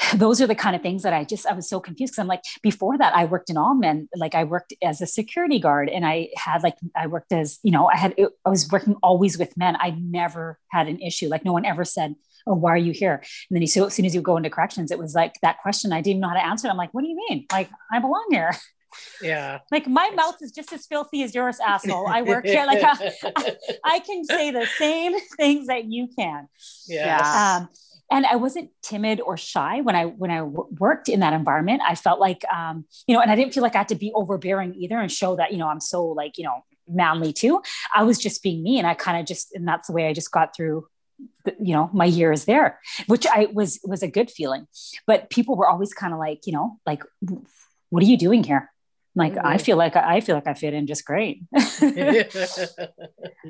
those 0.16 0.42
are 0.42 0.48
the 0.48 0.56
kind 0.56 0.76
of 0.76 0.82
things 0.82 1.04
that 1.04 1.13
I 1.13 1.24
just 1.24 1.46
I 1.46 1.54
was 1.54 1.68
so 1.68 1.80
confused 1.80 2.13
because 2.13 2.20
I'm 2.20 2.28
like 2.28 2.44
before 2.62 2.98
that 2.98 3.16
I 3.16 3.26
worked 3.26 3.50
in 3.50 3.58
all 3.58 3.76
men 3.76 4.10
like 4.16 4.36
I 4.36 4.44
worked 4.44 4.74
as 4.82 5.02
a 5.02 5.08
security 5.08 5.60
guard 5.60 5.89
and 5.89 6.06
I 6.06 6.30
had 6.36 6.63
like 6.63 6.78
I 6.96 7.08
worked 7.08 7.32
as 7.32 7.60
you 7.63 7.72
know 7.72 7.89
I 7.89 7.98
had 7.98 8.16
I 8.46 8.50
was 8.50 8.70
working 8.72 8.96
always 9.04 9.38
with 9.38 9.56
men 9.58 9.76
I 9.80 9.92
never 9.92 10.60
had 10.70 10.88
an 10.88 11.00
issue 11.00 11.28
like 11.28 11.46
no 11.46 11.54
one 11.54 11.66
ever 11.66 11.86
said 11.86 12.16
oh, 12.46 12.56
why 12.56 12.72
are 12.72 12.78
you 12.78 12.92
here? 12.92 13.24
And 13.50 13.56
then 13.56 13.62
you, 13.62 13.86
as 13.86 13.94
soon 13.94 14.06
as 14.06 14.13
you 14.13 14.22
go 14.22 14.38
into 14.38 14.50
corrections, 14.50 14.92
it 14.92 15.00
was 15.00 15.16
like 15.16 15.36
that 15.42 15.62
question 15.62 15.94
I 15.94 16.02
didn't 16.02 16.20
know 16.20 16.28
how 16.28 16.34
to 16.34 16.46
answer. 16.46 16.68
It. 16.68 16.72
I'm 16.72 16.78
like, 16.78 16.94
what 16.94 17.02
do 17.02 17.08
you 17.08 17.16
mean? 17.30 17.46
Like, 17.52 17.70
I 17.92 18.00
belong 18.00 18.28
here. 18.32 18.52
Yeah. 19.22 19.60
Like 19.72 19.88
my 19.88 20.12
mouth 20.12 20.38
is 20.42 20.52
just 20.52 20.72
as 20.72 20.86
filthy 20.86 21.24
as 21.24 21.34
yours, 21.34 21.60
asshole. 21.60 22.08
I 22.08 22.22
work 22.22 22.46
here. 22.46 22.66
Like 22.66 22.84
I, 22.84 23.56
I 23.84 24.00
can 24.00 24.24
say 24.24 24.52
the 24.52 24.68
same 24.78 25.13
things 25.38 25.68
that 25.68 25.86
you 25.86 26.10
can. 26.16 26.48
Yes. 26.88 27.26
Um, 27.26 27.70
and 28.13 28.28
I 28.28 28.36
wasn't 28.36 28.69
timid 28.84 29.19
or 29.19 29.38
shy 29.38 29.82
when 29.82 29.95
I 29.95 30.06
when 30.06 30.30
I 30.30 30.38
w- 30.38 30.67
worked 30.78 31.10
in 31.10 31.21
that 31.21 31.34
environment. 31.34 31.82
I 31.86 31.95
felt 31.95 32.19
like 32.19 32.45
um, 32.54 32.86
you 33.08 33.15
know, 33.15 33.21
and 33.21 33.32
I 33.32 33.36
didn't 33.36 33.56
feel 33.56 33.63
like 33.63 33.73
I 33.73 33.80
had 33.80 33.89
to 33.89 33.95
be 33.95 34.12
overbearing 34.13 34.76
either 34.76 34.99
and 34.99 35.12
show 35.12 35.36
that 35.36 35.52
you 35.52 35.58
know 35.58 35.67
I'm 35.67 35.80
so 35.80 36.06
like 36.06 36.38
you 36.38 36.43
know 36.43 36.63
manly 36.88 37.34
too. 37.34 37.62
I 37.93 38.04
was 38.04 38.19
just 38.19 38.43
being 38.43 38.62
me, 38.62 38.78
and 38.78 38.88
I 38.88 38.93
kind 38.93 39.19
of 39.19 39.26
just 39.26 39.54
and 39.56 39.67
that's 39.67 39.88
the 39.88 39.93
way 39.93 40.08
I 40.08 40.13
just 40.13 40.32
got 40.32 40.56
through 40.56 40.88
you 41.60 41.73
know 41.73 41.89
my 41.93 42.06
years 42.06 42.45
there 42.45 42.80
which 43.06 43.26
i 43.28 43.47
was 43.54 43.80
was 43.84 44.02
a 44.02 44.08
good 44.08 44.30
feeling 44.32 44.67
but 45.06 45.30
people 45.30 45.56
were 45.56 45.67
always 45.67 45.93
kind 45.93 46.12
of 46.12 46.19
like 46.19 46.45
you 46.47 46.52
know 46.52 46.78
like 46.88 47.04
what 47.91 48.04
are 48.04 48.08
you 48.08 48.17
doing 48.17 48.43
here 48.43 48.73
like 49.15 49.34
mm-hmm. 49.34 49.45
I 49.45 49.58
feel 49.60 49.78
like 49.78 49.95
I 49.95 50.21
feel 50.21 50.34
like 50.36 50.47
I 50.47 50.56
fit 50.56 50.73
in 50.73 50.88
just 50.88 51.06
great. 51.06 51.43
yeah. 51.54 51.62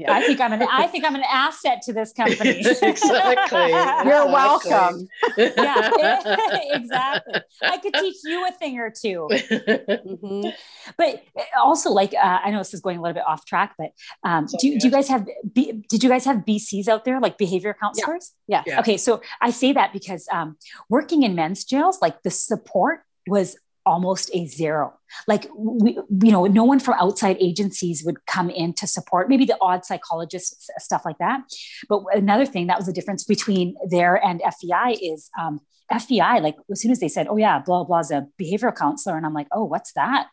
I 0.10 0.23
think 0.26 0.41
I'm 0.41 0.52
an 0.52 0.63
I 0.69 0.88
think 0.88 1.06
I'm 1.06 1.15
an 1.15 1.23
asset 1.30 1.82
to 1.84 1.93
this 1.93 2.12
company. 2.12 2.60
exactly. 2.82 3.69
You're 3.69 4.28
welcome. 4.28 5.08
yeah, 5.38 5.91
exactly. 6.73 7.41
I 7.62 7.78
could 7.78 7.93
teach 7.93 8.17
you 8.26 8.45
a 8.45 8.52
thing 8.52 8.78
or 8.78 8.91
2 8.91 9.30
mm-hmm. 9.32 10.49
But 10.97 11.23
also, 11.58 11.91
like 11.91 12.13
uh, 12.13 12.39
I 12.43 12.52
know 12.52 12.58
this 12.58 12.73
is 12.73 12.82
going 12.82 12.97
a 12.97 13.02
little 13.02 13.15
bit 13.15 13.23
off 13.26 13.45
track, 13.45 13.76
but 13.78 13.91
um, 14.26 14.47
do, 14.60 14.78
do 14.78 14.88
you 14.88 14.91
guys 14.91 15.08
have 15.08 15.26
B, 15.54 15.84
did 15.88 16.04
you 16.04 16.10
guys 16.10 16.26
have 16.26 16.39
BCs 16.39 16.89
out 16.89 17.06
there 17.06 17.21
like 17.21 17.38
behavior 17.38 17.73
counselors? 17.80 18.34
Yeah. 18.47 18.63
yeah. 18.67 18.82
Okay, 18.82 18.97
so 18.97 19.21
I 19.39 19.52
say 19.52 19.71
that 19.71 19.93
because 19.93 20.28
um, 20.30 20.58
working 20.89 21.23
in 21.23 21.36
men's 21.36 21.63
jails, 21.63 21.99
like 22.02 22.21
the 22.23 22.32
support 22.32 23.04
was 23.28 23.56
almost 23.86 24.30
a 24.34 24.46
zero. 24.46 24.93
Like 25.28 25.48
we, 25.56 25.93
you 25.93 26.32
know, 26.32 26.46
no 26.46 26.63
one 26.63 26.80
from 26.80 26.96
outside 27.00 27.38
agencies 27.39 28.04
would 28.06 28.26
come 28.26 28.50
in 28.50 28.74
to 28.76 28.88
support. 28.88 29.30
Maybe 29.30 29.46
the 29.46 29.58
odd 29.62 29.86
psychologists, 29.86 30.69
stuff 30.80 31.04
like 31.06 31.17
that. 31.19 31.41
But 31.89 32.04
another 32.13 32.46
thing 32.46 32.67
that 32.67 32.78
was 32.78 32.86
the 32.86 32.93
difference 32.93 33.24
between 33.24 33.76
there 33.89 34.15
and 34.15 34.41
FVI 34.41 34.98
is 35.02 35.30
um. 35.39 35.62
Like 35.91 36.56
as 36.72 36.82
soon 36.82 36.89
as 36.89 37.00
they 37.00 37.08
said, 37.08 37.28
"Oh 37.28 37.38
yeah, 37.38 37.60
blah 37.60 37.84
blah," 37.84 38.00
is 38.00 38.10
a 38.10 38.26
behavioral 38.41 38.76
counselor, 38.76 39.15
and 39.15 39.28
I'm 39.28 39.34
like, 39.34 39.48
"Oh, 39.52 39.65
what's 39.65 39.93
that?" 39.93 40.28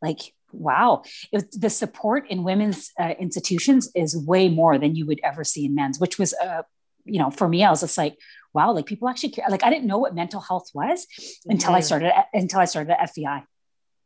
Like 0.00 0.32
wow 0.52 1.02
was, 1.32 1.44
the 1.50 1.70
support 1.70 2.30
in 2.30 2.44
women's 2.44 2.90
uh, 3.00 3.14
institutions 3.18 3.90
is 3.94 4.16
way 4.16 4.48
more 4.48 4.78
than 4.78 4.94
you 4.94 5.06
would 5.06 5.20
ever 5.24 5.44
see 5.44 5.66
in 5.66 5.74
men's 5.74 5.98
which 5.98 6.18
was 6.18 6.34
uh, 6.34 6.62
you 7.04 7.18
know 7.18 7.30
for 7.30 7.48
me 7.48 7.64
i 7.64 7.70
was 7.70 7.80
just 7.80 7.98
like 7.98 8.16
wow, 8.54 8.72
like 8.72 8.86
people 8.86 9.08
actually 9.08 9.30
care. 9.30 9.46
Like 9.48 9.64
I 9.64 9.70
didn't 9.70 9.86
know 9.86 9.98
what 9.98 10.14
mental 10.14 10.40
health 10.40 10.70
was 10.74 11.06
mm-hmm. 11.06 11.52
until 11.52 11.72
I 11.72 11.78
mm-hmm. 11.78 11.84
started 11.84 12.12
until 12.32 12.60
I 12.60 12.64
started 12.66 12.92
at 12.92 13.10
FVI. 13.10 13.44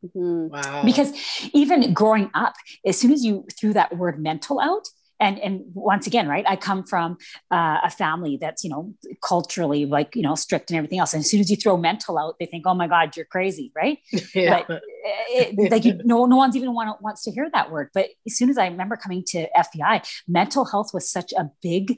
Mm-hmm. 0.05 0.47
Wow. 0.49 0.83
Because 0.85 1.11
even 1.53 1.93
growing 1.93 2.29
up, 2.33 2.53
as 2.85 2.97
soon 2.97 3.11
as 3.11 3.25
you 3.25 3.45
threw 3.59 3.73
that 3.73 3.97
word 3.97 4.21
mental 4.21 4.59
out, 4.59 4.87
and 5.19 5.39
and 5.39 5.63
once 5.73 6.05
again, 6.05 6.27
right, 6.27 6.45
I 6.47 6.55
come 6.55 6.83
from 6.83 7.17
uh, 7.49 7.79
a 7.83 7.89
family 7.89 8.37
that's 8.39 8.63
you 8.63 8.69
know 8.69 8.93
culturally 9.23 9.85
like 9.85 10.15
you 10.15 10.21
know 10.21 10.35
strict 10.35 10.69
and 10.69 10.77
everything 10.77 10.99
else. 10.99 11.13
And 11.13 11.21
as 11.21 11.29
soon 11.29 11.39
as 11.39 11.49
you 11.49 11.57
throw 11.57 11.77
mental 11.77 12.17
out, 12.17 12.35
they 12.39 12.45
think, 12.45 12.65
oh 12.67 12.75
my 12.75 12.87
god, 12.87 13.15
you're 13.15 13.25
crazy, 13.25 13.71
right? 13.75 13.99
Yeah. 14.35 14.63
But 14.67 14.83
it, 15.29 15.71
like 15.71 15.85
you, 15.85 15.99
no 16.03 16.25
no 16.25 16.35
one's 16.35 16.55
even 16.55 16.73
want, 16.73 17.01
wants 17.01 17.23
to 17.23 17.31
hear 17.31 17.49
that 17.53 17.71
word. 17.71 17.89
But 17.93 18.09
as 18.27 18.37
soon 18.37 18.49
as 18.49 18.57
I 18.57 18.67
remember 18.67 18.95
coming 18.97 19.23
to 19.29 19.47
FVI 19.57 20.07
mental 20.27 20.65
health 20.65 20.93
was 20.93 21.09
such 21.09 21.33
a 21.33 21.49
big 21.63 21.97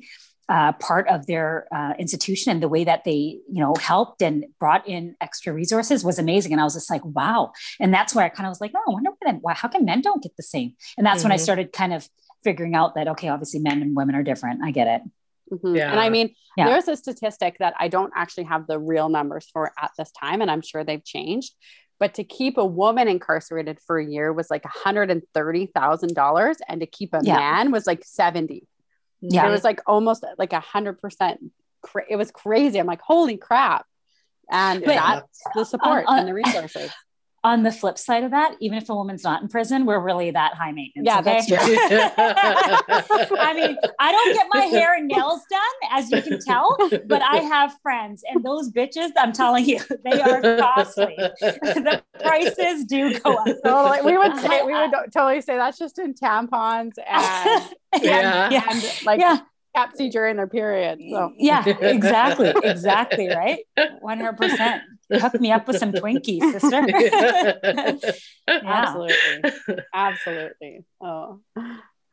uh, 0.50 0.72
part 0.74 1.08
of 1.08 1.28
their 1.28 1.68
uh, 1.72 1.94
institution 2.00 2.52
and 2.52 2.62
the 2.62 2.68
way 2.68 2.84
that 2.84 3.04
they 3.04 3.40
you 3.48 3.62
know 3.62 3.76
helped 3.80 4.22
and 4.22 4.46
brought 4.60 4.88
in 4.88 5.16
extra 5.22 5.54
resources 5.54 6.04
was 6.04 6.18
amazing 6.18 6.52
and 6.52 6.60
i 6.60 6.64
was 6.64 6.74
just 6.74 6.90
like 6.90 7.06
wow 7.06 7.52
and 7.80 7.94
that's 7.94 8.16
where 8.16 8.26
i 8.26 8.30
kind 8.30 8.48
of 8.48 8.52
was 8.52 8.60
like 8.60 8.72
oh 8.76 8.84
i 8.88 8.92
wonder 8.92 9.12
why, 9.42 9.54
how 9.54 9.68
come 9.68 9.86
men 9.86 10.02
don't 10.02 10.24
get 10.24 10.36
the 10.38 10.44
same 10.44 10.74
and 10.98 11.06
that's 11.06 11.20
mm-hmm. 11.20 11.26
when 11.26 11.32
i 11.32 11.36
mm-hmm. 11.36 11.44
started 11.44 11.72
kind 11.72 11.94
of 11.94 12.10
figuring 12.44 12.74
out 12.74 12.96
that 12.96 13.08
okay 13.08 13.28
obviously 13.28 13.60
men 13.60 13.82
and 13.82 13.96
women 13.96 14.16
are 14.16 14.24
different 14.24 14.62
i 14.64 14.72
get 14.72 14.88
it 14.88 15.02
mm-hmm. 15.54 15.76
yeah. 15.76 15.92
and 15.92 16.00
i 16.00 16.10
mean 16.10 16.34
yeah. 16.58 16.66
there's 16.66 16.88
a 16.88 16.98
statistic 16.98 17.58
that 17.60 17.76
i 17.80 17.88
don't 17.88 18.12
actually 18.16 18.46
have 18.46 18.66
the 18.66 18.80
real 18.80 19.08
numbers 19.08 19.48
for 19.54 19.72
at 19.80 19.92
this 20.00 20.12
time 20.12 20.42
and 20.42 20.50
i'm 20.50 20.62
sure 20.62 20.84
they've 20.84 21.06
changed 21.06 21.54
but 22.00 22.16
to 22.16 22.24
keep 22.24 22.58
a 22.58 22.66
woman 22.66 23.08
incarcerated 23.08 23.78
for 23.86 24.00
a 24.00 24.06
year 24.06 24.32
was 24.32 24.50
like 24.50 24.64
$130,000 24.64 26.56
and 26.70 26.80
to 26.80 26.88
keep 26.88 27.14
a 27.14 27.20
yeah. 27.22 27.36
man 27.36 27.72
was 27.72 27.86
like 27.86 28.06
70 28.06 28.66
yeah. 29.22 29.48
It 29.48 29.52
was 29.52 29.64
like 29.64 29.82
almost 29.86 30.24
like 30.38 30.54
a 30.54 30.60
hundred 30.60 31.00
percent. 31.00 31.40
It 32.10 32.16
was 32.16 32.32
crazy. 32.32 32.80
I'm 32.80 32.88
like, 32.88 33.02
holy 33.02 33.38
crap. 33.38 33.86
And 34.52 34.84
but, 34.84 34.96
that's 34.96 35.42
the 35.56 35.64
support 35.64 36.06
uh, 36.08 36.12
uh, 36.12 36.16
and 36.18 36.28
the 36.28 36.34
resources 36.34 36.92
on 37.44 37.64
the 37.64 37.72
flip 37.72 37.98
side 37.98 38.24
of 38.24 38.32
that, 38.32 38.56
even 38.60 38.78
if 38.78 38.90
a 38.90 38.96
woman's 38.96 39.24
not 39.24 39.42
in 39.42 39.48
prison, 39.48 39.86
we're 39.86 40.00
really 40.00 40.32
that 40.32 40.56
high 40.56 40.72
maintenance. 40.72 41.06
Yeah, 41.06 41.20
okay? 41.20 41.42
that's 41.48 41.48
true. 41.48 41.58
I 43.40 43.54
mean, 43.54 43.78
I 44.00 44.12
don't 44.12 44.34
get 44.34 44.48
my 44.52 44.66
hair 44.66 44.96
and 44.96 45.08
nails 45.08 45.42
done, 45.50 45.92
as 45.92 46.12
you 46.12 46.22
can 46.22 46.40
tell, 46.40 46.78
but 47.08 47.22
I 47.22 47.38
have 47.38 47.76
friends, 47.82 48.24
and 48.30 48.44
those 48.44 48.72
bitches, 48.72 49.10
I'm 49.18 49.32
telling 49.32 49.66
you, 49.66 49.80
they 50.04 50.22
are 50.22 50.42
costly. 50.58 51.16
the 51.40 52.04
prices 52.20 52.86
do 52.86 53.18
go 53.20 53.34
up. 53.36 53.48
Totally. 53.64 54.02
We 54.12 54.18
would 54.18 54.38
say 54.38 54.64
we 54.64 54.74
would 54.74 54.92
totally 55.14 55.42
say 55.42 55.58
that's 55.58 55.78
just 55.78 56.00
in 56.00 56.14
tampons 56.14 56.94
and 57.08 57.76
yeah, 58.02 58.50
yeah. 58.50 58.64
and 58.70 59.06
like 59.06 59.20
yeah. 59.20 59.40
Pepsi 59.76 60.12
during 60.12 60.38
their 60.38 60.48
period. 60.48 61.00
So 61.10 61.34
yeah, 61.38 61.68
exactly, 61.68 62.54
exactly, 62.64 63.28
right, 63.30 63.60
one 64.00 64.20
hundred 64.20 64.38
percent 64.38 64.84
hook 65.12 65.40
me 65.40 65.52
up 65.52 65.68
with 65.68 65.78
some 65.78 65.92
Twinkies, 65.92 66.60
sister. 66.60 66.86
yeah. 68.48 68.62
Absolutely. 68.64 69.84
Absolutely. 69.94 70.86
Oh, 71.02 71.42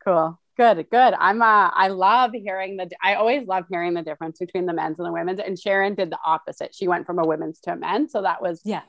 cool. 0.03 0.39
Good, 0.57 0.89
good. 0.89 1.13
I'm 1.13 1.41
uh 1.41 1.69
I 1.71 1.89
love 1.89 2.31
hearing 2.33 2.77
the 2.77 2.89
I 3.01 3.15
always 3.15 3.47
love 3.47 3.65
hearing 3.69 3.93
the 3.93 4.01
difference 4.01 4.39
between 4.39 4.65
the 4.65 4.73
men's 4.73 4.97
and 4.97 5.07
the 5.07 5.11
women's. 5.11 5.39
And 5.39 5.57
Sharon 5.57 5.93
did 5.93 6.09
the 6.09 6.17
opposite. 6.25 6.73
She 6.73 6.87
went 6.87 7.05
from 7.05 7.19
a 7.19 7.27
women's 7.27 7.59
to 7.61 7.73
a 7.73 7.75
men. 7.75 8.09
So 8.09 8.23
that 8.23 8.41
was 8.41 8.61
yeah 8.65 8.81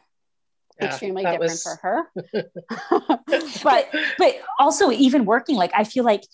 extremely 0.81 1.25
different 1.25 1.41
was... 1.43 1.63
for 1.63 1.79
her. 1.83 2.11
but 3.63 3.89
but 4.19 4.37
also 4.59 4.91
even 4.91 5.25
working, 5.25 5.57
like 5.57 5.73
I 5.77 5.85
feel 5.85 6.05
like 6.05 6.25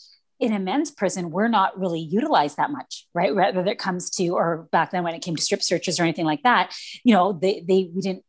in 0.40 0.52
a 0.52 0.58
men's 0.58 0.90
prison, 0.90 1.30
we're 1.30 1.48
not 1.48 1.78
really 1.78 2.00
utilized 2.00 2.56
that 2.56 2.70
much, 2.70 3.06
right? 3.14 3.34
Whether 3.34 3.66
it 3.66 3.78
comes 3.78 4.10
to, 4.10 4.28
or 4.30 4.68
back 4.72 4.90
then 4.90 5.04
when 5.04 5.14
it 5.14 5.22
came 5.22 5.36
to 5.36 5.42
strip 5.42 5.62
searches 5.62 6.00
or 6.00 6.02
anything 6.02 6.24
like 6.24 6.42
that, 6.42 6.74
you 7.04 7.14
know, 7.14 7.32
they, 7.32 7.64
they, 7.66 7.90
we 7.94 8.00
didn't, 8.00 8.24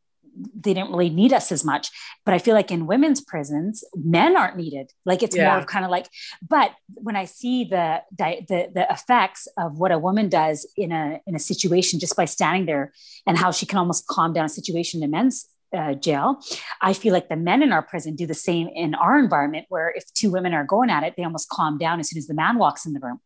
they 0.54 0.74
didn't 0.74 0.92
really 0.92 1.10
need 1.10 1.32
us 1.32 1.52
as 1.52 1.64
much. 1.64 1.90
But 2.26 2.34
I 2.34 2.40
feel 2.40 2.56
like 2.56 2.70
in 2.70 2.88
women's 2.88 3.22
prisons, 3.22 3.84
men 3.96 4.36
aren't 4.36 4.58
needed. 4.58 4.92
Like 5.06 5.24
it's 5.24 5.36
yeah. 5.36 5.50
more 5.50 5.58
of 5.60 5.66
kind 5.66 5.86
of 5.86 5.92
like, 5.92 6.08
but 6.48 6.72
when 6.94 7.16
I 7.16 7.26
see 7.26 7.64
the, 7.64 8.02
the, 8.18 8.70
the 8.74 8.86
effects 8.92 9.48
of 9.58 9.80
what 9.80 9.92
a 9.92 10.00
woman 10.00 10.28
does 10.30 10.68
in 10.76 10.92
a, 10.92 11.22
in 11.26 11.36
a 11.36 11.40
situation, 11.40 12.00
just 12.00 12.18
by 12.18 12.26
standing 12.26 12.66
there 12.66 12.92
and 13.26 13.38
how 13.38 13.52
she 13.52 13.66
can 13.66 13.80
almost 13.80 14.08
calm 14.08 14.34
down 14.34 14.46
a 14.46 14.50
situation 14.50 15.02
in 15.04 15.12
men's 15.12 15.48
uh, 15.76 15.94
jail. 15.94 16.40
I 16.82 16.94
feel 16.94 17.14
like 17.14 17.30
the 17.30 17.36
men 17.36 17.62
in 17.62 17.72
our 17.72 17.82
prison 17.82 18.16
do 18.16 18.26
the 18.26 18.34
same 18.34 18.70
in 18.74 18.96
our 18.96 19.20
environment, 19.20 19.66
where 19.70 19.94
if 19.96 20.12
two 20.14 20.32
women 20.32 20.54
are 20.54 20.66
going 20.66 20.90
at 20.90 21.04
it, 21.04 21.16
they 21.18 21.24
almost 21.24 21.50
calm 21.50 21.78
down 21.78 22.00
as 22.00 22.10
soon 22.10 22.18
as 22.18 22.28
the 22.28 22.34
man 22.34 22.58
walks 22.58 22.86
in 22.86 22.94
the 22.94 23.00
room. 23.00 23.20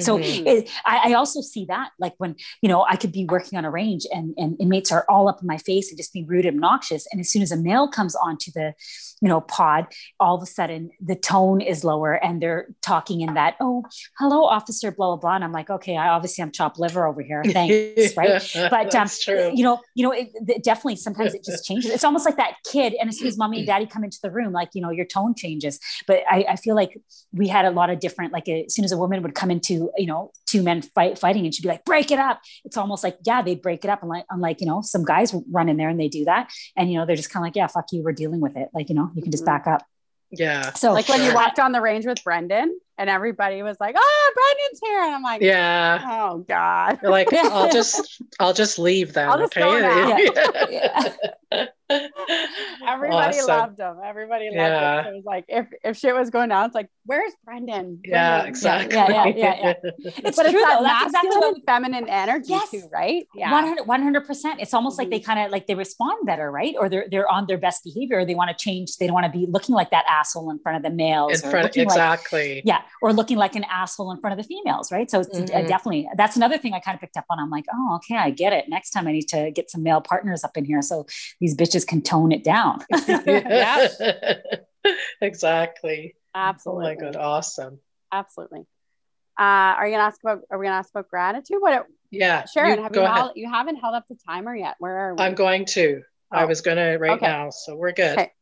So 0.00 0.18
mm-hmm. 0.18 0.46
it, 0.46 0.70
I, 0.84 1.10
I, 1.10 1.12
also 1.14 1.40
see 1.40 1.64
that 1.66 1.90
like 1.98 2.14
when, 2.18 2.36
you 2.60 2.68
know, 2.68 2.84
I 2.84 2.96
could 2.96 3.10
be 3.10 3.24
working 3.24 3.58
on 3.58 3.64
a 3.64 3.70
range 3.70 4.06
and, 4.12 4.34
and 4.36 4.54
inmates 4.60 4.92
are 4.92 5.06
all 5.08 5.28
up 5.28 5.40
in 5.40 5.46
my 5.46 5.56
face 5.56 5.88
and 5.88 5.96
just 5.96 6.12
being 6.12 6.26
rude 6.26 6.44
and 6.44 6.56
obnoxious. 6.56 7.06
And 7.10 7.20
as 7.20 7.30
soon 7.30 7.40
as 7.40 7.50
a 7.50 7.56
male 7.56 7.88
comes 7.88 8.14
onto 8.14 8.50
the, 8.52 8.74
you 9.22 9.28
know, 9.28 9.40
pod, 9.40 9.86
all 10.20 10.36
of 10.36 10.42
a 10.42 10.46
sudden 10.46 10.90
the 11.00 11.16
tone 11.16 11.62
is 11.62 11.84
lower 11.84 12.12
and 12.12 12.42
they're 12.42 12.68
talking 12.82 13.22
in 13.22 13.32
that, 13.34 13.56
oh, 13.60 13.82
hello, 14.18 14.44
officer, 14.44 14.90
blah, 14.90 15.06
blah, 15.08 15.16
blah. 15.16 15.36
And 15.36 15.44
I'm 15.44 15.52
like, 15.52 15.70
okay, 15.70 15.96
I 15.96 16.08
obviously 16.08 16.42
I'm 16.42 16.52
chopped 16.52 16.78
liver 16.78 17.06
over 17.06 17.22
here. 17.22 17.42
Thanks. 17.44 18.16
right. 18.16 18.28
But, 18.70 18.94
um, 18.94 19.08
you 19.56 19.64
know, 19.64 19.80
you 19.94 20.04
know, 20.04 20.12
it, 20.12 20.30
it, 20.46 20.62
definitely 20.62 20.96
sometimes 20.96 21.34
it 21.34 21.42
just 21.44 21.64
changes. 21.64 21.90
It's 21.90 22.04
almost 22.04 22.26
like 22.26 22.36
that 22.36 22.56
kid. 22.70 22.94
And 23.00 23.08
as 23.08 23.18
soon 23.18 23.26
as 23.28 23.38
mommy 23.38 23.58
and 23.58 23.66
daddy 23.66 23.86
come 23.86 24.04
into 24.04 24.18
the 24.22 24.30
room, 24.30 24.52
like, 24.52 24.70
you 24.74 24.82
know, 24.82 24.90
your 24.90 25.06
tone 25.06 25.34
changes. 25.34 25.80
But 26.06 26.22
I, 26.30 26.44
I 26.50 26.56
feel 26.56 26.74
like 26.74 27.00
we 27.32 27.48
had 27.48 27.64
a 27.64 27.70
lot 27.70 27.88
of 27.88 28.00
different, 28.00 28.32
like 28.32 28.48
as 28.48 28.74
soon 28.74 28.84
as 28.84 28.92
a 28.92 28.98
woman 28.98 29.22
would 29.22 29.34
come 29.34 29.50
into 29.50 29.77
you 29.96 30.06
know 30.06 30.30
two 30.46 30.62
men 30.62 30.82
fight 30.82 31.18
fighting 31.18 31.44
and 31.44 31.54
she'd 31.54 31.62
be 31.62 31.68
like 31.68 31.84
break 31.84 32.10
it 32.10 32.18
up. 32.18 32.40
It's 32.64 32.76
almost 32.76 33.04
like 33.04 33.18
yeah 33.24 33.42
they'd 33.42 33.62
break 33.62 33.84
it 33.84 33.90
up 33.90 34.02
and 34.02 34.08
like 34.08 34.24
unlike 34.30 34.60
you 34.60 34.66
know 34.66 34.82
some 34.82 35.04
guys 35.04 35.34
run 35.50 35.68
in 35.68 35.76
there 35.76 35.88
and 35.88 35.98
they 35.98 36.08
do 36.08 36.24
that. 36.24 36.50
And 36.76 36.90
you 36.90 36.98
know 36.98 37.06
they're 37.06 37.16
just 37.16 37.30
kind 37.30 37.42
of 37.42 37.46
like 37.48 37.56
yeah 37.56 37.66
fuck 37.66 37.86
you 37.92 38.02
we're 38.02 38.12
dealing 38.12 38.40
with 38.40 38.56
it. 38.56 38.68
Like 38.74 38.88
you 38.88 38.94
know 38.94 39.10
you 39.14 39.22
can 39.22 39.30
just 39.30 39.44
mm-hmm. 39.44 39.64
back 39.64 39.66
up. 39.66 39.84
Yeah 40.30 40.74
so 40.74 40.92
like 40.92 41.08
when 41.08 41.22
you 41.22 41.34
walked 41.34 41.58
on 41.58 41.72
the 41.72 41.80
range 41.80 42.04
with 42.04 42.22
brendan 42.22 42.78
and 42.98 43.08
everybody 43.08 43.62
was 43.62 43.78
like 43.80 43.94
oh 43.98 44.32
brendan's 44.34 44.80
here. 44.82 45.02
And 45.02 45.14
i'm 45.14 45.22
like 45.22 45.40
yeah. 45.40 46.00
Oh 46.04 46.38
god. 46.38 46.98
You're 47.02 47.10
like 47.10 47.32
i'll 47.32 47.72
just 47.72 48.22
i'll 48.38 48.52
just 48.52 48.78
leave 48.78 49.14
then 49.14 49.28
I'll 49.30 49.38
just 49.38 49.56
okay? 49.56 50.28
yeah. 50.70 51.14
yeah. 51.50 51.66
Everybody 52.86 53.38
awesome. 53.38 53.46
loved 53.46 53.80
him. 53.80 53.96
Everybody 54.04 54.46
loved 54.46 54.56
yeah. 54.56 54.98
him. 54.98 55.04
So 55.04 55.10
it 55.10 55.14
was 55.16 55.24
like 55.24 55.44
if 55.48 55.66
if 55.84 55.96
shit 55.96 56.14
was 56.14 56.30
going 56.30 56.48
down, 56.50 56.66
it's 56.66 56.74
like 56.74 56.88
where's 57.06 57.32
Brendan? 57.44 58.00
Yeah, 58.04 58.42
Brendan. 58.42 58.48
exactly. 58.48 58.96
Yeah, 58.96 59.08
yeah, 59.08 59.26
yeah, 59.36 59.74
yeah. 59.84 59.90
It's 60.18 60.36
but 60.36 60.50
true 60.50 60.58
it's 60.58 60.68
that 60.68 60.78
though. 60.78 60.84
That's 60.84 61.06
exactly 61.06 61.28
masculine 61.30 61.52
what 61.54 61.66
feminine 61.66 62.08
energy 62.08 62.48
Yes. 62.50 62.70
too, 62.70 62.88
right? 62.92 63.26
Yeah. 63.34 63.74
100 63.84 64.26
percent. 64.26 64.60
It's 64.60 64.74
almost 64.74 64.98
like 64.98 65.10
they 65.10 65.20
kind 65.20 65.40
of 65.40 65.50
like 65.50 65.66
they 65.66 65.74
respond 65.74 66.26
better, 66.26 66.50
right? 66.50 66.74
Or 66.78 66.88
they're 66.88 67.06
they're 67.10 67.28
on 67.30 67.46
their 67.46 67.58
best 67.58 67.84
behavior. 67.84 68.24
They 68.24 68.34
want 68.34 68.50
to 68.50 68.56
change. 68.56 68.96
They 68.96 69.06
don't 69.06 69.14
want 69.14 69.26
to 69.32 69.38
be 69.38 69.46
looking 69.48 69.74
like 69.74 69.90
that 69.90 70.04
asshole 70.08 70.50
in 70.50 70.58
front 70.58 70.76
of 70.76 70.82
the 70.82 70.94
males. 70.94 71.42
In 71.42 71.50
front, 71.50 71.64
looking 71.64 71.86
like- 71.86 71.94
exactly. 71.96 72.62
yeah, 72.64 72.82
or 73.02 73.12
looking 73.12 73.38
like 73.38 73.56
an 73.56 73.64
asshole 73.64 74.10
in 74.12 74.20
front 74.20 74.38
of 74.38 74.44
the 74.46 74.48
females, 74.48 74.92
right? 74.92 75.10
So 75.10 75.20
it's 75.20 75.28
uh, 75.38 75.42
Mhm. 75.42 75.68
definitely 75.68 76.08
that's 76.16 76.36
another 76.36 76.58
thing 76.58 76.74
I 76.74 76.80
kind 76.80 76.94
of 76.94 77.00
picked 77.00 77.16
up 77.16 77.24
on. 77.30 77.38
I'm 77.40 77.50
like, 77.50 77.64
oh, 77.72 77.96
okay, 77.96 78.16
I 78.16 78.30
get 78.30 78.52
it. 78.52 78.68
Next 78.68 78.90
time 78.90 79.06
I 79.06 79.12
need 79.12 79.28
to 79.28 79.50
get 79.50 79.70
some 79.70 79.82
male 79.82 80.00
partners 80.00 80.44
up 80.44 80.56
in 80.56 80.64
here 80.64 80.82
so 80.82 81.06
these 81.40 81.56
bitches 81.56 81.77
can 81.84 82.02
tone 82.02 82.32
it 82.32 82.44
down. 82.44 82.80
Exactly. 85.20 86.14
Oh 86.34 86.38
Absolutely. 86.38 86.84
my 86.84 86.94
god, 86.94 87.16
awesome. 87.16 87.80
Absolutely. 88.12 88.60
Uh, 89.38 89.42
are 89.76 89.86
you 89.86 89.92
gonna 89.94 90.04
ask 90.04 90.20
about? 90.22 90.40
Are 90.50 90.58
we 90.58 90.66
gonna 90.66 90.76
ask 90.78 90.90
about 90.90 91.08
gratitude? 91.08 91.58
What, 91.60 91.72
It, 91.74 91.82
Yeah, 92.10 92.44
Sharon? 92.46 92.78
you 92.78 92.82
have 92.84 92.94
you 92.94 93.02
held, 93.02 93.32
you 93.34 93.50
haven't 93.50 93.76
held 93.76 93.94
up 93.94 94.04
the 94.08 94.16
timer 94.26 94.54
yet? 94.54 94.76
Where 94.78 94.96
are 94.96 95.14
we? 95.14 95.22
I'm 95.22 95.34
going 95.34 95.64
to. 95.66 96.02
I 96.30 96.44
Oh. 96.44 96.46
was 96.46 96.60
gonna 96.62 96.98
right 96.98 97.12
Okay. 97.12 97.26
now, 97.26 97.50
so 97.50 97.76
we're 97.76 97.92
good. 97.92 98.18
Okay. 98.18 98.32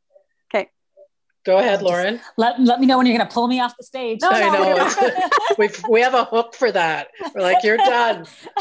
Go 1.47 1.59
ahead, 1.59 1.75
Just- 1.81 1.85
Lauren. 1.85 2.21
let, 2.37 2.61
let 2.61 2.81
me 2.81 2.87
know 2.87 2.99
when 2.99 3.07
you're 3.07 3.17
going 3.17 3.27
to 3.29 3.33
pull 3.33 3.47
me 3.47 3.61
off 3.61 3.77
the 3.79 3.85
stage. 3.85 4.19
No, 4.21 4.31
I 4.31 4.41
no, 4.41 4.53
know. 4.53 4.75
we're- 5.01 5.31
We've 5.59 5.85
we 5.89 6.01
have 6.03 6.15
a 6.15 6.25
hook 6.25 6.55
for 6.57 6.71
that. 6.73 7.09
We're 7.35 7.41
like, 7.43 7.63
you're 7.63 7.77
done 7.79 8.27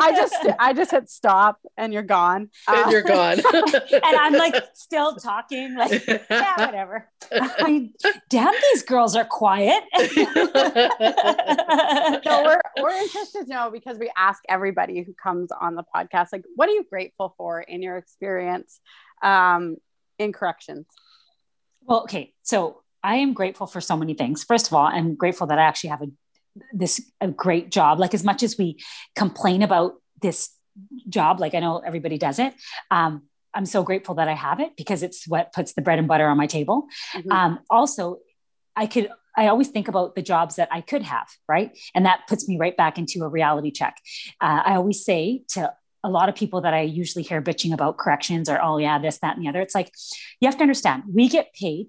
I 0.00 0.12
just 0.14 0.34
I 0.58 0.72
just 0.72 0.90
hit 0.92 1.10
stop 1.10 1.58
and 1.76 1.92
you're 1.92 2.02
gone. 2.04 2.48
and 2.68 2.86
Uh, 2.86 2.90
you're 2.90 3.02
gone. 3.02 3.40
and 3.52 4.16
I'm 4.16 4.32
like 4.34 4.54
still 4.74 5.16
talking, 5.16 5.74
like, 5.76 6.06
yeah, 6.06 6.64
whatever. 6.64 7.08
I 7.32 7.64
mean, 7.64 7.92
damn, 8.30 8.54
these 8.72 8.82
girls 8.84 9.16
are 9.16 9.24
quiet. 9.24 9.82
so 12.24 12.44
we're 12.44 12.60
we're 12.80 12.90
interested 13.02 13.46
to 13.46 13.48
know 13.48 13.70
because 13.70 13.98
we 13.98 14.10
ask 14.16 14.42
everybody 14.48 15.02
who 15.02 15.12
comes 15.14 15.50
on 15.50 15.74
the 15.74 15.84
podcast, 15.94 16.28
like, 16.32 16.44
what 16.54 16.68
are 16.68 16.72
you 16.72 16.84
grateful 16.88 17.34
for 17.36 17.60
in 17.60 17.82
your 17.82 17.96
experience 17.96 18.80
um, 19.22 19.76
in 20.18 20.32
corrections? 20.32 20.86
Well, 21.88 22.02
okay. 22.02 22.34
So 22.42 22.82
I 23.02 23.16
am 23.16 23.32
grateful 23.32 23.66
for 23.66 23.80
so 23.80 23.96
many 23.96 24.14
things. 24.14 24.44
First 24.44 24.66
of 24.68 24.74
all, 24.74 24.84
I'm 24.84 25.14
grateful 25.14 25.46
that 25.48 25.58
I 25.58 25.62
actually 25.62 25.90
have 25.90 26.02
a 26.02 26.06
this 26.72 27.00
a 27.20 27.28
great 27.28 27.70
job. 27.70 27.98
Like 27.98 28.14
as 28.14 28.24
much 28.24 28.42
as 28.42 28.58
we 28.58 28.78
complain 29.16 29.62
about 29.62 29.94
this 30.20 30.50
job, 31.08 31.40
like 31.40 31.54
I 31.54 31.60
know 31.60 31.78
everybody 31.78 32.18
does 32.18 32.38
it. 32.38 32.54
Um, 32.90 33.22
I'm 33.54 33.66
so 33.66 33.82
grateful 33.82 34.16
that 34.16 34.28
I 34.28 34.34
have 34.34 34.60
it 34.60 34.76
because 34.76 35.02
it's 35.02 35.26
what 35.26 35.52
puts 35.52 35.72
the 35.72 35.82
bread 35.82 35.98
and 35.98 36.06
butter 36.06 36.28
on 36.28 36.36
my 36.36 36.46
table. 36.46 36.86
Mhm. 37.14 37.32
Um, 37.32 37.60
also, 37.70 38.18
I 38.76 38.86
could 38.86 39.10
I 39.36 39.46
always 39.46 39.68
think 39.68 39.86
about 39.86 40.16
the 40.16 40.22
jobs 40.22 40.56
that 40.56 40.68
I 40.72 40.80
could 40.80 41.02
have, 41.02 41.28
right? 41.48 41.70
And 41.94 42.04
that 42.06 42.22
puts 42.28 42.48
me 42.48 42.58
right 42.58 42.76
back 42.76 42.98
into 42.98 43.22
a 43.22 43.28
reality 43.28 43.70
check. 43.70 43.96
Uh, 44.40 44.62
I 44.66 44.74
always 44.74 45.04
say 45.04 45.44
to 45.50 45.72
a 46.08 46.10
lot 46.18 46.28
of 46.28 46.34
people 46.34 46.60
that 46.62 46.74
I 46.74 46.82
usually 46.82 47.22
hear 47.22 47.40
bitching 47.42 47.72
about 47.72 47.98
corrections 47.98 48.48
or, 48.48 48.58
oh, 48.62 48.78
yeah, 48.78 48.98
this, 48.98 49.18
that, 49.18 49.36
and 49.36 49.44
the 49.44 49.48
other. 49.50 49.60
It's 49.60 49.74
like, 49.74 49.92
you 50.40 50.48
have 50.48 50.56
to 50.56 50.62
understand, 50.62 51.02
we 51.12 51.28
get 51.28 51.52
paid 51.52 51.88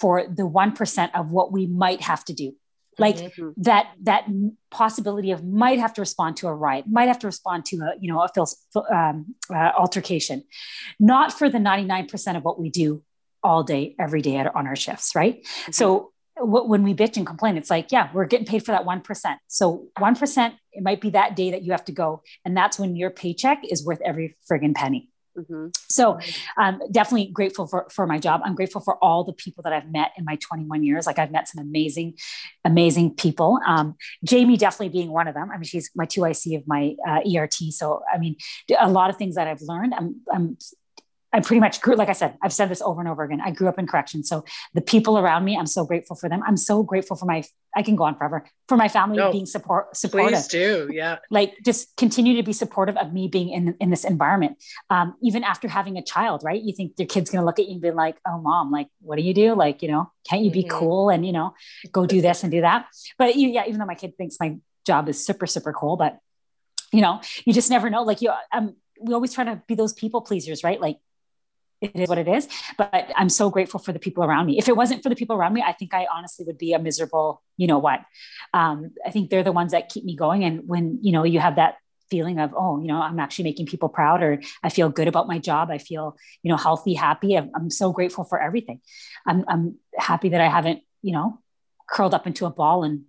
for 0.00 0.26
the 0.26 0.42
1% 0.42 1.10
of 1.14 1.30
what 1.30 1.52
we 1.52 1.66
might 1.66 2.00
have 2.02 2.24
to 2.26 2.32
do. 2.32 2.52
Like 2.98 3.16
Mhm. 3.16 3.54
that, 3.58 3.86
that 4.02 4.26
possibility 4.70 5.30
of 5.30 5.44
might 5.44 5.78
have 5.78 5.94
to 5.94 6.00
respond 6.02 6.36
to 6.38 6.48
a 6.48 6.54
riot, 6.54 6.84
might 6.88 7.08
have 7.08 7.18
to 7.20 7.26
respond 7.28 7.64
to 7.66 7.76
a, 7.76 7.92
you 8.00 8.12
know, 8.12 8.20
a 8.20 8.94
um, 8.94 9.34
uh, 9.48 9.70
altercation, 9.78 10.42
not 10.98 11.32
for 11.32 11.48
the 11.48 11.58
99% 11.58 12.36
of 12.36 12.42
what 12.44 12.60
we 12.60 12.68
do 12.68 13.02
all 13.42 13.62
day, 13.62 13.94
every 13.98 14.20
day 14.20 14.36
at, 14.36 14.54
on 14.54 14.66
our 14.66 14.76
shifts, 14.76 15.14
right? 15.14 15.46
So 15.70 15.86
wh- 15.98 16.04
when 16.40 16.82
we 16.82 16.94
bitch 16.94 17.16
and 17.16 17.26
complain, 17.26 17.56
it's 17.56 17.70
like, 17.70 17.92
yeah, 17.92 18.10
we're 18.12 18.26
getting 18.26 18.46
paid 18.46 18.64
for 18.64 18.72
that 18.72 18.84
1%. 18.84 19.36
So 19.48 19.88
1%, 19.98 20.52
it 20.72 20.82
might 20.82 21.00
be 21.00 21.10
that 21.10 21.36
day 21.36 21.50
that 21.50 21.62
you 21.62 21.72
have 21.72 21.84
to 21.86 21.92
go. 21.92 22.22
And 22.44 22.56
that's 22.56 22.78
when 22.78 22.96
your 22.96 23.10
paycheck 23.10 23.60
is 23.68 23.84
worth 23.84 24.00
every 24.02 24.36
friggin' 24.50 24.74
penny. 24.74 25.08
Mhm. 25.36 25.74
So 25.88 26.18
um, 26.56 26.80
definitely 26.90 27.26
grateful 27.26 27.66
for, 27.66 27.86
for 27.90 28.06
my 28.06 28.18
job. 28.18 28.40
I'm 28.44 28.54
grateful 28.54 28.80
for 28.80 29.02
all 29.02 29.24
the 29.24 29.32
people 29.32 29.62
that 29.62 29.72
I've 29.72 29.90
met 29.90 30.12
in 30.16 30.24
my 30.24 30.36
21 30.36 30.82
years. 30.82 31.06
Like 31.06 31.18
I've 31.18 31.30
met 31.30 31.48
some 31.48 31.62
amazing, 31.62 32.14
amazing 32.64 33.14
people. 33.14 33.60
Um, 33.66 33.94
Jamie 34.24 34.56
definitely 34.56 34.88
being 34.88 35.12
one 35.12 35.28
of 35.28 35.34
them. 35.34 35.50
I 35.50 35.56
mean, 35.56 35.64
she's 35.64 35.90
my 35.94 36.04
2IC 36.06 36.56
of 36.56 36.66
my 36.66 36.96
uh, 37.06 37.20
ERT. 37.32 37.54
So, 37.70 38.02
I 38.12 38.18
mean, 38.18 38.36
a 38.78 38.90
lot 38.90 39.10
of 39.10 39.16
things 39.16 39.36
that 39.36 39.46
I've 39.46 39.62
learned, 39.62 39.94
I'm, 39.94 40.20
I'm 40.32 40.58
I 41.32 41.40
pretty 41.40 41.60
much 41.60 41.80
grew, 41.80 41.94
like 41.94 42.08
I 42.08 42.12
said, 42.12 42.36
I've 42.42 42.52
said 42.52 42.68
this 42.68 42.82
over 42.82 43.00
and 43.00 43.08
over 43.08 43.22
again. 43.22 43.40
I 43.40 43.52
grew 43.52 43.68
up 43.68 43.78
in 43.78 43.86
corrections. 43.86 44.28
So 44.28 44.44
the 44.74 44.80
people 44.80 45.16
around 45.16 45.44
me, 45.44 45.56
I'm 45.56 45.66
so 45.66 45.84
grateful 45.84 46.16
for 46.16 46.28
them. 46.28 46.42
I'm 46.44 46.56
so 46.56 46.82
grateful 46.82 47.16
for 47.16 47.24
my, 47.26 47.44
I 47.76 47.82
can 47.82 47.94
go 47.94 48.02
on 48.02 48.16
forever, 48.16 48.44
for 48.68 48.76
my 48.76 48.88
family 48.88 49.18
No, 49.18 49.30
being 49.30 49.46
support, 49.46 49.96
supportive 49.96 50.32
Please 50.32 50.48
do. 50.48 50.90
Yeah. 50.92 51.18
like 51.30 51.54
just 51.64 51.96
continue 51.96 52.34
to 52.36 52.42
be 52.42 52.52
supportive 52.52 52.96
of 52.96 53.12
me 53.12 53.28
being 53.28 53.50
in, 53.50 53.76
in 53.78 53.90
this 53.90 54.04
environment. 54.04 54.60
Um, 54.90 55.14
even 55.22 55.44
after 55.44 55.68
having 55.68 55.96
a 55.96 56.02
child, 56.02 56.42
right? 56.44 56.60
You 56.60 56.72
think 56.74 56.94
your 56.98 57.06
kid's 57.06 57.30
going 57.30 57.42
to 57.42 57.46
look 57.46 57.60
at 57.60 57.66
you 57.66 57.74
and 57.74 57.80
be 57.80 57.92
like, 57.92 58.16
oh 58.26 58.38
mom, 58.40 58.72
like, 58.72 58.88
what 59.00 59.14
do 59.16 59.22
you 59.22 59.32
do? 59.32 59.54
Like, 59.54 59.82
you 59.82 59.88
know, 59.88 60.10
can't 60.28 60.42
you 60.42 60.50
be 60.50 60.64
Mhm. 60.64 60.70
cool 60.70 61.10
and, 61.10 61.24
you 61.24 61.32
know, 61.32 61.54
go 61.92 62.06
do 62.06 62.20
this 62.20 62.42
and 62.42 62.50
do 62.50 62.62
that. 62.62 62.86
But 63.18 63.36
you, 63.36 63.48
yeah, 63.50 63.64
even 63.68 63.78
though 63.78 63.86
my 63.86 63.94
kid 63.94 64.16
thinks 64.16 64.36
my 64.40 64.56
job 64.84 65.08
is 65.08 65.24
super, 65.24 65.46
super 65.46 65.72
cool, 65.72 65.96
but 65.96 66.18
you 66.92 67.02
know, 67.02 67.20
you 67.44 67.52
just 67.52 67.70
never 67.70 67.88
know. 67.88 68.02
Like 68.02 68.20
you, 68.20 68.32
um, 68.52 68.74
we 69.00 69.14
always 69.14 69.32
try 69.32 69.44
to 69.44 69.62
be 69.68 69.76
those 69.76 69.92
people 69.92 70.22
pleasers, 70.22 70.64
right? 70.64 70.80
Like 70.80 70.98
it 71.80 71.94
is 71.94 72.08
what 72.08 72.18
it 72.18 72.28
is. 72.28 72.48
But 72.76 73.10
I'm 73.16 73.28
so 73.28 73.50
grateful 73.50 73.80
for 73.80 73.92
the 73.92 73.98
people 73.98 74.22
around 74.24 74.46
me. 74.46 74.58
If 74.58 74.68
it 74.68 74.76
wasn't 74.76 75.02
for 75.02 75.08
the 75.08 75.16
people 75.16 75.36
around 75.36 75.54
me, 75.54 75.62
I 75.62 75.72
think 75.72 75.94
I 75.94 76.06
honestly 76.12 76.44
would 76.44 76.58
be 76.58 76.72
a 76.72 76.78
miserable, 76.78 77.42
you 77.56 77.66
know 77.66 77.78
what? 77.78 78.00
Um, 78.52 78.92
I 79.06 79.10
think 79.10 79.30
they're 79.30 79.42
the 79.42 79.52
ones 79.52 79.72
that 79.72 79.88
keep 79.88 80.04
me 80.04 80.16
going. 80.16 80.44
And 80.44 80.62
when, 80.66 80.98
you 81.02 81.12
know, 81.12 81.24
you 81.24 81.40
have 81.40 81.56
that 81.56 81.76
feeling 82.10 82.38
of, 82.38 82.52
oh, 82.56 82.80
you 82.80 82.88
know, 82.88 83.00
I'm 83.00 83.20
actually 83.20 83.44
making 83.44 83.66
people 83.66 83.88
proud 83.88 84.22
or 84.22 84.42
I 84.62 84.68
feel 84.68 84.88
good 84.88 85.08
about 85.08 85.28
my 85.28 85.38
job. 85.38 85.70
I 85.70 85.78
feel, 85.78 86.16
you 86.42 86.50
know, 86.50 86.56
healthy, 86.56 86.94
happy. 86.94 87.36
I'm, 87.36 87.50
I'm 87.54 87.70
so 87.70 87.92
grateful 87.92 88.24
for 88.24 88.40
everything. 88.40 88.80
I'm, 89.26 89.44
I'm 89.48 89.76
happy 89.96 90.30
that 90.30 90.40
I 90.40 90.48
haven't, 90.48 90.82
you 91.02 91.12
know, 91.12 91.38
curled 91.88 92.14
up 92.14 92.26
into 92.26 92.46
a 92.46 92.50
ball 92.50 92.84
and 92.84 93.04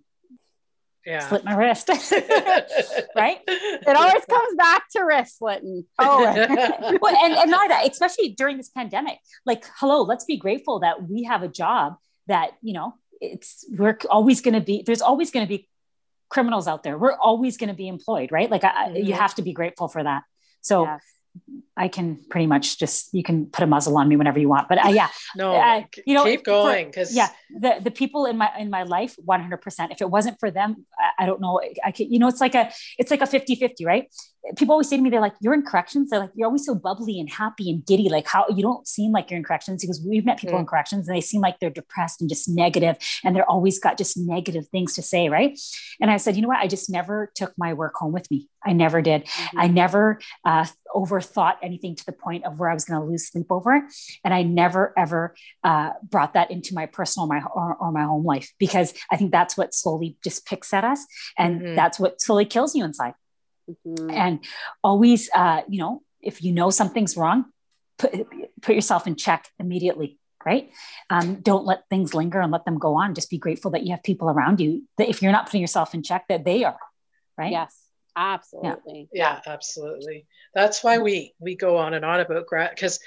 Yeah. 1.04 1.28
slit 1.28 1.44
my 1.44 1.54
wrist. 1.54 1.88
right? 3.16 3.38
It 3.46 3.96
always 3.96 4.24
comes 4.24 4.54
back 4.56 4.88
to 4.90 5.02
wrist 5.02 5.38
slitting. 5.38 5.84
Oh, 5.98 6.22
well, 7.00 7.16
and, 7.24 7.34
and 7.34 7.50
not 7.50 7.68
that, 7.68 7.90
especially 7.90 8.30
during 8.30 8.56
this 8.56 8.68
pandemic. 8.68 9.18
Like, 9.44 9.64
hello, 9.78 10.02
let's 10.02 10.24
be 10.24 10.36
grateful 10.36 10.80
that 10.80 11.08
we 11.08 11.24
have 11.24 11.42
a 11.42 11.48
job 11.48 11.96
that, 12.28 12.52
you 12.62 12.72
know, 12.72 12.94
it's 13.20 13.64
we're 13.70 13.98
always 14.10 14.40
going 14.40 14.54
to 14.54 14.60
be, 14.60 14.82
there's 14.86 15.02
always 15.02 15.30
going 15.30 15.44
to 15.46 15.48
be 15.48 15.68
criminals 16.28 16.66
out 16.68 16.82
there. 16.82 16.96
We're 16.96 17.16
always 17.16 17.56
going 17.56 17.68
to 17.68 17.74
be 17.76 17.88
employed, 17.88 18.32
right? 18.32 18.50
Like, 18.50 18.64
I, 18.64 18.90
you 18.90 19.14
Mhm. 19.14 19.18
have 19.18 19.34
to 19.36 19.42
be 19.42 19.52
grateful 19.52 19.88
for 19.88 20.02
that. 20.02 20.22
So 20.60 20.84
yes. 20.84 21.02
I 21.76 21.88
can 21.88 22.18
pretty 22.28 22.46
much 22.46 22.78
just, 22.78 23.08
you 23.12 23.22
can 23.22 23.46
put 23.46 23.62
a 23.62 23.66
muzzle 23.66 23.96
on 23.96 24.06
me 24.08 24.16
whenever 24.16 24.38
you 24.38 24.48
want. 24.48 24.68
But 24.68 24.84
uh, 24.84 24.88
yeah, 24.90 25.08
no, 25.36 25.54
Uh, 25.54 25.82
k- 25.90 26.02
you 26.06 26.14
know, 26.14 26.24
keep 26.24 26.44
going 26.44 26.86
because 26.86 27.14
yeah 27.16 27.28
the 27.60 27.72
the 27.82 27.90
people 27.90 28.24
in 28.26 28.36
my 28.38 28.50
in 28.58 28.68
my 28.70 28.82
life 28.82 29.14
100% 29.26 29.90
if 29.90 30.00
it 30.00 30.08
wasn't 30.08 30.36
for 30.40 30.50
them 30.50 30.86
i, 30.98 31.22
I 31.22 31.26
don't 31.26 31.40
know 31.40 31.60
i 31.84 31.90
could 31.92 32.08
you 32.10 32.18
know 32.18 32.28
it's 32.28 32.40
like 32.40 32.54
a 32.54 32.70
it's 32.98 33.10
like 33.10 33.20
a 33.20 33.26
50 33.26 33.54
50 33.56 33.84
right? 33.84 34.04
People 34.56 34.72
always 34.72 34.88
say 34.88 34.96
to 34.96 35.02
me 35.02 35.08
they're 35.10 35.20
like 35.20 35.34
you're 35.40 35.54
in 35.54 35.62
corrections? 35.62 36.10
They're 36.10 36.18
like 36.20 36.30
you're 36.34 36.46
always 36.46 36.64
so 36.66 36.74
bubbly 36.74 37.20
and 37.20 37.28
happy 37.30 37.70
and 37.70 37.84
giddy 37.86 38.08
like 38.08 38.26
how 38.26 38.44
you 38.56 38.62
don't 38.62 38.86
seem 38.88 39.12
like 39.12 39.30
you're 39.30 39.38
in 39.38 39.44
corrections 39.44 39.82
because 39.82 40.00
we've 40.06 40.24
met 40.24 40.38
people 40.38 40.56
Mm. 40.58 40.62
in 40.62 40.66
corrections 40.66 41.06
and 41.08 41.16
they 41.16 41.20
seem 41.20 41.40
like 41.40 41.56
they're 41.60 41.70
depressed 41.82 42.20
and 42.20 42.28
just 42.34 42.48
negative 42.48 42.96
and 43.24 43.34
they're 43.36 43.50
always 43.54 43.78
got 43.78 43.96
just 43.98 44.16
negative 44.16 44.64
things 44.68 44.94
to 44.94 45.02
say 45.02 45.28
right? 45.28 45.52
And 46.00 46.10
i 46.10 46.16
said 46.16 46.36
you 46.36 46.42
know 46.42 46.48
what? 46.48 46.58
I 46.58 46.66
just 46.76 46.90
never 46.90 47.30
took 47.40 47.52
my 47.56 47.72
work 47.82 47.94
home 47.96 48.12
with 48.12 48.28
me 48.30 48.48
i 48.64 48.72
never 48.72 49.02
did 49.02 49.28
I 49.56 49.66
never 49.68 50.20
uh, 50.44 50.66
overthought 50.94 51.56
anything 51.62 51.94
to 51.96 52.06
the 52.06 52.12
point 52.12 52.44
of 52.44 52.58
where 52.58 52.70
I 52.70 52.74
was 52.74 52.84
going 52.84 53.00
to 53.00 53.06
lose 53.06 53.28
sleep 53.28 53.46
over 53.50 53.74
it. 53.74 53.84
And 54.24 54.32
I 54.34 54.42
never, 54.42 54.92
ever 54.96 55.34
uh, 55.64 55.90
brought 56.02 56.34
that 56.34 56.50
into 56.50 56.74
my 56.74 56.86
personal 56.86 57.26
my, 57.26 57.40
or, 57.54 57.74
or 57.76 57.92
my 57.92 58.04
home 58.04 58.24
life 58.24 58.52
because 58.58 58.92
I 59.10 59.16
think 59.16 59.32
that's 59.32 59.56
what 59.56 59.74
slowly 59.74 60.16
just 60.22 60.46
picks 60.46 60.72
at 60.72 60.84
us. 60.84 61.06
And 61.38 61.60
Mhm. 61.60 61.76
that's 61.76 61.98
what 61.98 62.20
slowly 62.20 62.44
kills 62.44 62.74
you 62.74 62.84
inside. 62.84 63.14
Mhm. 63.70 64.12
And 64.12 64.44
always, 64.82 65.30
uh, 65.34 65.62
you 65.68 65.78
know, 65.80 66.02
if 66.20 66.42
you 66.42 66.52
know 66.52 66.70
something's 66.70 67.16
wrong, 67.16 67.46
put, 67.98 68.10
put 68.60 68.74
yourself 68.74 69.06
in 69.06 69.16
check 69.16 69.48
immediately. 69.58 70.18
Right. 70.44 70.70
Um, 71.08 71.36
don't 71.40 71.64
let 71.64 71.88
things 71.88 72.14
linger 72.14 72.40
and 72.40 72.50
let 72.50 72.64
them 72.64 72.78
go 72.78 72.96
on. 72.96 73.14
Just 73.14 73.30
be 73.30 73.38
grateful 73.38 73.70
that 73.72 73.84
you 73.84 73.92
have 73.92 74.02
people 74.02 74.28
around 74.28 74.60
you 74.60 74.82
that 74.98 75.08
if 75.08 75.22
you're 75.22 75.32
not 75.32 75.46
putting 75.46 75.60
yourself 75.60 75.94
in 75.94 76.02
check, 76.02 76.26
that 76.28 76.44
they 76.44 76.64
are. 76.64 76.78
Right. 77.38 77.52
Yes, 77.52 77.81
absolutely. 78.16 79.08
yeah 79.12 79.40
absolutely. 79.46 80.26
That's 80.54 80.84
why 80.84 80.98
mm. 80.98 81.04
we 81.04 81.34
we 81.38 81.56
go 81.56 81.76
on 81.76 81.94
and 81.94 82.04
on 82.04 82.20
about 82.20 82.46
grat 82.46 82.74
because 82.74 83.00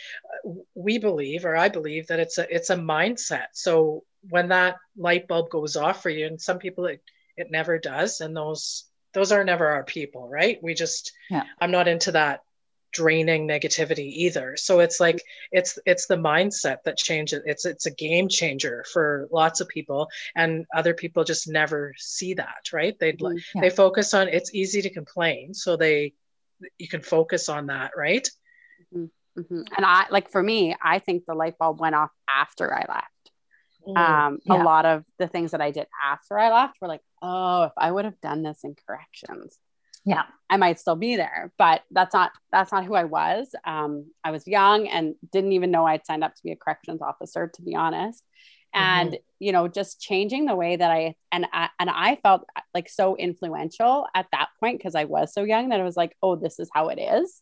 uh, 0.45 0.51
we 0.73 0.97
believe 0.97 1.45
or 1.45 1.55
i 1.55 1.69
believe 1.69 2.07
that 2.07 2.19
it's 2.19 2.37
a 2.37 2.53
it's 2.53 2.69
a 2.69 2.75
mindset. 2.75 3.47
So 3.53 4.03
when 4.29 4.49
that 4.49 4.77
light 4.97 5.27
bulb 5.27 5.49
goes 5.49 5.75
off 5.75 6.01
for 6.01 6.09
you 6.09 6.25
and 6.25 6.41
some 6.41 6.57
people 6.57 6.85
it, 6.85 7.01
it 7.37 7.51
never 7.51 7.77
does 7.77 8.21
and 8.21 8.35
those 8.35 8.85
those 9.13 9.31
are 9.31 9.43
never 9.43 9.67
our 9.67 9.83
people 9.83 10.27
right? 10.27 10.57
We 10.61 10.73
just 10.73 11.11
Yeah. 11.29 11.43
i'm 11.59 11.71
not 11.71 11.87
into 11.87 12.11
that 12.13 12.41
draining 12.95 13.45
negativity 13.45 14.09
either 14.13 14.55
so 14.55 14.79
it's 14.79 15.01
like 15.01 15.21
it's 15.51 15.77
it's 15.85 16.07
the 16.07 16.15
mindset 16.15 16.77
that 16.85 16.95
changes 16.95 17.43
it's 17.45 17.65
it's 17.65 17.87
a 17.87 17.91
game 17.91 18.29
changer 18.29 18.85
for 18.93 19.27
lots 19.33 19.59
of 19.59 19.67
people 19.67 20.07
and 20.37 20.65
other 20.73 20.93
people 20.93 21.25
just 21.25 21.45
never 21.45 21.93
see 21.97 22.33
that 22.33 22.71
right 22.71 22.97
they 22.99 23.11
mm-hmm. 23.11 23.35
yeah. 23.53 23.61
they 23.61 23.69
focus 23.69 24.13
on 24.13 24.29
it's 24.29 24.55
easy 24.55 24.81
to 24.81 24.89
complain 24.89 25.53
so 25.53 25.75
they 25.75 26.13
you 26.79 26.87
can 26.87 27.01
focus 27.01 27.49
on 27.49 27.65
that 27.65 27.91
right 27.97 28.29
mm-hmm. 28.95 29.07
Mm-hmm. 29.37 29.61
and 29.75 29.85
i 29.85 30.05
like 30.09 30.31
for 30.31 30.41
me 30.41 30.73
i 30.81 30.99
think 30.99 31.25
the 31.25 31.35
light 31.35 31.57
bulb 31.57 31.81
went 31.81 31.95
off 31.95 32.11
after 32.29 32.73
i 32.73 32.85
left 32.87 33.31
mm, 33.85 33.97
um, 33.97 34.39
yeah. 34.45 34.53
a 34.53 34.63
lot 34.63 34.85
of 34.85 35.03
the 35.19 35.27
things 35.27 35.51
that 35.51 35.61
I 35.61 35.71
did 35.71 35.85
after 36.03 36.39
I 36.39 36.51
left 36.51 36.77
were 36.81 36.87
like, 36.87 37.01
oh, 37.21 37.63
if 37.63 37.73
I 37.77 37.91
would 37.91 38.05
have 38.05 38.19
done 38.19 38.41
this 38.41 38.63
in 38.63 38.75
corrections, 38.87 39.59
yeah. 40.05 40.23
I 40.49 40.57
might 40.57 40.79
still 40.79 40.95
be 40.95 41.15
there 41.15 41.51
but 41.57 41.81
that's 41.91 42.13
not 42.13 42.31
that's 42.51 42.71
not 42.71 42.85
who 42.85 42.93
i 42.93 43.03
was. 43.03 43.53
Um, 43.65 44.11
i 44.23 44.31
was 44.31 44.47
young 44.47 44.87
and 44.87 45.15
didn't 45.31 45.53
even 45.53 45.71
know 45.71 45.85
i'd 45.85 46.05
signed 46.05 46.23
up 46.23 46.35
to 46.35 46.43
be 46.43 46.51
a 46.51 46.55
corrections 46.55 47.01
officer 47.01 47.51
to 47.53 47.61
be 47.61 47.75
honest. 47.75 48.23
And 48.73 49.11
mm-hmm. 49.11 49.23
you 49.39 49.51
know 49.51 49.67
just 49.67 50.01
changing 50.01 50.45
the 50.45 50.55
way 50.55 50.75
that 50.75 50.91
i 50.91 51.15
and 51.31 51.47
I, 51.51 51.69
and 51.79 51.89
i 51.89 52.17
felt 52.21 52.45
like 52.73 52.89
so 52.89 53.15
influential 53.15 54.07
at 54.13 54.27
that 54.31 54.49
point 54.59 54.79
because 54.79 54.95
i 54.95 55.05
was 55.05 55.33
so 55.33 55.43
young 55.43 55.69
that 55.69 55.79
i 55.79 55.83
was 55.83 55.97
like 55.97 56.15
oh 56.21 56.35
this 56.35 56.59
is 56.59 56.69
how 56.73 56.89
it 56.89 56.99
is. 56.99 57.41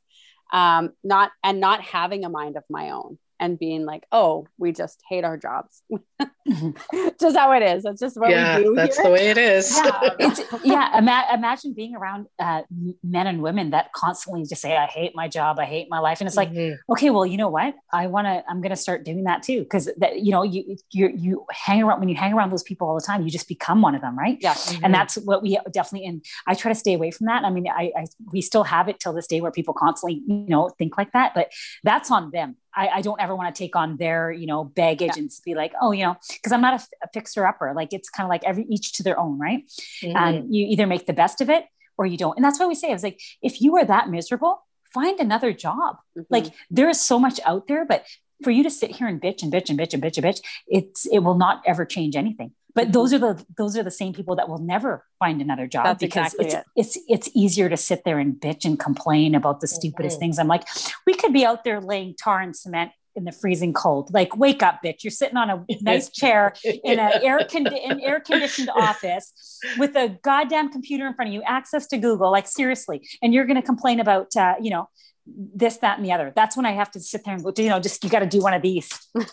Um 0.51 0.91
not 1.03 1.31
and 1.43 1.59
not 1.59 1.81
having 1.81 2.23
a 2.23 2.29
mind 2.29 2.55
of 2.55 2.63
my 2.69 2.91
own 2.91 3.17
and 3.43 3.59
being 3.59 3.83
like, 3.83 4.05
oh, 4.13 4.47
we 4.57 4.71
just 4.71 5.03
hate 5.09 5.25
our 5.25 5.35
jobs. 5.35 5.83
just 7.19 7.35
how 7.35 7.51
it 7.51 7.61
is. 7.61 7.83
That's 7.83 7.99
just 7.99 8.17
what 8.17 8.29
yeah, 8.29 8.57
we 8.57 8.63
do. 8.63 8.73
That's 8.73 8.95
here. 8.95 9.05
the 9.05 9.11
way 9.11 9.27
it 9.31 9.37
is. 9.37 9.77
yeah, 9.83 10.09
it's, 10.19 10.41
yeah 10.63 10.97
ima- 10.97 11.27
imagine 11.33 11.73
being 11.73 11.93
around 11.93 12.27
uh, 12.39 12.61
men 13.03 13.27
and 13.27 13.41
women 13.41 13.71
that 13.71 13.91
constantly 13.91 14.45
just 14.45 14.61
say, 14.61 14.77
I 14.77 14.85
hate 14.85 15.11
my 15.13 15.27
job. 15.27 15.59
I 15.59 15.65
hate 15.65 15.87
my 15.89 15.99
life. 15.99 16.21
And 16.21 16.27
it's 16.29 16.37
like, 16.37 16.51
mm-hmm. 16.53 16.93
okay, 16.93 17.09
well, 17.09 17.25
you 17.25 17.35
know 17.35 17.49
what? 17.49 17.75
I 17.91 18.07
want 18.07 18.27
to, 18.27 18.45
I'm 18.49 18.61
going 18.61 18.69
to 18.69 18.77
start 18.77 19.03
doing 19.03 19.25
that 19.25 19.43
too. 19.43 19.65
Cause 19.65 19.89
that, 19.97 20.21
you 20.21 20.31
know, 20.31 20.43
you, 20.43 20.77
you, 20.91 21.11
you 21.13 21.45
hang 21.51 21.83
around, 21.83 21.99
when 21.99 22.07
you 22.07 22.15
hang 22.15 22.31
around 22.31 22.49
those 22.49 22.63
people 22.63 22.87
all 22.87 22.95
the 22.95 23.05
time, 23.05 23.23
you 23.23 23.29
just 23.29 23.49
become 23.49 23.81
one 23.81 23.93
of 23.93 23.99
them. 23.99 24.17
Right. 24.17 24.37
Yeah. 24.39 24.53
Mm-hmm. 24.53 24.85
And 24.85 24.93
that's 24.93 25.15
what 25.15 25.43
we 25.43 25.59
definitely, 25.73 26.07
and 26.07 26.23
I 26.47 26.53
try 26.53 26.71
to 26.71 26.79
stay 26.79 26.93
away 26.93 27.11
from 27.11 27.27
that. 27.27 27.43
I 27.43 27.49
mean, 27.49 27.67
I, 27.67 27.91
I, 27.93 28.05
we 28.31 28.41
still 28.41 28.63
have 28.63 28.87
it 28.87 29.01
till 29.01 29.11
this 29.11 29.27
day 29.27 29.41
where 29.41 29.51
people 29.51 29.73
constantly, 29.73 30.21
you 30.27 30.45
know, 30.47 30.69
think 30.77 30.97
like 30.97 31.11
that, 31.11 31.33
but 31.35 31.51
that's 31.83 32.09
on 32.09 32.31
them 32.31 32.55
I, 32.75 32.87
I, 32.95 33.01
don't 33.01 33.21
ever 33.21 33.35
want 33.35 33.53
to 33.53 33.57
take 33.57 33.75
on 33.75 33.97
their, 33.97 34.31
you 34.31 34.47
know, 34.47 34.63
baggage 34.63 35.11
yeah. 35.15 35.21
and 35.21 35.31
be 35.45 35.55
like, 35.55 35.73
oh, 35.81 35.91
you 35.91 36.03
know, 36.03 36.15
because 36.29 36.51
I'm 36.51 36.61
not 36.61 36.79
a, 36.81 36.83
a, 37.03 37.07
fixer 37.13 37.45
upper. 37.45 37.73
Like 37.75 37.93
it's 37.93 38.09
kind 38.09 38.25
of 38.25 38.29
like 38.29 38.43
every 38.43 38.65
each 38.69 38.93
to 38.93 39.03
their 39.03 39.19
own, 39.19 39.39
right? 39.39 39.63
Mm-hmm. 40.01 40.17
And 40.17 40.55
you 40.55 40.65
either 40.67 40.87
make 40.87 41.05
the 41.05 41.13
best 41.13 41.41
of 41.41 41.49
it 41.49 41.65
or 41.97 42.05
you 42.05 42.17
don't. 42.17 42.35
And 42.35 42.43
that's 42.43 42.59
why 42.59 42.67
we 42.67 42.75
say 42.75 42.89
I 42.89 42.93
was 42.93 43.03
like, 43.03 43.19
if 43.41 43.61
you 43.61 43.77
are 43.77 43.85
that 43.85 44.09
miserable, 44.09 44.65
find 44.93 45.19
another 45.19 45.53
job. 45.53 45.97
Mm-hmm. 46.17 46.21
Like 46.29 46.45
there 46.69 46.89
is 46.89 47.01
so 47.01 47.19
much 47.19 47.39
out 47.45 47.67
there, 47.67 47.85
but 47.85 48.05
for 48.43 48.51
you 48.51 48.63
to 48.63 48.71
sit 48.71 48.91
here 48.91 49.07
and 49.07 49.21
bitch 49.21 49.43
and 49.43 49.51
bitch 49.51 49.69
and 49.69 49.79
bitch 49.79 49.93
and 49.93 50.03
bitch 50.03 50.17
and 50.17 50.25
bitch, 50.25 50.41
it's 50.67 51.05
it 51.05 51.19
will 51.19 51.37
not 51.37 51.61
ever 51.65 51.85
change 51.85 52.15
anything 52.15 52.51
but 52.75 52.91
those 52.91 53.13
are 53.13 53.19
the 53.19 53.45
those 53.57 53.77
are 53.77 53.83
the 53.83 53.91
same 53.91 54.13
people 54.13 54.35
that 54.35 54.49
will 54.49 54.59
never 54.59 55.05
find 55.19 55.41
another 55.41 55.67
job 55.67 55.85
That's 55.85 55.99
because 55.99 56.33
exactly 56.33 56.45
it's, 56.75 56.95
it. 56.95 57.01
it's 57.05 57.27
it's 57.27 57.29
easier 57.35 57.69
to 57.69 57.77
sit 57.77 58.03
there 58.03 58.19
and 58.19 58.35
bitch 58.35 58.65
and 58.65 58.79
complain 58.79 59.35
about 59.35 59.61
the 59.61 59.67
stupidest 59.67 60.15
mm-hmm. 60.15 60.21
things. 60.21 60.39
I'm 60.39 60.47
like, 60.47 60.63
we 61.05 61.13
could 61.13 61.33
be 61.33 61.45
out 61.45 61.63
there 61.63 61.79
laying 61.79 62.15
tar 62.15 62.41
and 62.41 62.55
cement 62.55 62.91
in 63.15 63.25
the 63.25 63.31
freezing 63.31 63.73
cold. 63.73 64.11
Like, 64.11 64.35
wake 64.35 64.63
up, 64.63 64.79
bitch! 64.83 65.03
You're 65.03 65.11
sitting 65.11 65.37
on 65.37 65.49
a 65.49 65.65
nice 65.81 66.09
chair 66.11 66.53
in 66.63 66.99
an 66.99 67.21
air 67.21 67.39
con- 67.49 67.67
an 67.67 67.99
air 68.01 68.19
conditioned 68.19 68.69
office 68.75 69.59
with 69.77 69.95
a 69.95 70.17
goddamn 70.23 70.71
computer 70.71 71.07
in 71.07 71.13
front 71.13 71.29
of 71.29 71.33
you, 71.33 71.43
access 71.45 71.87
to 71.87 71.97
Google. 71.97 72.31
Like, 72.31 72.47
seriously, 72.47 73.07
and 73.21 73.33
you're 73.33 73.45
going 73.45 73.61
to 73.61 73.65
complain 73.65 73.99
about 73.99 74.35
uh, 74.35 74.55
you 74.61 74.71
know 74.71 74.89
this, 75.25 75.77
that, 75.77 75.97
and 75.97 76.05
the 76.05 76.11
other. 76.11 76.33
That's 76.35 76.57
when 76.57 76.65
I 76.65 76.71
have 76.71 76.91
to 76.91 76.99
sit 76.99 77.23
there 77.23 77.33
and 77.33 77.43
go, 77.43 77.53
you 77.55 77.69
know, 77.69 77.79
just 77.79 78.03
you 78.03 78.09
got 78.09 78.19
to 78.19 78.25
do 78.25 78.41
one 78.41 78.53
of 78.53 78.61
these, 78.61 78.89
or 79.15 79.23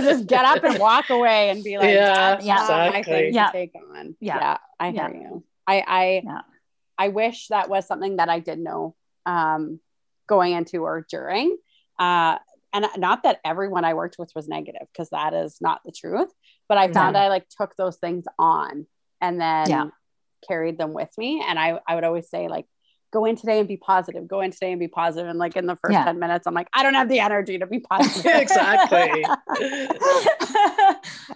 just 0.00 0.26
get 0.26 0.44
up 0.44 0.64
and 0.64 0.78
walk 0.78 1.10
away 1.10 1.50
and 1.50 1.62
be 1.62 1.78
like, 1.78 1.94
yeah, 1.94 2.40
yeah, 2.40 2.88
exactly. 2.88 3.30
yeah. 3.32 3.50
take 3.50 3.72
on. 3.74 4.16
Yeah, 4.20 4.38
yeah 4.38 4.58
I 4.80 4.90
hear 4.90 5.10
yeah. 5.12 5.20
you. 5.20 5.44
I, 5.66 5.84
I, 5.86 6.22
yeah. 6.24 6.40
I 6.98 7.08
wish 7.08 7.48
that 7.48 7.68
was 7.68 7.86
something 7.86 8.16
that 8.16 8.28
I 8.28 8.40
did 8.40 8.58
know 8.58 8.94
um, 9.24 9.80
going 10.26 10.52
into 10.52 10.82
or 10.82 11.06
during. 11.08 11.56
Uh, 11.98 12.38
and 12.72 12.86
not 12.96 13.22
that 13.22 13.40
everyone 13.44 13.84
I 13.84 13.94
worked 13.94 14.16
with 14.18 14.32
was 14.34 14.48
negative, 14.48 14.88
because 14.92 15.10
that 15.10 15.32
is 15.32 15.58
not 15.60 15.82
the 15.84 15.92
truth. 15.92 16.30
But 16.68 16.78
I 16.78 16.92
found 16.92 17.16
I 17.16 17.28
like 17.28 17.48
took 17.48 17.76
those 17.76 17.96
things 17.98 18.24
on 18.36 18.86
and 19.20 19.40
then 19.40 19.92
carried 20.46 20.76
them 20.76 20.92
with 20.92 21.10
me. 21.16 21.42
And 21.46 21.58
I, 21.58 21.78
I 21.86 21.94
would 21.94 22.04
always 22.04 22.28
say 22.28 22.48
like 22.48 22.66
go 23.14 23.24
in 23.24 23.36
today 23.36 23.60
and 23.60 23.68
be 23.68 23.76
positive 23.76 24.26
go 24.26 24.40
in 24.40 24.50
today 24.50 24.72
and 24.72 24.80
be 24.80 24.88
positive. 24.88 25.04
positive 25.04 25.30
and 25.30 25.38
like 25.38 25.56
in 25.56 25.66
the 25.66 25.76
first 25.76 25.92
yeah. 25.92 26.04
10 26.04 26.18
minutes 26.18 26.46
i'm 26.46 26.54
like 26.54 26.68
i 26.74 26.82
don't 26.82 26.94
have 26.94 27.08
the 27.08 27.20
energy 27.20 27.58
to 27.58 27.66
be 27.66 27.78
positive 27.90 28.32
exactly 28.34 28.98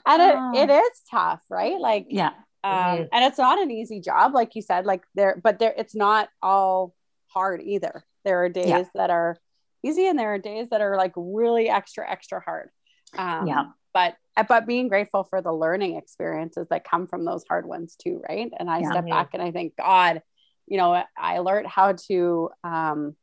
and 0.06 0.22
it, 0.22 0.68
it 0.68 0.70
is 0.70 1.02
tough 1.10 1.40
right 1.48 1.80
like 1.80 2.06
yeah 2.10 2.32
um, 2.64 2.72
mm-hmm. 2.72 3.04
and 3.12 3.24
it's 3.24 3.38
not 3.38 3.60
an 3.60 3.70
easy 3.70 4.00
job 4.00 4.34
like 4.34 4.56
you 4.56 4.62
said 4.62 4.84
like 4.84 5.04
there 5.14 5.40
but 5.42 5.60
there 5.60 5.72
it's 5.76 5.94
not 5.94 6.28
all 6.42 6.94
hard 7.28 7.62
either 7.62 8.04
there 8.24 8.42
are 8.42 8.48
days 8.48 8.66
yeah. 8.66 8.84
that 8.96 9.10
are 9.10 9.38
easy 9.84 10.08
and 10.08 10.18
there 10.18 10.34
are 10.34 10.38
days 10.38 10.68
that 10.70 10.80
are 10.80 10.96
like 10.96 11.12
really 11.14 11.68
extra 11.68 12.10
extra 12.10 12.40
hard 12.40 12.70
um, 13.16 13.46
yeah 13.46 13.66
but 13.94 14.16
but 14.48 14.66
being 14.66 14.88
grateful 14.88 15.22
for 15.22 15.40
the 15.40 15.52
learning 15.52 15.96
experiences 15.96 16.66
that 16.70 16.84
come 16.84 17.06
from 17.06 17.24
those 17.24 17.44
hard 17.48 17.66
ones 17.66 17.94
too 17.96 18.20
right 18.28 18.50
and 18.58 18.68
i 18.68 18.80
yeah. 18.80 18.90
step 18.90 19.08
back 19.08 19.30
and 19.34 19.42
i 19.42 19.52
think 19.52 19.74
god 19.76 20.20
you 20.68 20.76
know 20.76 21.02
i 21.16 21.38
learned 21.38 21.66
how 21.66 21.92
to 21.92 22.50
um, 22.64 23.16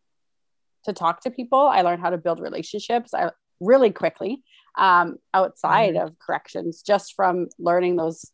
to 0.83 0.93
talk 0.93 1.21
to 1.21 1.31
people 1.31 1.59
i 1.59 1.81
learned 1.81 2.01
how 2.01 2.09
to 2.09 2.17
build 2.17 2.39
relationships 2.39 3.13
I, 3.13 3.31
really 3.59 3.91
quickly 3.91 4.43
um, 4.77 5.15
outside 5.33 5.95
mm-hmm. 5.95 6.07
of 6.07 6.19
corrections 6.19 6.83
just 6.85 7.13
from 7.15 7.47
learning 7.57 7.95
those 7.95 8.25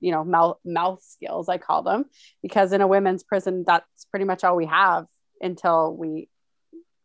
you 0.00 0.12
know 0.12 0.24
mouth 0.24 0.58
mouth 0.64 1.02
skills 1.02 1.48
i 1.48 1.58
call 1.58 1.82
them 1.82 2.04
because 2.42 2.72
in 2.72 2.80
a 2.80 2.86
women's 2.86 3.22
prison 3.22 3.64
that's 3.66 4.04
pretty 4.10 4.24
much 4.24 4.44
all 4.44 4.56
we 4.56 4.66
have 4.66 5.06
until 5.40 5.94
we 5.96 6.28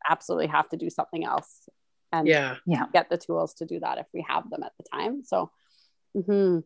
absolutely 0.08 0.48
have 0.48 0.68
to 0.70 0.78
do 0.78 0.90
something 0.90 1.24
else 1.24 1.68
and 2.12 2.28
yeah 2.28 2.56
yeah 2.66 2.86
get 2.94 3.10
the 3.10 3.18
tools 3.18 3.54
to 3.54 3.66
do 3.66 3.80
that 3.80 3.98
if 3.98 4.08
we 4.14 4.26
have 4.28 4.50
them 4.50 4.64
at 4.64 4.72
the 4.78 4.86
time 4.92 5.24
so 5.24 5.52
mm-hmm. 6.16 6.60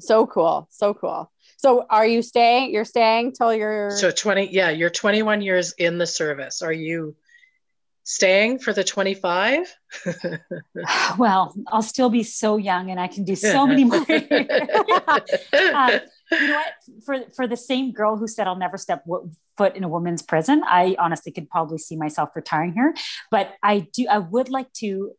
So 0.00 0.26
cool. 0.26 0.68
So 0.70 0.94
cool. 0.94 1.30
So 1.56 1.86
are 1.88 2.06
you 2.06 2.22
staying? 2.22 2.72
You're 2.72 2.84
staying 2.84 3.32
till 3.32 3.54
you're 3.54 3.90
so 3.90 4.10
20. 4.10 4.52
Yeah, 4.52 4.70
you're 4.70 4.90
21 4.90 5.40
years 5.42 5.72
in 5.78 5.98
the 5.98 6.06
service. 6.06 6.62
Are 6.62 6.72
you 6.72 7.16
staying 8.02 8.58
for 8.58 8.72
the 8.72 8.84
25? 8.84 9.74
well, 11.18 11.54
I'll 11.68 11.82
still 11.82 12.10
be 12.10 12.22
so 12.22 12.56
young 12.56 12.90
and 12.90 13.00
I 13.00 13.08
can 13.08 13.24
do 13.24 13.34
so 13.34 13.66
many 13.66 13.84
more. 13.84 13.96
um, 14.08 16.00
you 16.30 16.48
know 16.48 16.54
what? 16.54 16.66
For 17.04 17.24
for 17.34 17.46
the 17.46 17.56
same 17.56 17.92
girl 17.92 18.16
who 18.16 18.26
said 18.26 18.46
I'll 18.46 18.56
never 18.56 18.76
step 18.76 19.04
w- 19.04 19.30
foot 19.56 19.76
in 19.76 19.84
a 19.84 19.88
woman's 19.88 20.22
prison, 20.22 20.62
I 20.66 20.96
honestly 20.98 21.32
could 21.32 21.48
probably 21.48 21.78
see 21.78 21.96
myself 21.96 22.30
retiring 22.34 22.72
here. 22.72 22.94
But 23.30 23.54
I 23.62 23.86
do. 23.92 24.06
I 24.10 24.18
would 24.18 24.48
like 24.48 24.72
to 24.74 25.12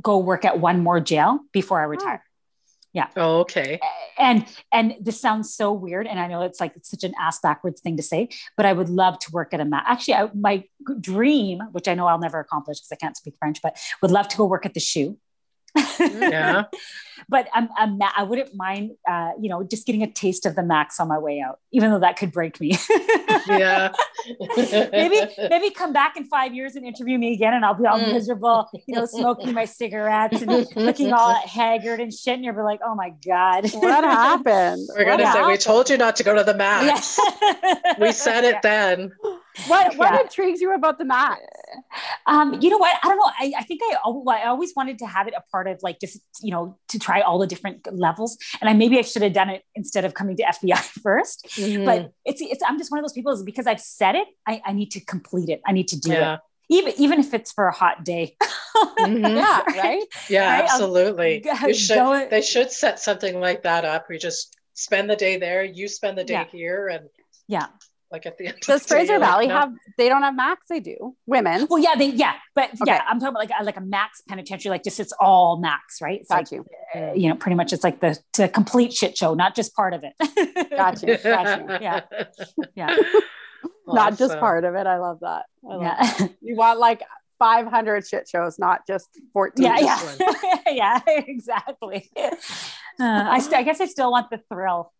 go 0.00 0.18
work 0.18 0.44
at 0.44 0.60
one 0.60 0.82
more 0.82 1.00
jail 1.00 1.40
before 1.52 1.80
I 1.80 1.84
retire. 1.84 2.22
Yeah. 2.92 3.08
Oh, 3.16 3.40
okay. 3.40 3.80
And 4.18 4.44
and 4.70 4.94
this 5.00 5.18
sounds 5.18 5.54
so 5.54 5.72
weird, 5.72 6.06
and 6.06 6.20
I 6.20 6.26
know 6.26 6.42
it's 6.42 6.60
like 6.60 6.76
it's 6.76 6.90
such 6.90 7.04
an 7.04 7.14
ass 7.18 7.40
backwards 7.40 7.80
thing 7.80 7.96
to 7.96 8.02
say, 8.02 8.28
but 8.56 8.66
I 8.66 8.72
would 8.74 8.90
love 8.90 9.18
to 9.20 9.30
work 9.32 9.54
at 9.54 9.60
a 9.60 9.64
mat. 9.64 9.84
Actually, 9.86 10.14
I, 10.14 10.30
my 10.34 10.64
dream, 11.00 11.60
which 11.72 11.88
I 11.88 11.94
know 11.94 12.06
I'll 12.06 12.18
never 12.18 12.38
accomplish 12.38 12.78
because 12.80 12.92
I 12.92 12.96
can't 12.96 13.16
speak 13.16 13.34
French, 13.38 13.62
but 13.62 13.78
would 14.02 14.10
love 14.10 14.28
to 14.28 14.36
go 14.36 14.44
work 14.44 14.66
at 14.66 14.74
the 14.74 14.80
SHU. 14.80 15.16
Yeah. 15.76 16.64
but 17.28 17.48
I'm, 17.52 17.68
I'm, 17.76 17.98
I 18.16 18.22
wouldn't 18.22 18.54
mind, 18.54 18.92
uh, 19.08 19.30
you 19.40 19.48
know, 19.48 19.62
just 19.62 19.86
getting 19.86 20.02
a 20.02 20.10
taste 20.10 20.46
of 20.46 20.54
the 20.54 20.62
max 20.62 21.00
on 21.00 21.08
my 21.08 21.18
way 21.18 21.40
out, 21.40 21.60
even 21.72 21.90
though 21.90 22.00
that 22.00 22.16
could 22.16 22.32
break 22.32 22.60
me. 22.60 22.76
yeah. 23.46 23.92
maybe, 24.92 25.20
maybe 25.50 25.70
come 25.70 25.92
back 25.92 26.16
in 26.16 26.24
five 26.24 26.54
years 26.54 26.76
and 26.76 26.86
interview 26.86 27.18
me 27.18 27.32
again, 27.32 27.54
and 27.54 27.64
I'll 27.64 27.74
be 27.74 27.86
all 27.86 27.98
mm. 27.98 28.12
miserable, 28.12 28.68
you 28.86 28.94
know, 28.94 29.06
smoking 29.06 29.52
my 29.52 29.64
cigarettes 29.64 30.42
and 30.42 30.66
looking 30.76 31.12
all 31.12 31.34
haggard 31.46 32.00
and 32.00 32.12
shit. 32.12 32.34
And 32.34 32.44
you'll 32.44 32.54
be 32.54 32.62
like, 32.62 32.80
oh 32.84 32.94
my 32.94 33.10
God. 33.24 33.70
What 33.72 34.04
happened? 34.04 34.88
We're 34.96 35.04
going 35.04 35.18
to 35.18 35.32
say, 35.32 35.46
we 35.46 35.56
told 35.56 35.90
you 35.90 35.96
not 35.96 36.16
to 36.16 36.24
go 36.24 36.34
to 36.34 36.44
the 36.44 36.54
max. 36.54 37.18
Yeah. 37.40 37.94
we 37.98 38.12
said 38.12 38.44
it 38.44 38.56
yeah. 38.56 38.60
then. 38.62 39.12
What 39.66 39.96
what 39.96 40.12
yeah. 40.12 40.20
intrigues 40.20 40.60
you 40.60 40.72
about 40.74 40.98
the 40.98 41.04
mat? 41.04 41.38
Um, 42.26 42.58
you 42.60 42.70
know 42.70 42.78
what? 42.78 42.96
I 43.02 43.08
don't 43.08 43.16
know. 43.16 43.30
I, 43.38 43.52
I 43.58 43.64
think 43.64 43.80
I, 43.84 43.96
I 43.96 44.48
always 44.48 44.72
wanted 44.74 44.98
to 45.00 45.06
have 45.06 45.28
it 45.28 45.34
a 45.36 45.42
part 45.50 45.68
of 45.68 45.80
like 45.82 46.00
just 46.00 46.20
you 46.40 46.50
know 46.50 46.78
to 46.88 46.98
try 46.98 47.20
all 47.20 47.38
the 47.38 47.46
different 47.46 47.86
levels, 47.92 48.38
and 48.60 48.70
I 48.70 48.72
maybe 48.72 48.98
I 48.98 49.02
should 49.02 49.22
have 49.22 49.32
done 49.32 49.50
it 49.50 49.62
instead 49.74 50.04
of 50.04 50.14
coming 50.14 50.36
to 50.36 50.42
FVI 50.42 51.00
1st 51.02 51.02
mm-hmm. 51.46 51.84
But 51.84 52.12
it's 52.24 52.40
it's 52.40 52.62
I'm 52.66 52.78
just 52.78 52.90
one 52.90 52.98
of 52.98 53.04
those 53.04 53.12
people 53.12 53.42
because 53.44 53.66
I've 53.66 53.80
said 53.80 54.14
it. 54.14 54.28
I, 54.46 54.62
I 54.64 54.72
need 54.72 54.90
to 54.92 55.00
complete 55.00 55.48
it. 55.48 55.60
I 55.66 55.72
need 55.72 55.88
to 55.88 56.00
do 56.00 56.10
yeah. 56.10 56.34
it 56.34 56.40
even 56.72 56.94
even 56.98 57.20
if 57.20 57.34
it's 57.34 57.52
for 57.52 57.66
a 57.66 57.72
hot 57.72 58.04
day. 58.04 58.36
mm-hmm. 58.76 59.24
Yeah, 59.24 59.62
right. 59.66 60.02
Yeah, 60.28 60.60
right? 60.60 60.64
absolutely. 60.64 61.42
Should, 61.74 62.30
they 62.30 62.42
should 62.42 62.70
set 62.70 63.00
something 63.00 63.38
like 63.40 63.62
that 63.62 63.84
up. 63.84 64.06
We 64.08 64.18
just 64.18 64.56
spend 64.74 65.10
the 65.10 65.16
day 65.16 65.36
there. 65.36 65.62
You 65.62 65.88
spend 65.88 66.18
the 66.18 66.24
day 66.24 66.34
yeah. 66.34 66.44
here, 66.44 66.88
and 66.88 67.08
yeah, 67.48 67.66
Like 68.12 68.26
at 68.26 68.36
the 68.36 68.48
end. 68.48 68.58
Does 68.60 68.86
Fraser 68.86 69.18
Valley 69.18 69.46
like, 69.46 69.56
have? 69.56 69.72
They 69.96 70.10
don't 70.10 70.22
have 70.22 70.36
max. 70.36 70.66
They 70.68 70.80
do. 70.80 71.16
Women. 71.24 71.66
Well, 71.70 71.82
yeah, 71.82 71.94
they 71.96 72.10
yeah, 72.10 72.34
but 72.54 72.68
okay. 72.68 72.82
yeah, 72.86 73.02
I'm 73.08 73.18
talking 73.18 73.28
about 73.28 73.38
like 73.38 73.50
a, 73.58 73.64
like 73.64 73.78
a 73.78 73.80
max 73.80 74.20
penitentiary. 74.28 74.68
Like 74.68 74.84
just 74.84 75.00
it's 75.00 75.14
all 75.18 75.58
max, 75.58 76.02
right? 76.02 76.20
It's 76.20 76.28
Got 76.28 76.36
like, 76.36 76.52
you. 76.52 76.66
Uh, 76.94 77.14
you 77.14 77.30
know, 77.30 77.34
pretty 77.34 77.56
much 77.56 77.72
it's 77.72 77.82
like 77.82 78.00
the 78.00 78.18
to 78.34 78.48
complete 78.48 78.92
shit 78.92 79.16
show, 79.16 79.32
not 79.32 79.56
just 79.56 79.74
part 79.74 79.94
of 79.94 80.04
it. 80.04 80.12
Got 80.76 81.02
you. 81.02 81.16
Got 81.16 81.60
you. 81.60 81.78
Yeah. 81.80 82.00
Yeah. 82.76 82.90
Awesome. 82.90 83.22
Not 83.86 84.18
just 84.18 84.38
part 84.38 84.64
of 84.64 84.74
it. 84.76 84.86
I 84.86 84.98
love 84.98 85.20
that. 85.20 85.46
I 85.64 85.74
love 85.74 85.82
yeah. 85.82 85.96
That. 85.96 86.32
You 86.40 86.54
want 86.54 86.78
like 86.78 87.02
500 87.38 88.06
shit 88.06 88.28
shows, 88.28 88.58
not 88.58 88.86
just 88.86 89.08
14. 89.32 89.64
Yeah, 89.64 89.78
yeah, 89.80 90.58
yeah, 90.68 91.00
exactly. 91.06 92.08
Uh, 92.16 92.30
I, 93.00 93.40
st- 93.40 93.54
I 93.54 93.62
guess 93.64 93.80
I 93.80 93.86
still 93.86 94.12
want 94.12 94.30
the 94.30 94.40
thrill. 94.48 94.92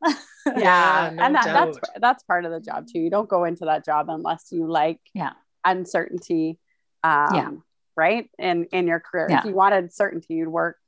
Yeah, 0.47 0.57
yeah 0.57 1.11
no 1.15 1.23
and 1.23 1.35
that, 1.35 1.45
that's 1.45 1.79
that's 2.01 2.23
part 2.25 2.45
of 2.45 2.53
the 2.53 2.61
job 2.61 2.87
too. 2.87 3.01
You 3.01 3.11
don't 3.11 3.29
go 3.29 3.45
into 3.45 3.67
that 3.67 3.85
job 3.85 4.09
unless 4.09 4.49
you 4.51 4.71
like 4.71 5.01
yeah 5.15 5.33
uncertainty. 5.65 6.59
Um, 7.05 7.35
yeah. 7.35 7.51
Right 7.97 8.31
in 8.39 8.65
in 8.73 8.87
your 8.87 9.01
career, 9.01 9.27
yeah. 9.29 9.41
if 9.41 9.45
you 9.45 9.55
wanted 9.55 9.93
certainty, 9.93 10.35
you'd 10.35 10.49
work 10.49 10.79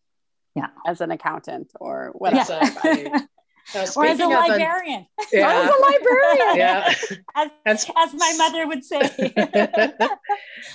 yeah 0.55 0.69
as 0.87 1.01
an 1.01 1.11
accountant 1.11 1.71
or 1.79 2.13
whatever. 2.15 2.59
Yeah. 2.85 3.09
Uh, 3.13 3.21
or 3.97 4.07
as 4.07 4.21
a 4.21 4.27
librarian. 4.27 5.07
Yeah. 5.33 5.51
as 5.51 5.71
a 5.71 5.81
librarian. 5.81 6.57
yeah. 6.57 6.95
As, 7.35 7.51
as, 7.65 7.91
as 7.97 8.15
my 8.15 8.35
mother 8.37 8.67
would 8.67 8.85
say. 8.85 9.33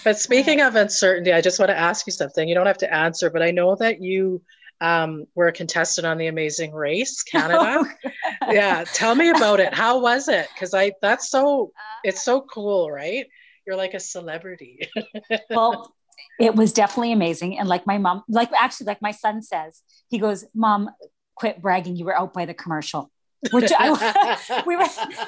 but 0.04 0.18
speaking 0.18 0.62
of 0.62 0.76
uncertainty, 0.76 1.32
I 1.32 1.42
just 1.42 1.60
want 1.60 1.70
to 1.70 1.78
ask 1.78 2.08
you 2.08 2.12
something. 2.12 2.50
You 2.50 2.56
don't 2.56 2.66
have 2.66 2.80
to 2.80 2.92
answer, 2.94 3.30
but 3.30 3.44
I 3.44 3.52
know 3.52 3.76
that 3.76 4.02
you 4.02 4.42
um, 4.82 5.26
were 5.36 5.48
a 5.48 5.52
contestant 5.52 6.08
on 6.08 6.18
The 6.18 6.28
Amazing 6.28 6.74
Race 6.74 7.24
Canada. 7.32 7.60
Oh, 7.62 8.12
yeah. 8.50 8.86
Tell 8.94 9.16
me 9.16 9.30
about 9.30 9.60
it. 9.60 9.74
How 9.74 10.00
was 10.00 10.28
it? 10.28 10.48
Because 10.54 10.74
I 10.74 10.94
that's 11.02 11.30
so 11.30 11.72
it's 12.04 12.24
so 12.24 12.42
cool, 12.42 12.90
right? 12.92 13.28
You're 13.66 13.76
like 13.76 13.94
a 13.94 14.00
celebrity. 14.00 14.90
well, 15.50 15.94
it 16.40 16.56
was 16.56 16.74
definitely 16.74 17.12
amazing. 17.12 17.60
And 17.60 17.68
like 17.68 17.86
my 17.86 17.98
mom, 17.98 18.24
like 18.28 18.52
actually, 18.54 18.86
like 18.86 19.02
my 19.02 19.12
son 19.12 19.42
says, 19.42 19.82
he 20.10 20.18
goes, 20.18 20.46
Mom, 20.56 20.90
quit 21.36 21.62
bragging 21.62 21.96
you 21.96 22.06
were 22.06 22.18
out 22.18 22.34
by 22.34 22.46
the 22.46 22.54
commercial 22.54 23.12
which 23.52 23.72
I 23.78 24.64
we 24.68 24.76
were 24.76 24.86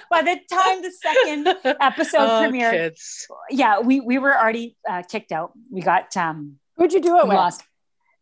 by 0.09 0.21
the 0.21 0.37
time 0.51 0.81
the 0.81 0.91
second 0.91 1.47
episode 1.79 2.19
oh, 2.19 2.41
premiered. 2.43 2.71
Kids. 2.71 3.27
Yeah, 3.49 3.79
we 3.79 3.99
we 3.99 4.17
were 4.17 4.37
already 4.37 4.75
uh, 4.89 5.03
kicked 5.03 5.31
out. 5.31 5.53
We 5.69 5.81
got 5.81 6.15
um 6.17 6.57
who'd 6.77 6.93
you 6.93 7.01
do 7.01 7.17
it 7.19 7.27
with? 7.27 7.35
Lost. 7.35 7.63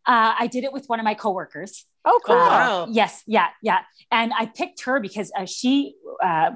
Uh, 0.10 0.34
I 0.40 0.48
did 0.48 0.64
it 0.64 0.74
with 0.74 0.88
one 0.88 1.00
of 1.00 1.04
my 1.04 1.14
coworkers. 1.14 1.86
Oh, 2.04 2.20
cool! 2.26 2.36
Uh, 2.36 2.48
wow. 2.50 2.88
Yes, 2.90 3.22
yeah, 3.28 3.50
yeah. 3.62 3.82
And 4.12 4.34
I 4.36 4.48
picked 4.48 4.86
her 4.86 5.00
because 5.00 5.32
uh, 5.38 5.46
she 5.46 5.94
uh, 6.24 6.52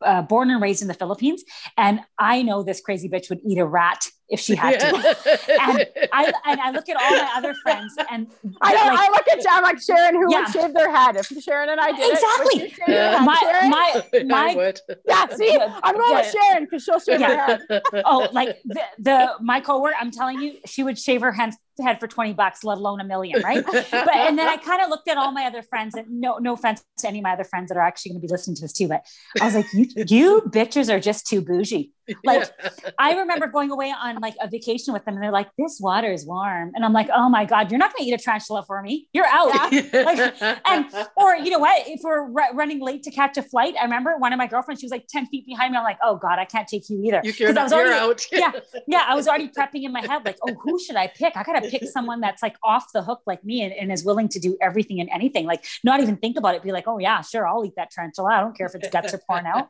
uh, 0.00 0.22
born 0.22 0.48
and 0.48 0.62
raised 0.62 0.80
in 0.80 0.88
the 0.88 0.94
Philippines, 0.94 1.44
and 1.76 2.00
I 2.18 2.40
know 2.40 2.62
this 2.62 2.80
crazy 2.80 3.10
bitch 3.10 3.28
would 3.28 3.40
eat 3.46 3.58
a 3.58 3.66
rat 3.66 4.06
if 4.28 4.40
she 4.40 4.54
had 4.54 4.80
to. 4.80 4.86
and 4.86 5.86
I 6.12 6.32
and 6.46 6.60
I 6.60 6.70
look 6.70 6.88
at 6.88 6.96
all 6.96 7.10
my 7.10 7.32
other 7.36 7.54
friends, 7.62 7.94
and 8.10 8.26
I, 8.60 8.74
like, 8.74 8.98
I 8.98 9.10
look 9.10 9.28
at 9.28 9.42
John 9.42 9.62
like 9.62 9.80
Sharon, 9.80 10.14
who 10.14 10.30
yeah. 10.30 10.40
would 10.40 10.48
shave 10.52 10.74
their 10.74 10.90
head 10.90 11.16
if 11.16 11.26
Sharon 11.42 11.68
and 11.68 11.80
I 11.80 11.92
did 11.92 12.12
exactly. 12.12 12.62
It, 12.62 12.72
yeah. 12.88 13.20
my 13.24 13.68
my 13.68 14.22
my 14.24 14.74
yeah. 15.06 15.26
See, 15.34 15.58
I'm 15.60 15.96
going 15.96 16.14
with 16.14 16.32
Sharon 16.32 16.64
because 16.64 16.84
she'll 16.84 17.00
shave 17.00 17.20
yeah. 17.20 17.58
her 17.58 17.58
head. 17.68 17.82
oh, 18.04 18.28
like 18.32 18.58
the, 18.64 18.82
the 18.98 19.30
my 19.40 19.60
coworker, 19.60 19.96
I'm 20.00 20.10
telling 20.10 20.40
you, 20.40 20.54
she 20.66 20.82
would 20.82 20.98
shave 20.98 21.20
her 21.20 21.32
hands 21.32 21.56
head 21.82 22.00
for 22.00 22.06
20 22.06 22.32
bucks, 22.32 22.64
let 22.64 22.78
alone 22.78 23.00
a 23.00 23.04
million, 23.04 23.42
right? 23.42 23.64
but 23.64 23.92
and 23.92 24.38
then 24.38 24.48
I 24.48 24.56
kind 24.56 24.82
of 24.82 24.88
looked 24.88 25.08
at 25.08 25.16
all 25.16 25.32
my 25.32 25.44
other 25.44 25.62
friends, 25.62 25.94
and 25.94 26.20
no, 26.20 26.38
no 26.38 26.54
offense 26.54 26.82
to 26.98 27.08
any 27.08 27.18
of 27.18 27.22
my 27.22 27.32
other 27.32 27.44
friends 27.44 27.68
that 27.68 27.76
are 27.76 27.86
actually 27.86 28.12
going 28.12 28.22
to 28.22 28.26
be 28.26 28.32
listening 28.32 28.56
to 28.56 28.62
this 28.62 28.72
too, 28.72 28.88
but 28.88 29.04
I 29.40 29.44
was 29.44 29.54
like, 29.54 29.66
you, 29.74 29.86
you 30.06 30.42
bitches 30.46 30.92
are 30.92 31.00
just 31.00 31.26
too 31.26 31.40
bougie. 31.42 31.92
Like 32.24 32.50
yeah. 32.62 32.70
I 32.98 33.18
remember 33.18 33.48
going 33.48 33.70
away 33.70 33.92
on 33.92 34.15
like 34.22 34.34
a 34.40 34.48
vacation 34.48 34.92
with 34.92 35.04
them, 35.04 35.14
and 35.14 35.22
they're 35.22 35.30
like, 35.30 35.48
"This 35.58 35.78
water 35.80 36.10
is 36.12 36.26
warm," 36.26 36.72
and 36.74 36.84
I'm 36.84 36.92
like, 36.92 37.08
"Oh 37.14 37.28
my 37.28 37.44
god, 37.44 37.70
you're 37.70 37.78
not 37.78 37.92
going 37.94 38.04
to 38.04 38.10
eat 38.10 38.14
a 38.14 38.22
tarantula 38.22 38.64
for 38.64 38.82
me. 38.82 39.08
You're 39.12 39.26
out." 39.26 39.52
Yeah. 39.72 40.02
like, 40.04 40.34
and 40.66 40.86
or 41.16 41.36
you 41.36 41.50
know 41.50 41.58
what? 41.58 41.86
If 41.86 42.00
we're 42.02 42.22
r- 42.22 42.54
running 42.54 42.80
late 42.80 43.02
to 43.04 43.10
catch 43.10 43.36
a 43.36 43.42
flight, 43.42 43.74
I 43.80 43.84
remember 43.84 44.16
one 44.18 44.32
of 44.32 44.38
my 44.38 44.46
girlfriends. 44.46 44.80
She 44.80 44.86
was 44.86 44.92
like 44.92 45.06
ten 45.08 45.26
feet 45.26 45.46
behind 45.46 45.72
me. 45.72 45.78
I'm 45.78 45.84
like, 45.84 45.98
"Oh 46.02 46.16
god, 46.16 46.38
I 46.38 46.44
can't 46.44 46.68
take 46.68 46.88
you 46.90 47.02
either." 47.04 47.20
Because 47.22 47.56
I 47.56 47.62
was 47.62 47.72
already 47.72 47.94
out. 47.94 48.22
yeah, 48.32 48.52
yeah. 48.86 49.04
I 49.06 49.14
was 49.14 49.28
already 49.28 49.48
prepping 49.48 49.84
in 49.84 49.92
my 49.92 50.00
head, 50.00 50.24
like, 50.24 50.38
"Oh, 50.42 50.54
who 50.62 50.78
should 50.78 50.96
I 50.96 51.08
pick? 51.08 51.36
I 51.36 51.42
got 51.42 51.62
to 51.62 51.68
pick 51.70 51.84
someone 51.84 52.20
that's 52.20 52.42
like 52.42 52.56
off 52.62 52.92
the 52.92 53.02
hook 53.02 53.20
like 53.26 53.44
me 53.44 53.62
and, 53.62 53.72
and 53.72 53.92
is 53.92 54.04
willing 54.04 54.28
to 54.30 54.38
do 54.38 54.56
everything 54.60 55.00
and 55.00 55.08
anything. 55.12 55.46
Like, 55.46 55.64
not 55.84 56.00
even 56.00 56.16
think 56.16 56.36
about 56.36 56.54
it. 56.54 56.62
Be 56.62 56.72
like, 56.72 56.84
"Oh 56.86 56.98
yeah, 56.98 57.20
sure, 57.22 57.46
I'll 57.46 57.64
eat 57.64 57.74
that 57.76 57.90
tarantula. 57.90 58.30
I 58.34 58.40
don't 58.40 58.56
care 58.56 58.66
if 58.66 58.74
its 58.74 58.88
guts 58.88 59.14
are 59.14 59.20
pouring 59.28 59.46
out." 59.46 59.68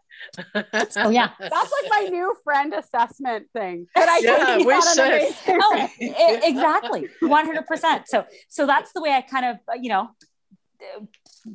Oh 0.97 1.11
yeah, 1.11 1.31
that's 1.39 1.53
like 1.53 1.91
my 1.91 2.09
new 2.11 2.35
friend 2.45 2.73
assessment 2.75 3.47
thing. 3.53 3.87
But 3.95 4.09
I 4.09 4.19
yeah, 4.19 4.36
we 4.67 4.81
should. 4.83 5.35
oh, 5.49 5.89
exactly, 6.45 7.09
one 7.21 7.47
hundred 7.47 7.67
percent. 7.67 8.09
So, 8.09 8.27
so 8.49 8.67
that's 8.67 8.93
the 8.93 9.01
way 9.01 9.11
I 9.11 9.21
kind 9.21 9.47
of, 9.47 9.57
uh, 9.69 9.79
you 9.81 9.89
know, 9.89 10.11
uh, 10.81 11.05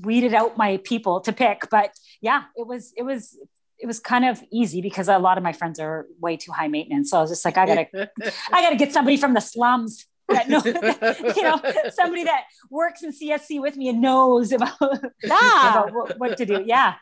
weeded 0.02 0.34
out 0.34 0.58
my 0.58 0.78
people 0.78 1.22
to 1.22 1.34
pick. 1.34 1.70
But 1.70 1.92
yeah, 2.22 2.44
it 2.56 2.66
was, 2.66 2.94
it 2.98 3.04
was, 3.04 3.38
it 3.80 3.88
was 3.88 4.00
kind 4.00 4.26
of 4.26 4.42
easy 4.52 4.82
because 4.82 5.08
a 5.08 5.18
lot 5.18 5.38
of 5.38 5.44
my 5.44 5.54
friends 5.54 5.80
are 5.80 6.08
way 6.20 6.38
too 6.38 6.52
high 6.52 6.68
maintenance. 6.68 7.12
So 7.12 7.18
I 7.18 7.22
was 7.22 7.32
just 7.32 7.46
like, 7.46 7.58
I 7.58 7.66
gotta, 7.66 7.88
I 8.52 8.62
gotta 8.62 8.76
get 8.76 8.94
somebody 8.94 9.18
from 9.18 9.34
the 9.34 9.42
slums 9.42 10.06
that 10.30 10.48
knows, 10.48 10.66
you 10.66 11.44
know, 11.44 11.60
somebody 11.94 12.24
that 12.24 12.44
works 12.70 13.04
in 13.04 13.12
CSC 13.12 13.60
with 13.62 13.76
me 13.76 13.90
and 13.90 14.02
knows 14.02 14.52
about, 14.52 14.78
yeah. 15.24 15.72
about 15.72 15.94
what, 15.94 16.20
what 16.20 16.38
to 16.38 16.46
do. 16.46 16.64
Yeah 16.66 16.96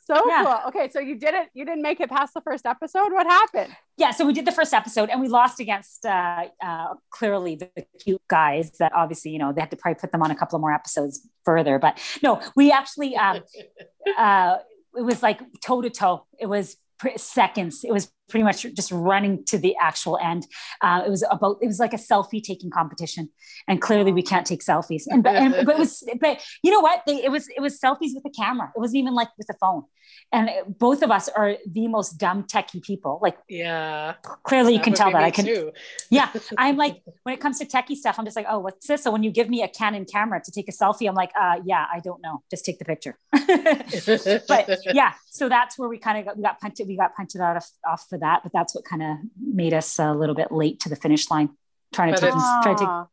so 0.00 0.22
yeah. 0.28 0.44
cool. 0.44 0.68
Okay, 0.68 0.88
so 0.90 1.00
you 1.00 1.18
did 1.18 1.34
it. 1.34 1.48
You 1.54 1.64
didn't 1.64 1.82
make 1.82 2.00
it 2.00 2.08
past 2.08 2.34
the 2.34 2.40
first 2.40 2.66
episode. 2.66 3.12
What 3.12 3.26
happened? 3.26 3.74
Yeah, 3.96 4.10
so 4.10 4.26
we 4.26 4.32
did 4.32 4.44
the 4.44 4.52
first 4.52 4.72
episode 4.72 5.10
and 5.10 5.20
we 5.20 5.28
lost 5.28 5.60
against 5.60 6.04
uh, 6.04 6.46
uh, 6.62 6.94
clearly 7.10 7.56
the, 7.56 7.70
cute 8.02 8.22
guys. 8.28 8.72
That 8.78 8.92
obviously, 8.94 9.30
you 9.30 9.38
know, 9.38 9.52
they 9.52 9.60
had 9.60 9.70
to 9.70 9.76
probably 9.76 9.98
put 10.00 10.12
them 10.12 10.22
on 10.22 10.30
a 10.30 10.36
couple 10.36 10.56
of 10.56 10.60
more 10.60 10.72
episodes 10.72 11.26
further. 11.44 11.78
But 11.78 12.00
no, 12.22 12.40
we 12.54 12.70
actually. 12.70 13.16
Um, 13.16 13.40
uh, 14.18 14.56
it 14.96 15.02
was 15.02 15.22
like 15.22 15.40
toe 15.62 15.82
to 15.82 15.90
toe. 15.90 16.26
It 16.38 16.46
was 16.46 16.76
seconds. 17.16 17.84
It 17.84 17.92
was 17.92 18.10
pretty 18.28 18.44
much 18.44 18.62
just 18.74 18.90
running 18.92 19.44
to 19.44 19.58
the 19.58 19.76
actual 19.80 20.18
end. 20.22 20.46
Uh, 20.82 21.02
it 21.06 21.10
was 21.10 21.24
about 21.30 21.58
it 21.60 21.66
was 21.66 21.78
like 21.78 21.92
a 21.92 21.98
selfie 21.98 22.42
taking 22.42 22.70
competition, 22.70 23.28
and 23.68 23.80
clearly 23.80 24.12
we 24.12 24.22
can't 24.22 24.46
take 24.46 24.62
selfies. 24.62 25.04
And 25.06 25.22
but, 25.22 25.34
and, 25.36 25.66
but 25.66 25.76
it 25.76 25.78
was 25.78 26.02
but 26.20 26.42
you 26.62 26.70
know 26.70 26.80
what? 26.80 27.02
They, 27.06 27.22
it 27.24 27.30
was 27.30 27.48
it 27.48 27.60
was 27.60 27.78
selfies 27.78 28.14
with 28.14 28.24
a 28.26 28.30
camera. 28.30 28.72
It 28.74 28.78
wasn't 28.78 28.98
even 28.98 29.14
like 29.14 29.28
with 29.38 29.48
a 29.50 29.54
phone. 29.54 29.84
And 30.32 30.48
it, 30.48 30.78
both 30.78 31.02
of 31.02 31.10
us 31.10 31.28
are 31.28 31.56
the 31.70 31.88
most 31.88 32.18
dumb 32.18 32.44
techie 32.44 32.82
people. 32.82 33.18
Like 33.22 33.38
yeah, 33.48 34.14
clearly 34.42 34.74
you 34.74 34.80
can 34.80 34.92
tell 34.92 35.10
that 35.12 35.22
I 35.22 35.30
can. 35.30 35.44
Too. 35.44 35.72
yeah, 36.10 36.30
I'm 36.58 36.76
like 36.76 37.02
when 37.22 37.34
it 37.34 37.40
comes 37.40 37.58
to 37.58 37.66
techie 37.66 37.94
stuff, 37.94 38.16
I'm 38.18 38.24
just 38.24 38.36
like, 38.36 38.46
oh, 38.48 38.58
what's 38.58 38.86
this? 38.86 39.02
So 39.02 39.10
when 39.10 39.22
you 39.22 39.30
give 39.30 39.48
me 39.48 39.62
a 39.62 39.68
Canon 39.68 40.04
camera 40.04 40.40
to 40.44 40.50
take 40.50 40.68
a 40.68 40.72
selfie, 40.72 41.08
I'm 41.08 41.14
like, 41.14 41.30
uh, 41.40 41.56
yeah, 41.64 41.86
I 41.92 42.00
don't 42.00 42.22
know. 42.22 42.42
Just 42.50 42.64
take 42.64 42.78
the 42.78 42.84
picture. 42.84 43.18
but 43.32 44.78
yeah, 44.92 45.12
so 45.30 45.48
that's 45.48 45.78
where 45.78 45.88
we 45.88 45.98
kind 45.98 46.18
of 46.18 46.24
got, 46.24 46.36
we 46.36 46.42
got 46.42 46.60
punted. 46.60 46.86
We 46.88 46.96
got 46.96 47.14
punted 47.14 47.40
out 47.40 47.56
of, 47.56 47.64
off 47.86 48.06
for 48.16 48.20
that 48.20 48.42
but 48.42 48.52
that's 48.52 48.74
what 48.74 48.84
kind 48.84 49.02
of 49.02 49.16
made 49.38 49.74
us 49.74 49.98
a 49.98 50.12
little 50.14 50.34
bit 50.34 50.50
late 50.50 50.80
to 50.80 50.88
the 50.88 50.96
finish 50.96 51.30
line 51.30 51.50
trying 51.92 52.14
to 52.14 52.20
take, 52.20 52.32
try 52.32 52.74
to 52.74 52.84
ah. 52.84 53.06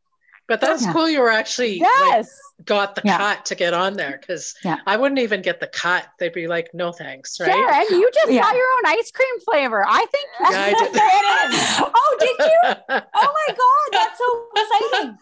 but 0.48 0.60
that's 0.60 0.84
yeah. 0.84 0.92
cool. 0.92 1.08
You 1.08 1.20
were 1.20 1.30
actually 1.30 1.78
yes. 1.78 2.38
Like, 2.58 2.66
got 2.66 2.94
the 2.94 3.02
yeah. 3.04 3.18
cut 3.18 3.46
to 3.46 3.54
get 3.54 3.74
on 3.74 3.94
there 3.94 4.18
because 4.20 4.54
yeah. 4.64 4.78
I 4.86 4.96
wouldn't 4.96 5.20
even 5.20 5.42
get 5.42 5.58
the 5.60 5.66
cut. 5.66 6.06
They'd 6.18 6.32
be 6.32 6.46
like, 6.46 6.70
"No 6.74 6.92
thanks." 6.92 7.40
Right? 7.40 7.50
Sharon, 7.50 7.86
you 7.90 8.10
just 8.12 8.26
got 8.26 8.54
your 8.54 8.66
own 8.76 8.86
ice 8.86 9.10
cream 9.10 9.40
flavor. 9.40 9.84
I 9.86 10.06
think 10.06 10.28
you 10.40 10.46
yeah, 10.50 10.62
I 10.62 10.70
did. 10.70 11.92
oh, 11.96 12.16
did 12.20 12.38
you? 12.38 12.60
Oh 13.16 13.34
my 13.48 13.54
god, 13.54 13.88
that's 13.92 14.18
so 14.18 14.28
exciting! 14.56 15.18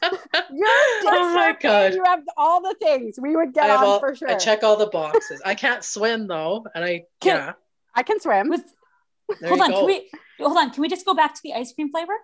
You're 0.57 0.69
oh 0.69 1.35
my 1.35 1.57
god, 1.61 1.95
you 1.95 2.03
have 2.05 2.23
all 2.37 2.61
the 2.61 2.75
things 2.81 3.19
we 3.21 3.37
would 3.37 3.55
get 3.55 3.71
on 3.71 3.85
all, 3.85 4.01
for 4.01 4.15
sure. 4.15 4.29
I 4.29 4.35
check 4.35 4.63
all 4.63 4.77
the 4.77 4.87
boxes. 4.87 5.41
I 5.45 5.55
can't 5.55 5.85
swim 5.85 6.27
though, 6.27 6.67
and 6.75 6.85
I 6.85 7.05
can, 7.21 7.37
yeah, 7.37 7.53
I 7.95 8.03
can 8.03 8.21
swim. 8.21 8.49
With, 8.49 8.63
hold 9.45 9.61
on, 9.61 9.71
go. 9.71 9.77
can 9.79 9.87
we 9.87 10.11
hold 10.39 10.57
on? 10.57 10.71
Can 10.71 10.83
we 10.83 10.89
just 10.89 11.07
go 11.07 11.15
back 11.15 11.35
to 11.35 11.41
the 11.43 11.55
ice 11.55 11.73
cream 11.73 11.91
flavor? 11.91 12.15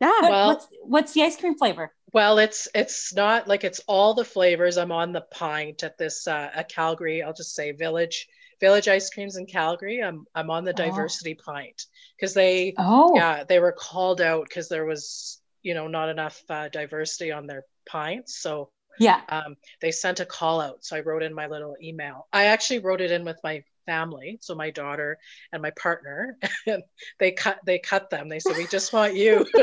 Yeah. 0.00 0.08
What, 0.08 0.30
well, 0.30 0.46
what's 0.48 0.66
what's 0.82 1.12
the 1.12 1.22
ice 1.22 1.36
cream 1.36 1.56
flavor? 1.56 1.92
Well, 2.12 2.38
it's 2.38 2.68
it's 2.74 3.14
not 3.14 3.46
like 3.46 3.64
it's 3.64 3.80
all 3.86 4.14
the 4.14 4.24
flavors. 4.24 4.78
I'm 4.78 4.92
on 4.92 5.12
the 5.12 5.20
pint 5.20 5.82
at 5.82 5.98
this 5.98 6.26
uh, 6.26 6.50
at 6.54 6.70
Calgary. 6.70 7.22
I'll 7.22 7.34
just 7.34 7.54
say 7.54 7.72
Village 7.72 8.26
Village 8.60 8.88
Ice 8.88 9.10
Creams 9.10 9.36
in 9.36 9.46
Calgary. 9.46 10.02
I'm 10.02 10.24
I'm 10.34 10.50
on 10.50 10.64
the 10.64 10.72
oh. 10.72 10.76
diversity 10.76 11.36
oh. 11.38 11.52
pint 11.52 11.86
because 12.16 12.34
they 12.34 12.74
oh 12.78 13.14
yeah 13.14 13.44
they 13.44 13.58
were 13.58 13.72
called 13.72 14.20
out 14.20 14.46
because 14.48 14.68
there 14.68 14.84
was 14.84 15.40
you 15.62 15.74
know 15.74 15.86
not 15.86 16.08
enough 16.08 16.42
uh, 16.48 16.68
diversity 16.68 17.30
on 17.32 17.46
their 17.46 17.64
pints. 17.86 18.40
So 18.40 18.70
yeah, 18.98 19.20
um, 19.28 19.56
they 19.80 19.90
sent 19.92 20.20
a 20.20 20.26
call 20.26 20.60
out. 20.60 20.84
So 20.84 20.96
I 20.96 21.00
wrote 21.00 21.22
in 21.22 21.34
my 21.34 21.46
little 21.46 21.76
email. 21.82 22.26
I 22.32 22.46
actually 22.46 22.80
wrote 22.80 23.00
it 23.00 23.10
in 23.10 23.24
with 23.24 23.38
my 23.42 23.62
family 23.86 24.38
so 24.40 24.54
my 24.54 24.70
daughter 24.70 25.18
and 25.52 25.62
my 25.62 25.70
partner 25.70 26.36
and 26.66 26.82
they 27.18 27.32
cut 27.32 27.58
they 27.64 27.78
cut 27.78 28.10
them 28.10 28.28
they 28.28 28.40
said 28.40 28.56
we 28.56 28.66
just 28.66 28.92
want 28.92 29.14
you 29.14 29.46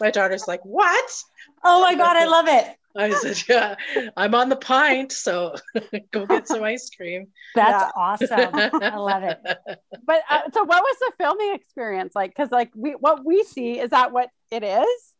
My 0.00 0.10
daughter's 0.10 0.48
like, 0.48 0.64
what? 0.64 1.12
Oh 1.62 1.82
my 1.82 1.94
God, 1.94 2.16
I 2.16 2.24
love 2.24 2.46
it. 2.48 2.76
I 2.96 3.10
said, 3.10 3.42
yeah, 3.48 3.76
I'm 4.16 4.34
on 4.34 4.48
the 4.48 4.56
pint, 4.56 5.12
so 5.12 5.54
go 6.10 6.26
get 6.26 6.48
some 6.48 6.64
ice 6.64 6.90
cream. 6.90 7.28
That's 7.54 7.70
yeah. 7.70 7.90
awesome. 7.94 8.50
I 8.82 8.96
love 8.96 9.22
it. 9.22 9.38
But 10.04 10.22
uh, 10.28 10.50
so, 10.52 10.64
what 10.64 10.82
was 10.82 10.96
the 10.98 11.12
filming 11.18 11.54
experience 11.54 12.14
like? 12.16 12.30
Because 12.30 12.50
like 12.50 12.72
we, 12.74 12.92
what 12.92 13.24
we 13.24 13.44
see 13.44 13.78
is 13.78 13.90
that 13.90 14.10
what 14.10 14.30
it 14.50 14.64
is. 14.64 15.12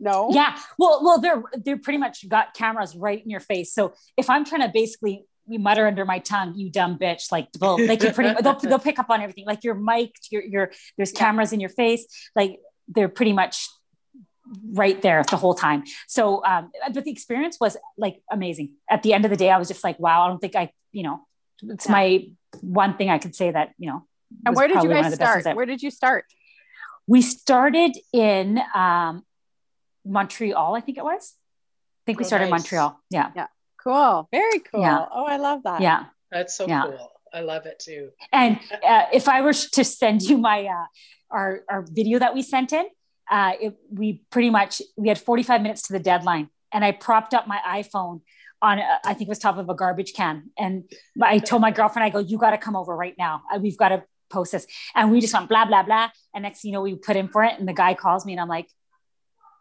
No. 0.00 0.30
Yeah. 0.32 0.58
Well, 0.78 1.00
well, 1.04 1.20
they're 1.20 1.42
they're 1.52 1.78
pretty 1.78 1.98
much 1.98 2.28
got 2.28 2.54
cameras 2.54 2.96
right 2.96 3.22
in 3.22 3.30
your 3.30 3.40
face. 3.40 3.72
So 3.72 3.94
if 4.16 4.28
I'm 4.28 4.44
trying 4.44 4.62
to 4.62 4.70
basically 4.72 5.24
you 5.48 5.58
mutter 5.58 5.86
under 5.86 6.04
my 6.04 6.18
tongue, 6.18 6.54
you 6.56 6.70
dumb 6.70 6.98
bitch. 6.98 7.30
Like 7.30 7.52
they'll, 7.52 7.76
they 7.76 7.96
can 7.96 8.12
pretty, 8.12 8.40
they'll, 8.42 8.58
they'll 8.58 8.78
pick 8.78 8.98
up 8.98 9.10
on 9.10 9.20
everything. 9.20 9.46
Like 9.46 9.64
you're 9.64 9.74
mic'd, 9.74 10.28
you're, 10.30 10.42
you're 10.42 10.72
there's 10.96 11.12
cameras 11.12 11.52
in 11.52 11.60
your 11.60 11.70
face. 11.70 12.06
Like 12.34 12.58
they're 12.88 13.08
pretty 13.08 13.32
much 13.32 13.68
right 14.72 15.00
there 15.02 15.24
the 15.28 15.36
whole 15.36 15.54
time. 15.54 15.84
So, 16.06 16.44
um, 16.44 16.70
but 16.92 17.04
the 17.04 17.10
experience 17.10 17.58
was 17.60 17.76
like 17.96 18.22
amazing. 18.30 18.74
At 18.88 19.02
the 19.02 19.12
end 19.12 19.24
of 19.24 19.30
the 19.30 19.36
day, 19.36 19.50
I 19.50 19.58
was 19.58 19.68
just 19.68 19.82
like, 19.82 19.98
wow, 19.98 20.24
I 20.24 20.28
don't 20.28 20.38
think 20.38 20.56
I, 20.56 20.70
you 20.92 21.02
know, 21.02 21.26
it's 21.62 21.86
yeah. 21.86 21.92
my 21.92 22.28
one 22.60 22.96
thing 22.96 23.10
I 23.10 23.18
could 23.18 23.34
say 23.34 23.50
that, 23.50 23.72
you 23.78 23.88
know. 23.90 24.06
And 24.44 24.54
where 24.54 24.68
did 24.68 24.82
you 24.82 24.88
guys 24.88 25.14
start? 25.14 25.44
Where 25.54 25.66
did 25.66 25.82
you 25.82 25.90
start? 25.90 26.24
We 27.06 27.22
started 27.22 27.96
in 28.12 28.60
um, 28.74 29.24
Montreal, 30.04 30.74
I 30.74 30.80
think 30.80 30.98
it 30.98 31.04
was. 31.04 31.34
I 31.34 32.02
think 32.06 32.18
we 32.18 32.24
oh, 32.24 32.28
started 32.28 32.44
nice. 32.44 32.48
in 32.48 32.56
Montreal. 32.62 33.00
Yeah. 33.10 33.30
Yeah. 33.34 33.46
Cool. 33.86 34.28
Very 34.32 34.60
cool. 34.60 34.80
Yeah. 34.80 35.06
Oh, 35.12 35.24
I 35.24 35.36
love 35.36 35.62
that. 35.62 35.80
Yeah. 35.80 36.06
That's 36.32 36.56
so 36.56 36.66
yeah. 36.66 36.82
cool. 36.82 37.12
I 37.32 37.40
love 37.40 37.66
it 37.66 37.78
too. 37.78 38.10
And 38.32 38.58
uh, 38.86 39.04
if 39.12 39.28
I 39.28 39.42
were 39.42 39.52
to 39.52 39.84
send 39.84 40.22
you 40.22 40.38
my 40.38 40.66
uh, 40.66 40.86
our 41.30 41.60
our 41.70 41.82
video 41.88 42.18
that 42.18 42.34
we 42.34 42.42
sent 42.42 42.72
in, 42.72 42.86
uh, 43.30 43.52
it, 43.60 43.76
we 43.90 44.22
pretty 44.30 44.50
much 44.50 44.82
we 44.96 45.08
had 45.08 45.18
45 45.18 45.62
minutes 45.62 45.82
to 45.82 45.92
the 45.92 45.98
deadline 45.98 46.48
and 46.72 46.84
i 46.84 46.92
propped 46.92 47.34
up 47.34 47.46
my 47.46 47.58
iphone 47.78 48.20
on 48.62 48.78
a, 48.78 48.98
I 49.04 49.12
think 49.14 49.22
it 49.22 49.28
was 49.28 49.38
top 49.38 49.58
of 49.58 49.68
a 49.68 49.74
garbage 49.74 50.14
can 50.14 50.50
and 50.58 50.84
i 51.22 51.38
told 51.38 51.62
my 51.62 51.70
girlfriend 51.70 52.04
i 52.04 52.10
go 52.10 52.18
you 52.18 52.38
got 52.38 52.50
to 52.50 52.58
come 52.58 52.76
over 52.76 52.94
right 52.94 53.14
now 53.18 53.42
we've 53.60 53.76
got 53.76 53.90
to 53.90 54.04
post 54.30 54.52
this 54.52 54.66
and 54.94 55.10
we 55.10 55.20
just 55.20 55.34
went 55.34 55.48
blah 55.48 55.64
blah 55.64 55.82
blah 55.82 56.10
and 56.34 56.42
next 56.42 56.64
you 56.64 56.72
know 56.72 56.82
we 56.82 56.94
put 56.94 57.16
in 57.16 57.28
for 57.28 57.44
it 57.44 57.58
and 57.58 57.68
the 57.68 57.72
guy 57.72 57.94
calls 57.94 58.24
me 58.24 58.32
and 58.32 58.40
i'm 58.40 58.48
like 58.48 58.68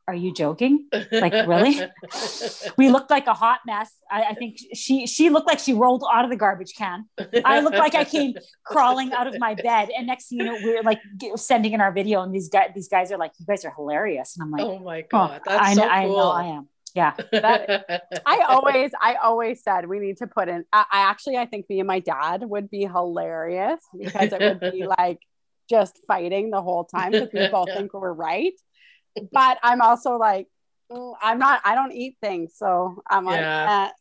are 0.08 0.16
you 0.16 0.34
joking? 0.34 0.88
Like, 1.12 1.34
really? 1.48 1.82
we 2.78 2.90
looked 2.90 3.10
like 3.10 3.28
a 3.28 3.34
hot 3.34 3.62
mess. 3.66 3.92
I, 4.10 4.24
I, 4.24 4.34
think 4.36 4.58
she 4.74 5.08
she 5.08 5.30
looked 5.30 5.48
like 5.48 5.60
she 5.60 5.74
rolled 5.74 6.04
out 6.12 6.24
of 6.24 6.30
the 6.30 6.36
garbage 6.36 6.76
can. 6.76 7.06
I 7.44 7.62
looked 7.62 7.78
like 7.78 7.96
I 7.96 8.04
came 8.04 8.36
crawling 8.64 9.14
out 9.14 9.28
of 9.28 9.40
my 9.40 9.56
bed. 9.56 9.90
And 9.96 10.06
next 10.06 10.30
thing 10.30 10.40
you 10.40 10.46
know, 10.46 10.58
we 10.64 10.78
are 10.78 10.84
like 10.84 11.00
sending 11.36 11.74
in 11.74 11.82
our 11.82 11.92
video, 11.92 12.22
and 12.22 12.34
these 12.34 12.50
guys 12.50 12.70
these 12.76 12.88
guys 12.88 13.12
are 13.12 13.18
like, 13.18 13.32
"You 13.40 13.46
guys 13.46 13.66
are 13.66 13.74
hilarious." 13.76 14.38
And 14.38 14.44
I'm 14.44 14.52
like, 14.52 14.62
"Oh 14.62 14.80
my 14.80 15.02
god, 15.02 15.42
oh, 15.48 15.52
that's 15.52 15.70
I, 15.70 15.74
so 15.74 15.82
cool." 15.82 15.90
I 15.90 16.06
know 16.06 16.30
I 16.30 16.44
am. 16.58 16.70
Yeah. 16.94 17.14
That, 17.34 18.04
I 18.26 18.46
always, 18.48 18.92
I 19.02 19.16
always 19.16 19.62
said 19.62 19.86
we 19.86 20.00
need 20.00 20.18
to 20.18 20.28
put 20.28 20.48
in. 20.48 20.64
I, 20.72 20.86
I 20.92 21.00
actually, 21.10 21.36
I 21.36 21.46
think 21.46 21.70
me 21.70 21.80
and 21.82 21.88
my 21.88 22.00
dad 22.00 22.42
would 22.46 22.70
be 22.70 22.86
hilarious 22.86 23.82
because 24.00 24.32
it 24.32 24.40
would 24.40 24.72
be 24.72 24.86
like 24.88 25.20
just 25.70 26.00
fighting 26.08 26.52
the 26.52 26.62
whole 26.62 26.86
time 26.86 27.12
because 27.12 27.30
we 27.34 27.48
both 27.50 27.68
think 27.74 27.94
we're 27.94 28.14
right 28.14 28.54
but 29.32 29.58
I'm 29.64 29.82
also 29.82 30.18
like, 30.18 30.48
mm, 30.92 31.14
I'm 31.22 31.40
not, 31.40 31.62
I 31.64 31.76
don't 31.76 31.92
eat 31.92 32.18
things. 32.22 32.54
So 32.56 33.02
I'm 33.10 33.26
like, 33.26 33.40
yeah. 33.40 33.88
uh, 33.88 33.92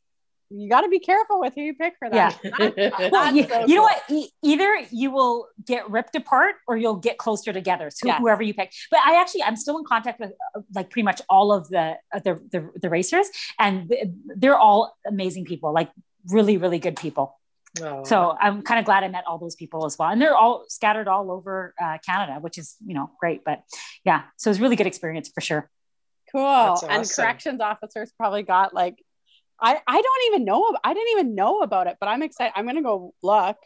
you 0.51 0.69
got 0.69 0.83
to 0.83 0.89
be 0.89 1.01
careful 1.01 1.41
with 1.41 1.55
who 1.55 1.63
you 1.63 1.75
pick 1.75 1.95
for 1.99 2.09
that. 2.11 2.39
Yeah. 2.45 3.09
well, 3.13 3.35
you, 3.35 3.49
so 3.49 3.67
you 3.67 3.77
know 3.77 3.83
what? 3.83 4.03
E- 4.09 4.29
either 4.43 4.79
you 4.91 5.11
will 5.11 5.49
get 5.65 5.89
ripped 5.91 6.15
apart 6.15 6.57
or 6.69 6.77
you'll 6.77 6.97
get 6.97 7.19
closer 7.19 7.53
together. 7.53 7.91
So 7.91 8.07
yeah. 8.07 8.19
whoever 8.19 8.43
you 8.43 8.55
pick. 8.55 8.73
But 8.91 9.01
I 9.05 9.21
actually, 9.21 9.43
I'm 9.43 9.57
still 9.57 9.79
in 9.79 9.85
contact 9.85 10.21
with 10.21 10.33
uh, 10.55 10.61
like 10.75 10.91
pretty 10.91 11.05
much 11.05 11.21
all 11.29 11.53
of 11.53 11.69
the, 11.71 11.97
uh, 12.13 12.21
the, 12.21 12.41
the, 12.53 12.71
the 12.81 12.91
racers 12.91 13.29
and 13.59 13.93
they're 14.37 14.59
all 14.59 14.97
amazing 15.07 15.45
people, 15.45 15.73
like 15.73 15.91
really, 16.29 16.57
really 16.57 16.79
good 16.79 16.97
people. 16.97 17.37
Oh. 17.83 18.05
So 18.05 18.37
I'm 18.41 18.63
kind 18.63 18.79
of 18.79 18.85
glad 18.85 19.03
I 19.03 19.09
met 19.09 19.25
all 19.27 19.39
those 19.39 19.57
people 19.57 19.85
as 19.85 19.99
well, 19.99 20.11
and 20.11 20.21
they're 20.21 20.37
all 20.37 20.65
scattered 20.69 21.09
all 21.09 21.31
over 21.31 21.75
uh, 21.83 21.99
Canada, 22.07 22.39
which 22.41 22.59
is 22.59 22.77
you 22.85 22.95
know 22.95 23.11
great. 23.19 23.43
But 23.45 23.63
yeah, 24.05 24.23
so 24.37 24.51
it 24.51 24.53
it's 24.53 24.61
really 24.61 24.77
good 24.77 24.87
experience 24.87 25.31
for 25.35 25.41
sure. 25.41 25.71
Cool. 26.31 26.43
Awesome. 26.43 26.91
And 26.91 27.11
corrections 27.11 27.61
officers 27.61 28.13
probably 28.17 28.43
got 28.43 28.75
like, 28.75 29.03
I 29.61 29.81
I 29.87 30.03
don't 30.03 30.33
even 30.33 30.45
know. 30.45 30.77
I 30.85 30.95
didn't 30.95 31.11
even 31.13 31.35
know 31.35 31.61
about 31.61 31.87
it, 31.87 31.97
but 32.01 32.09
I'm 32.09 32.23
excited. 32.23 32.53
I'm 32.57 32.67
gonna 32.67 32.83
go 32.83 33.15
look. 33.23 33.57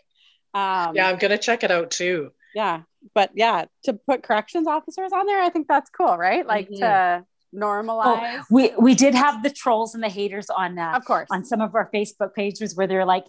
Um, 0.55 0.95
yeah, 0.95 1.09
I'm 1.09 1.19
gonna 1.19 1.39
check 1.39 1.63
it 1.63 1.71
out 1.71 1.91
too. 1.91 2.33
Yeah, 2.55 2.83
but 3.15 3.31
yeah, 3.35 3.67
to 3.85 3.93
put 3.93 4.23
corrections 4.23 4.67
officers 4.67 5.13
on 5.13 5.27
there, 5.27 5.41
I 5.41 5.51
think 5.51 5.69
that's 5.69 5.91
cool, 5.91 6.17
right? 6.17 6.47
Like 6.47 6.71
mm-hmm. 6.71 6.81
to 6.81 7.25
normalize. 7.55 8.41
Oh, 8.41 8.45
we 8.51 8.73
we 8.79 8.95
did 8.95 9.15
have 9.15 9.43
the 9.43 9.51
trolls 9.51 9.95
and 9.95 10.03
the 10.03 10.09
haters 10.09 10.51
on 10.51 10.79
uh, 10.79 10.93
of 10.95 11.05
course 11.05 11.29
on 11.31 11.45
some 11.45 11.61
of 11.61 11.75
our 11.75 11.91
Facebook 11.93 12.35
pages 12.35 12.77
where 12.77 12.87
they're 12.87 13.05
like, 13.05 13.25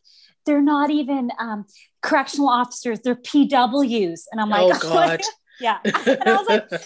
they're 0.46 0.62
not 0.62 0.90
even 0.90 1.32
um, 1.40 1.66
correctional 2.02 2.50
officers; 2.50 3.00
they're 3.02 3.16
PWs, 3.16 4.22
and 4.32 4.42
I'm 4.42 4.50
like, 4.50 4.76
oh 4.76 4.80
god, 4.90 5.22
yeah. 5.60 5.78
And 5.84 6.24
I 6.26 6.36
was 6.36 6.48
like, 6.48 6.82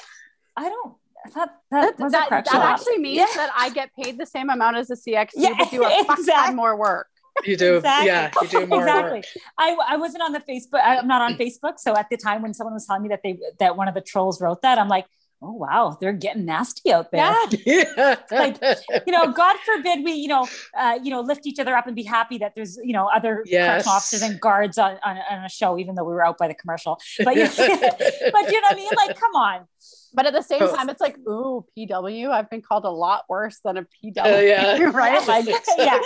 I 0.56 0.70
don't. 0.70 0.96
I 1.26 1.30
thought 1.30 1.54
that, 1.72 1.98
that, 1.98 2.12
that, 2.12 2.46
that 2.46 2.54
actually 2.54 2.98
means 2.98 3.20
yeah. 3.20 3.28
that 3.38 3.50
I 3.58 3.70
get 3.70 3.92
paid 3.98 4.18
the 4.18 4.26
same 4.26 4.50
amount 4.50 4.76
as 4.76 4.90
a 4.90 4.96
CXC, 4.96 5.30
yeah, 5.36 5.54
but 5.58 5.72
do 5.72 5.86
a 5.86 6.04
fuck 6.04 6.20
exactly. 6.20 6.54
more 6.54 6.76
work. 6.76 7.08
You 7.46 7.56
do, 7.56 7.78
exactly. 7.78 8.08
yeah, 8.08 8.30
you 8.42 8.48
do 8.50 8.66
more 8.68 8.82
exactly. 8.82 9.20
Work. 9.20 9.26
I, 9.58 9.78
I 9.88 9.98
wasn't 9.98 10.24
on 10.24 10.34
the 10.34 10.42
Facebook. 10.42 10.82
I'm 10.84 11.08
not 11.08 11.22
on 11.22 11.38
Facebook, 11.38 11.80
so 11.80 11.96
at 11.96 12.10
the 12.10 12.18
time 12.18 12.42
when 12.42 12.54
someone 12.54 12.74
was 12.74 12.86
telling 12.86 13.04
me 13.04 13.10
that 13.10 13.22
they 13.24 13.40
that 13.60 13.78
one 13.78 13.88
of 13.88 13.94
the 13.94 14.02
trolls 14.02 14.42
wrote 14.42 14.62
that, 14.64 14.78
I'm 14.78 14.90
like, 14.90 15.06
oh 15.44 15.52
wow. 15.52 15.98
They're 16.00 16.14
getting 16.14 16.46
nasty 16.46 16.92
out 16.92 17.12
there. 17.12 17.36
Yeah. 17.66 18.16
like 18.32 18.58
you 19.06 19.12
know 19.12 19.32
god 19.34 19.58
forbid 19.66 20.04
we 20.04 20.14
you 20.14 20.28
know 20.28 20.48
uh, 20.78 20.98
you 21.04 21.12
know 21.12 21.22
lift 21.22 21.46
each 21.46 21.60
other 21.60 21.76
up 21.76 21.86
and 21.86 21.96
be 21.96 22.04
happy 22.04 22.38
that 22.40 22.54
there's 22.56 22.78
you 22.84 22.94
know 22.94 23.10
other 23.14 23.44
yes. 23.46 23.86
officers 23.86 24.22
and 24.22 24.40
guards 24.40 24.78
on, 24.78 24.98
on, 25.04 25.18
on, 25.30 25.44
a 25.46 25.50
show 25.50 25.78
even 25.78 25.96
though 25.96 26.04
we 26.04 26.14
were 26.14 26.26
out 26.26 26.38
by 26.38 26.48
the 26.48 26.54
commercial. 26.54 27.00
But 27.24 27.36
you, 27.36 27.44
but 27.58 27.58
you 27.58 27.62
know 27.62 28.32
what 28.32 28.72
i 28.72 28.76
mean? 28.76 28.90
Like 28.96 29.20
come 29.20 29.36
on 29.36 29.68
but 30.14 30.26
at 30.26 30.34
the 30.34 30.42
same 30.42 30.62
oh. 30.62 30.76
time, 30.76 30.90
it's 30.90 31.02
like, 31.02 31.18
ooh, 31.28 31.66
PW. 31.78 32.30
I've 32.30 32.50
been 32.50 32.62
called 32.62 32.86
a 32.86 32.90
lot 32.90 33.24
worse 33.28 33.60
than 33.64 33.78
a 33.78 33.82
PW, 33.84 34.18
uh, 34.18 34.40
yeah. 34.40 34.84
right? 34.94 35.14
Like, 35.34 35.48
yeah, 35.78 36.00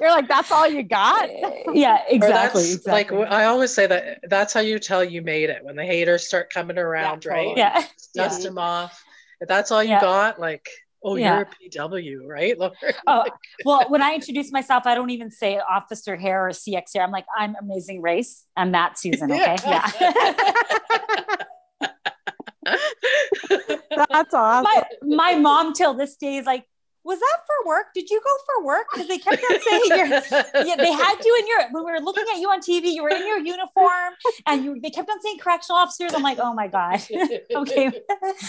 you're 0.00 0.10
like, 0.10 0.28
that's 0.28 0.50
all 0.50 0.66
you 0.66 0.82
got. 0.82 1.28
yeah, 1.74 2.02
exactly, 2.08 2.72
exactly. 2.72 3.18
Like 3.18 3.30
I 3.30 3.44
always 3.46 3.74
say 3.74 3.86
that 3.86 4.20
that's 4.28 4.54
how 4.54 4.60
you 4.60 4.78
tell 4.78 5.04
you 5.04 5.20
made 5.20 5.50
it 5.50 5.64
when 5.64 5.76
the 5.76 5.84
haters 5.84 6.26
start 6.26 6.50
coming 6.50 6.78
around, 6.78 7.24
yeah, 7.24 7.30
right? 7.30 7.56
Yeah, 7.56 7.84
dust 8.14 8.40
yeah. 8.40 8.48
them 8.48 8.58
off. 8.58 9.02
If 9.40 9.48
that's 9.48 9.70
all 9.70 9.82
you 9.82 9.90
yeah. 9.90 10.00
got, 10.00 10.40
like, 10.40 10.68
oh, 11.02 11.16
you're 11.16 11.42
a 11.42 11.46
PW, 11.70 12.26
right? 12.26 12.56
oh, 13.06 13.24
well, 13.64 13.84
when 13.88 14.00
I 14.00 14.14
introduce 14.14 14.52
myself, 14.52 14.86
I 14.86 14.94
don't 14.94 15.10
even 15.10 15.30
say 15.30 15.58
Officer 15.58 16.16
Hair 16.16 16.48
or 16.48 16.50
CX 16.50 16.94
Hair. 16.94 17.02
I'm 17.02 17.10
like, 17.10 17.26
I'm 17.36 17.56
Amazing 17.60 18.00
Race. 18.00 18.44
I'm 18.56 18.70
Matt 18.70 18.98
Susan. 18.98 19.30
Okay, 19.30 19.56
yeah. 19.66 21.42
That's 23.48 24.34
awesome. 24.34 24.64
My, 24.64 24.82
my 25.02 25.34
mom 25.36 25.72
till 25.72 25.94
this 25.94 26.16
day 26.16 26.36
is 26.36 26.46
like, 26.46 26.66
was 27.06 27.20
that 27.20 27.38
for 27.46 27.68
work? 27.68 27.86
Did 27.94 28.10
you 28.10 28.20
go 28.20 28.36
for 28.44 28.64
work? 28.64 28.86
Because 28.92 29.06
they 29.06 29.18
kept 29.18 29.40
on 29.40 29.60
saying 29.60 29.82
you're, 29.86 30.08
yeah, 30.66 30.74
they 30.76 30.90
had 30.90 31.16
you 31.24 31.36
in 31.38 31.46
your, 31.46 31.70
when 31.70 31.84
we 31.84 31.92
were 31.92 32.00
looking 32.00 32.24
at 32.34 32.40
you 32.40 32.48
on 32.48 32.60
TV, 32.60 32.92
you 32.92 33.04
were 33.04 33.10
in 33.10 33.24
your 33.24 33.38
uniform 33.38 34.12
and 34.46 34.64
you, 34.64 34.80
they 34.80 34.90
kept 34.90 35.08
on 35.08 35.20
saying 35.22 35.38
correctional 35.38 35.78
officers. 35.78 36.12
I'm 36.14 36.22
like, 36.22 36.38
oh 36.40 36.52
my 36.52 36.66
God. 36.66 37.00
okay. 37.54 37.92
That's, 38.10 38.48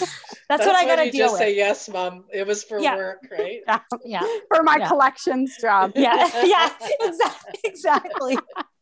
That's, 0.50 0.66
what 0.66 0.76
I 0.76 0.86
got 0.86 0.96
to 1.04 1.12
deal 1.12 1.32
with. 1.32 1.36
I 1.36 1.36
just 1.36 1.38
say, 1.38 1.56
yes, 1.56 1.88
mom. 1.88 2.26
It 2.34 2.48
was 2.48 2.64
for 2.64 2.80
yeah. 2.80 2.96
work, 2.96 3.28
right? 3.32 3.62
Yeah. 4.04 4.24
For 4.48 4.64
my 4.64 4.78
yeah. 4.80 4.88
collections 4.88 5.56
job. 5.62 5.92
Yeah. 5.96 6.28
Yeah. 6.44 6.70
Exactly. 7.02 7.60
Exactly. 7.64 8.38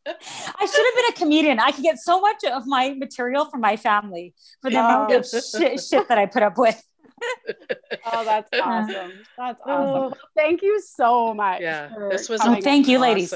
I 0.05 0.65
should 0.65 0.85
have 0.85 0.95
been 0.95 1.04
a 1.04 1.04
comedian. 1.15 1.59
I 1.59 1.71
could 1.71 1.83
get 1.83 1.99
so 1.99 2.19
much 2.21 2.43
of 2.43 2.67
my 2.67 2.93
material 2.97 3.45
from 3.45 3.61
my 3.61 3.77
family 3.77 4.33
for 4.61 4.69
the 4.69 4.77
amount 4.77 5.13
of 5.13 5.25
shit, 5.25 5.81
shit 5.81 6.07
that 6.07 6.17
I 6.17 6.25
put 6.25 6.43
up 6.43 6.57
with. 6.57 6.81
oh, 8.05 8.25
that's 8.25 8.49
awesome. 8.53 9.11
That's 9.37 9.61
awesome. 9.65 9.67
Oh. 9.67 10.13
Thank 10.35 10.61
you 10.61 10.81
so 10.81 11.33
much. 11.33 11.61
Yeah, 11.61 11.89
this 12.09 12.29
was. 12.29 12.41
Oh, 12.43 12.59
thank 12.61 12.87
you, 12.87 12.99
ladies. 12.99 13.33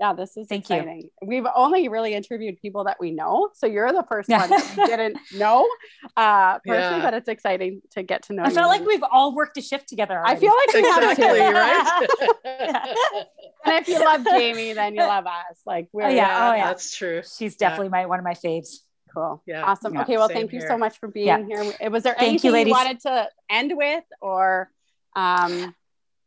Yeah, 0.00 0.12
this 0.12 0.36
is 0.36 0.48
Thank 0.48 0.62
exciting. 0.62 1.02
You. 1.02 1.28
We've 1.28 1.46
only 1.54 1.88
really 1.88 2.14
interviewed 2.14 2.60
people 2.60 2.84
that 2.84 2.96
we 2.98 3.12
know, 3.12 3.50
so 3.54 3.66
you're 3.66 3.92
the 3.92 4.04
first 4.08 4.28
yeah. 4.28 4.40
one 4.40 4.50
that 4.50 4.74
didn't 4.86 5.18
know 5.36 5.68
uh, 6.16 6.58
personally, 6.58 6.98
yeah. 6.98 7.02
but 7.02 7.14
it's 7.14 7.28
exciting 7.28 7.80
to 7.92 8.02
get 8.02 8.24
to 8.24 8.32
know. 8.32 8.42
I 8.42 8.50
felt 8.50 8.68
like 8.68 8.84
we've 8.84 9.04
all 9.10 9.34
worked 9.34 9.56
a 9.56 9.62
shift 9.62 9.88
together. 9.88 10.18
Already. 10.18 10.36
I 10.36 10.40
feel 10.40 10.52
like 10.52 10.74
we 10.74 10.80
exactly, 10.80 11.40
have 11.40 12.00
too, 12.34 13.14
right? 13.14 13.26
yeah. 13.66 13.72
And 13.72 13.82
if 13.82 13.88
you 13.88 13.98
love 13.98 14.24
Jamie, 14.24 14.72
then 14.72 14.94
you 14.94 15.00
love 15.02 15.26
us. 15.26 15.60
Like 15.66 15.88
we're 15.92 16.04
oh, 16.04 16.08
yeah, 16.08 16.50
oh 16.50 16.54
yeah, 16.54 16.66
that's 16.66 16.96
true. 16.96 17.22
She's 17.36 17.56
definitely 17.56 17.88
my 17.88 18.06
one 18.06 18.18
of 18.18 18.24
my 18.24 18.34
faves. 18.34 18.78
Cool. 19.12 19.42
Yeah. 19.46 19.62
Awesome. 19.62 19.96
Okay. 19.96 20.16
Well, 20.16 20.28
thank 20.28 20.52
you 20.52 20.60
so 20.60 20.76
much 20.76 20.98
for 20.98 21.08
being 21.08 21.46
here. 21.46 21.90
Was 21.90 22.02
there 22.02 22.14
thank 22.18 22.44
anything 22.44 22.52
you, 22.52 22.66
you 22.66 22.70
wanted 22.72 23.00
to 23.00 23.28
end 23.48 23.72
with 23.76 24.04
or? 24.20 24.70
Um, 25.14 25.74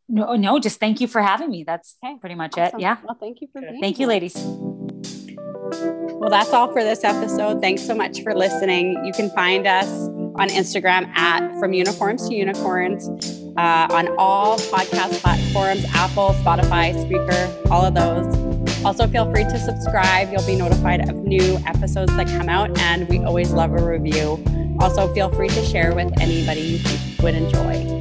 no, 0.09 0.35
no, 0.35 0.57
just 0.59 0.79
thank 0.79 1.01
you 1.01 1.07
for 1.07 1.21
having 1.21 1.49
me. 1.49 1.63
That's 1.63 1.97
okay. 2.03 2.15
pretty 2.17 2.35
much 2.35 2.57
awesome. 2.57 2.79
it. 2.79 2.81
Yeah. 2.81 2.97
Well, 3.03 3.17
thank 3.19 3.41
you 3.41 3.49
for 3.51 3.61
being 3.61 3.81
Thank 3.81 3.97
here. 3.97 4.05
you, 4.05 4.07
ladies. 4.07 4.35
Well, 4.37 6.29
that's 6.29 6.53
all 6.53 6.71
for 6.71 6.83
this 6.83 7.03
episode. 7.03 7.61
Thanks 7.61 7.85
so 7.85 7.93
much 7.93 8.23
for 8.23 8.33
listening. 8.33 9.03
You 9.05 9.11
can 9.11 9.29
find 9.31 9.67
us 9.67 9.89
on 10.35 10.47
Instagram 10.49 11.07
at 11.15 11.59
From 11.59 11.73
Uniforms 11.73 12.29
to 12.29 12.35
Unicorns, 12.35 13.09
uh, 13.57 13.87
on 13.91 14.15
all 14.17 14.57
podcast 14.57 15.19
platforms 15.19 15.85
Apple, 15.93 16.29
Spotify, 16.43 16.93
Spreaker, 16.93 17.71
all 17.71 17.85
of 17.85 17.93
those. 17.93 18.85
Also, 18.85 19.07
feel 19.07 19.29
free 19.31 19.43
to 19.43 19.59
subscribe. 19.59 20.31
You'll 20.31 20.45
be 20.45 20.55
notified 20.55 21.09
of 21.09 21.15
new 21.15 21.57
episodes 21.65 22.15
that 22.15 22.27
come 22.27 22.47
out, 22.47 22.77
and 22.79 23.07
we 23.09 23.19
always 23.23 23.51
love 23.51 23.71
a 23.71 23.83
review. 23.83 24.43
Also, 24.79 25.11
feel 25.13 25.29
free 25.31 25.49
to 25.49 25.65
share 25.65 25.95
with 25.95 26.13
anybody 26.21 26.61
you 26.61 26.77
think 26.77 27.21
would 27.21 27.35
enjoy. 27.35 27.97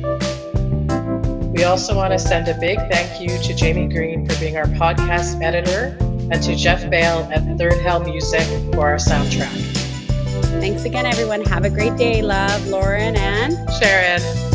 We 1.52 1.64
also 1.64 1.96
want 1.96 2.12
to 2.12 2.18
send 2.18 2.48
a 2.48 2.59
big 2.61 2.78
thank 2.90 3.18
you 3.20 3.28
to 3.38 3.54
Jamie 3.54 3.88
Green 3.88 4.28
for 4.28 4.38
being 4.38 4.59
our 4.59 4.66
podcast 4.66 5.42
editor 5.42 5.96
and 6.30 6.42
to 6.42 6.54
Jeff 6.54 6.88
Bale 6.90 7.26
at 7.32 7.57
Third 7.57 7.80
Hell 7.80 8.00
Music 8.00 8.42
for 8.74 8.88
our 8.88 8.96
soundtrack. 8.96 9.48
Thanks 10.61 10.84
again, 10.84 11.07
everyone. 11.07 11.42
Have 11.46 11.64
a 11.64 11.70
great 11.70 11.96
day. 11.96 12.20
Love, 12.20 12.66
Lauren 12.66 13.16
and 13.16 13.54
Sharon. 13.80 14.45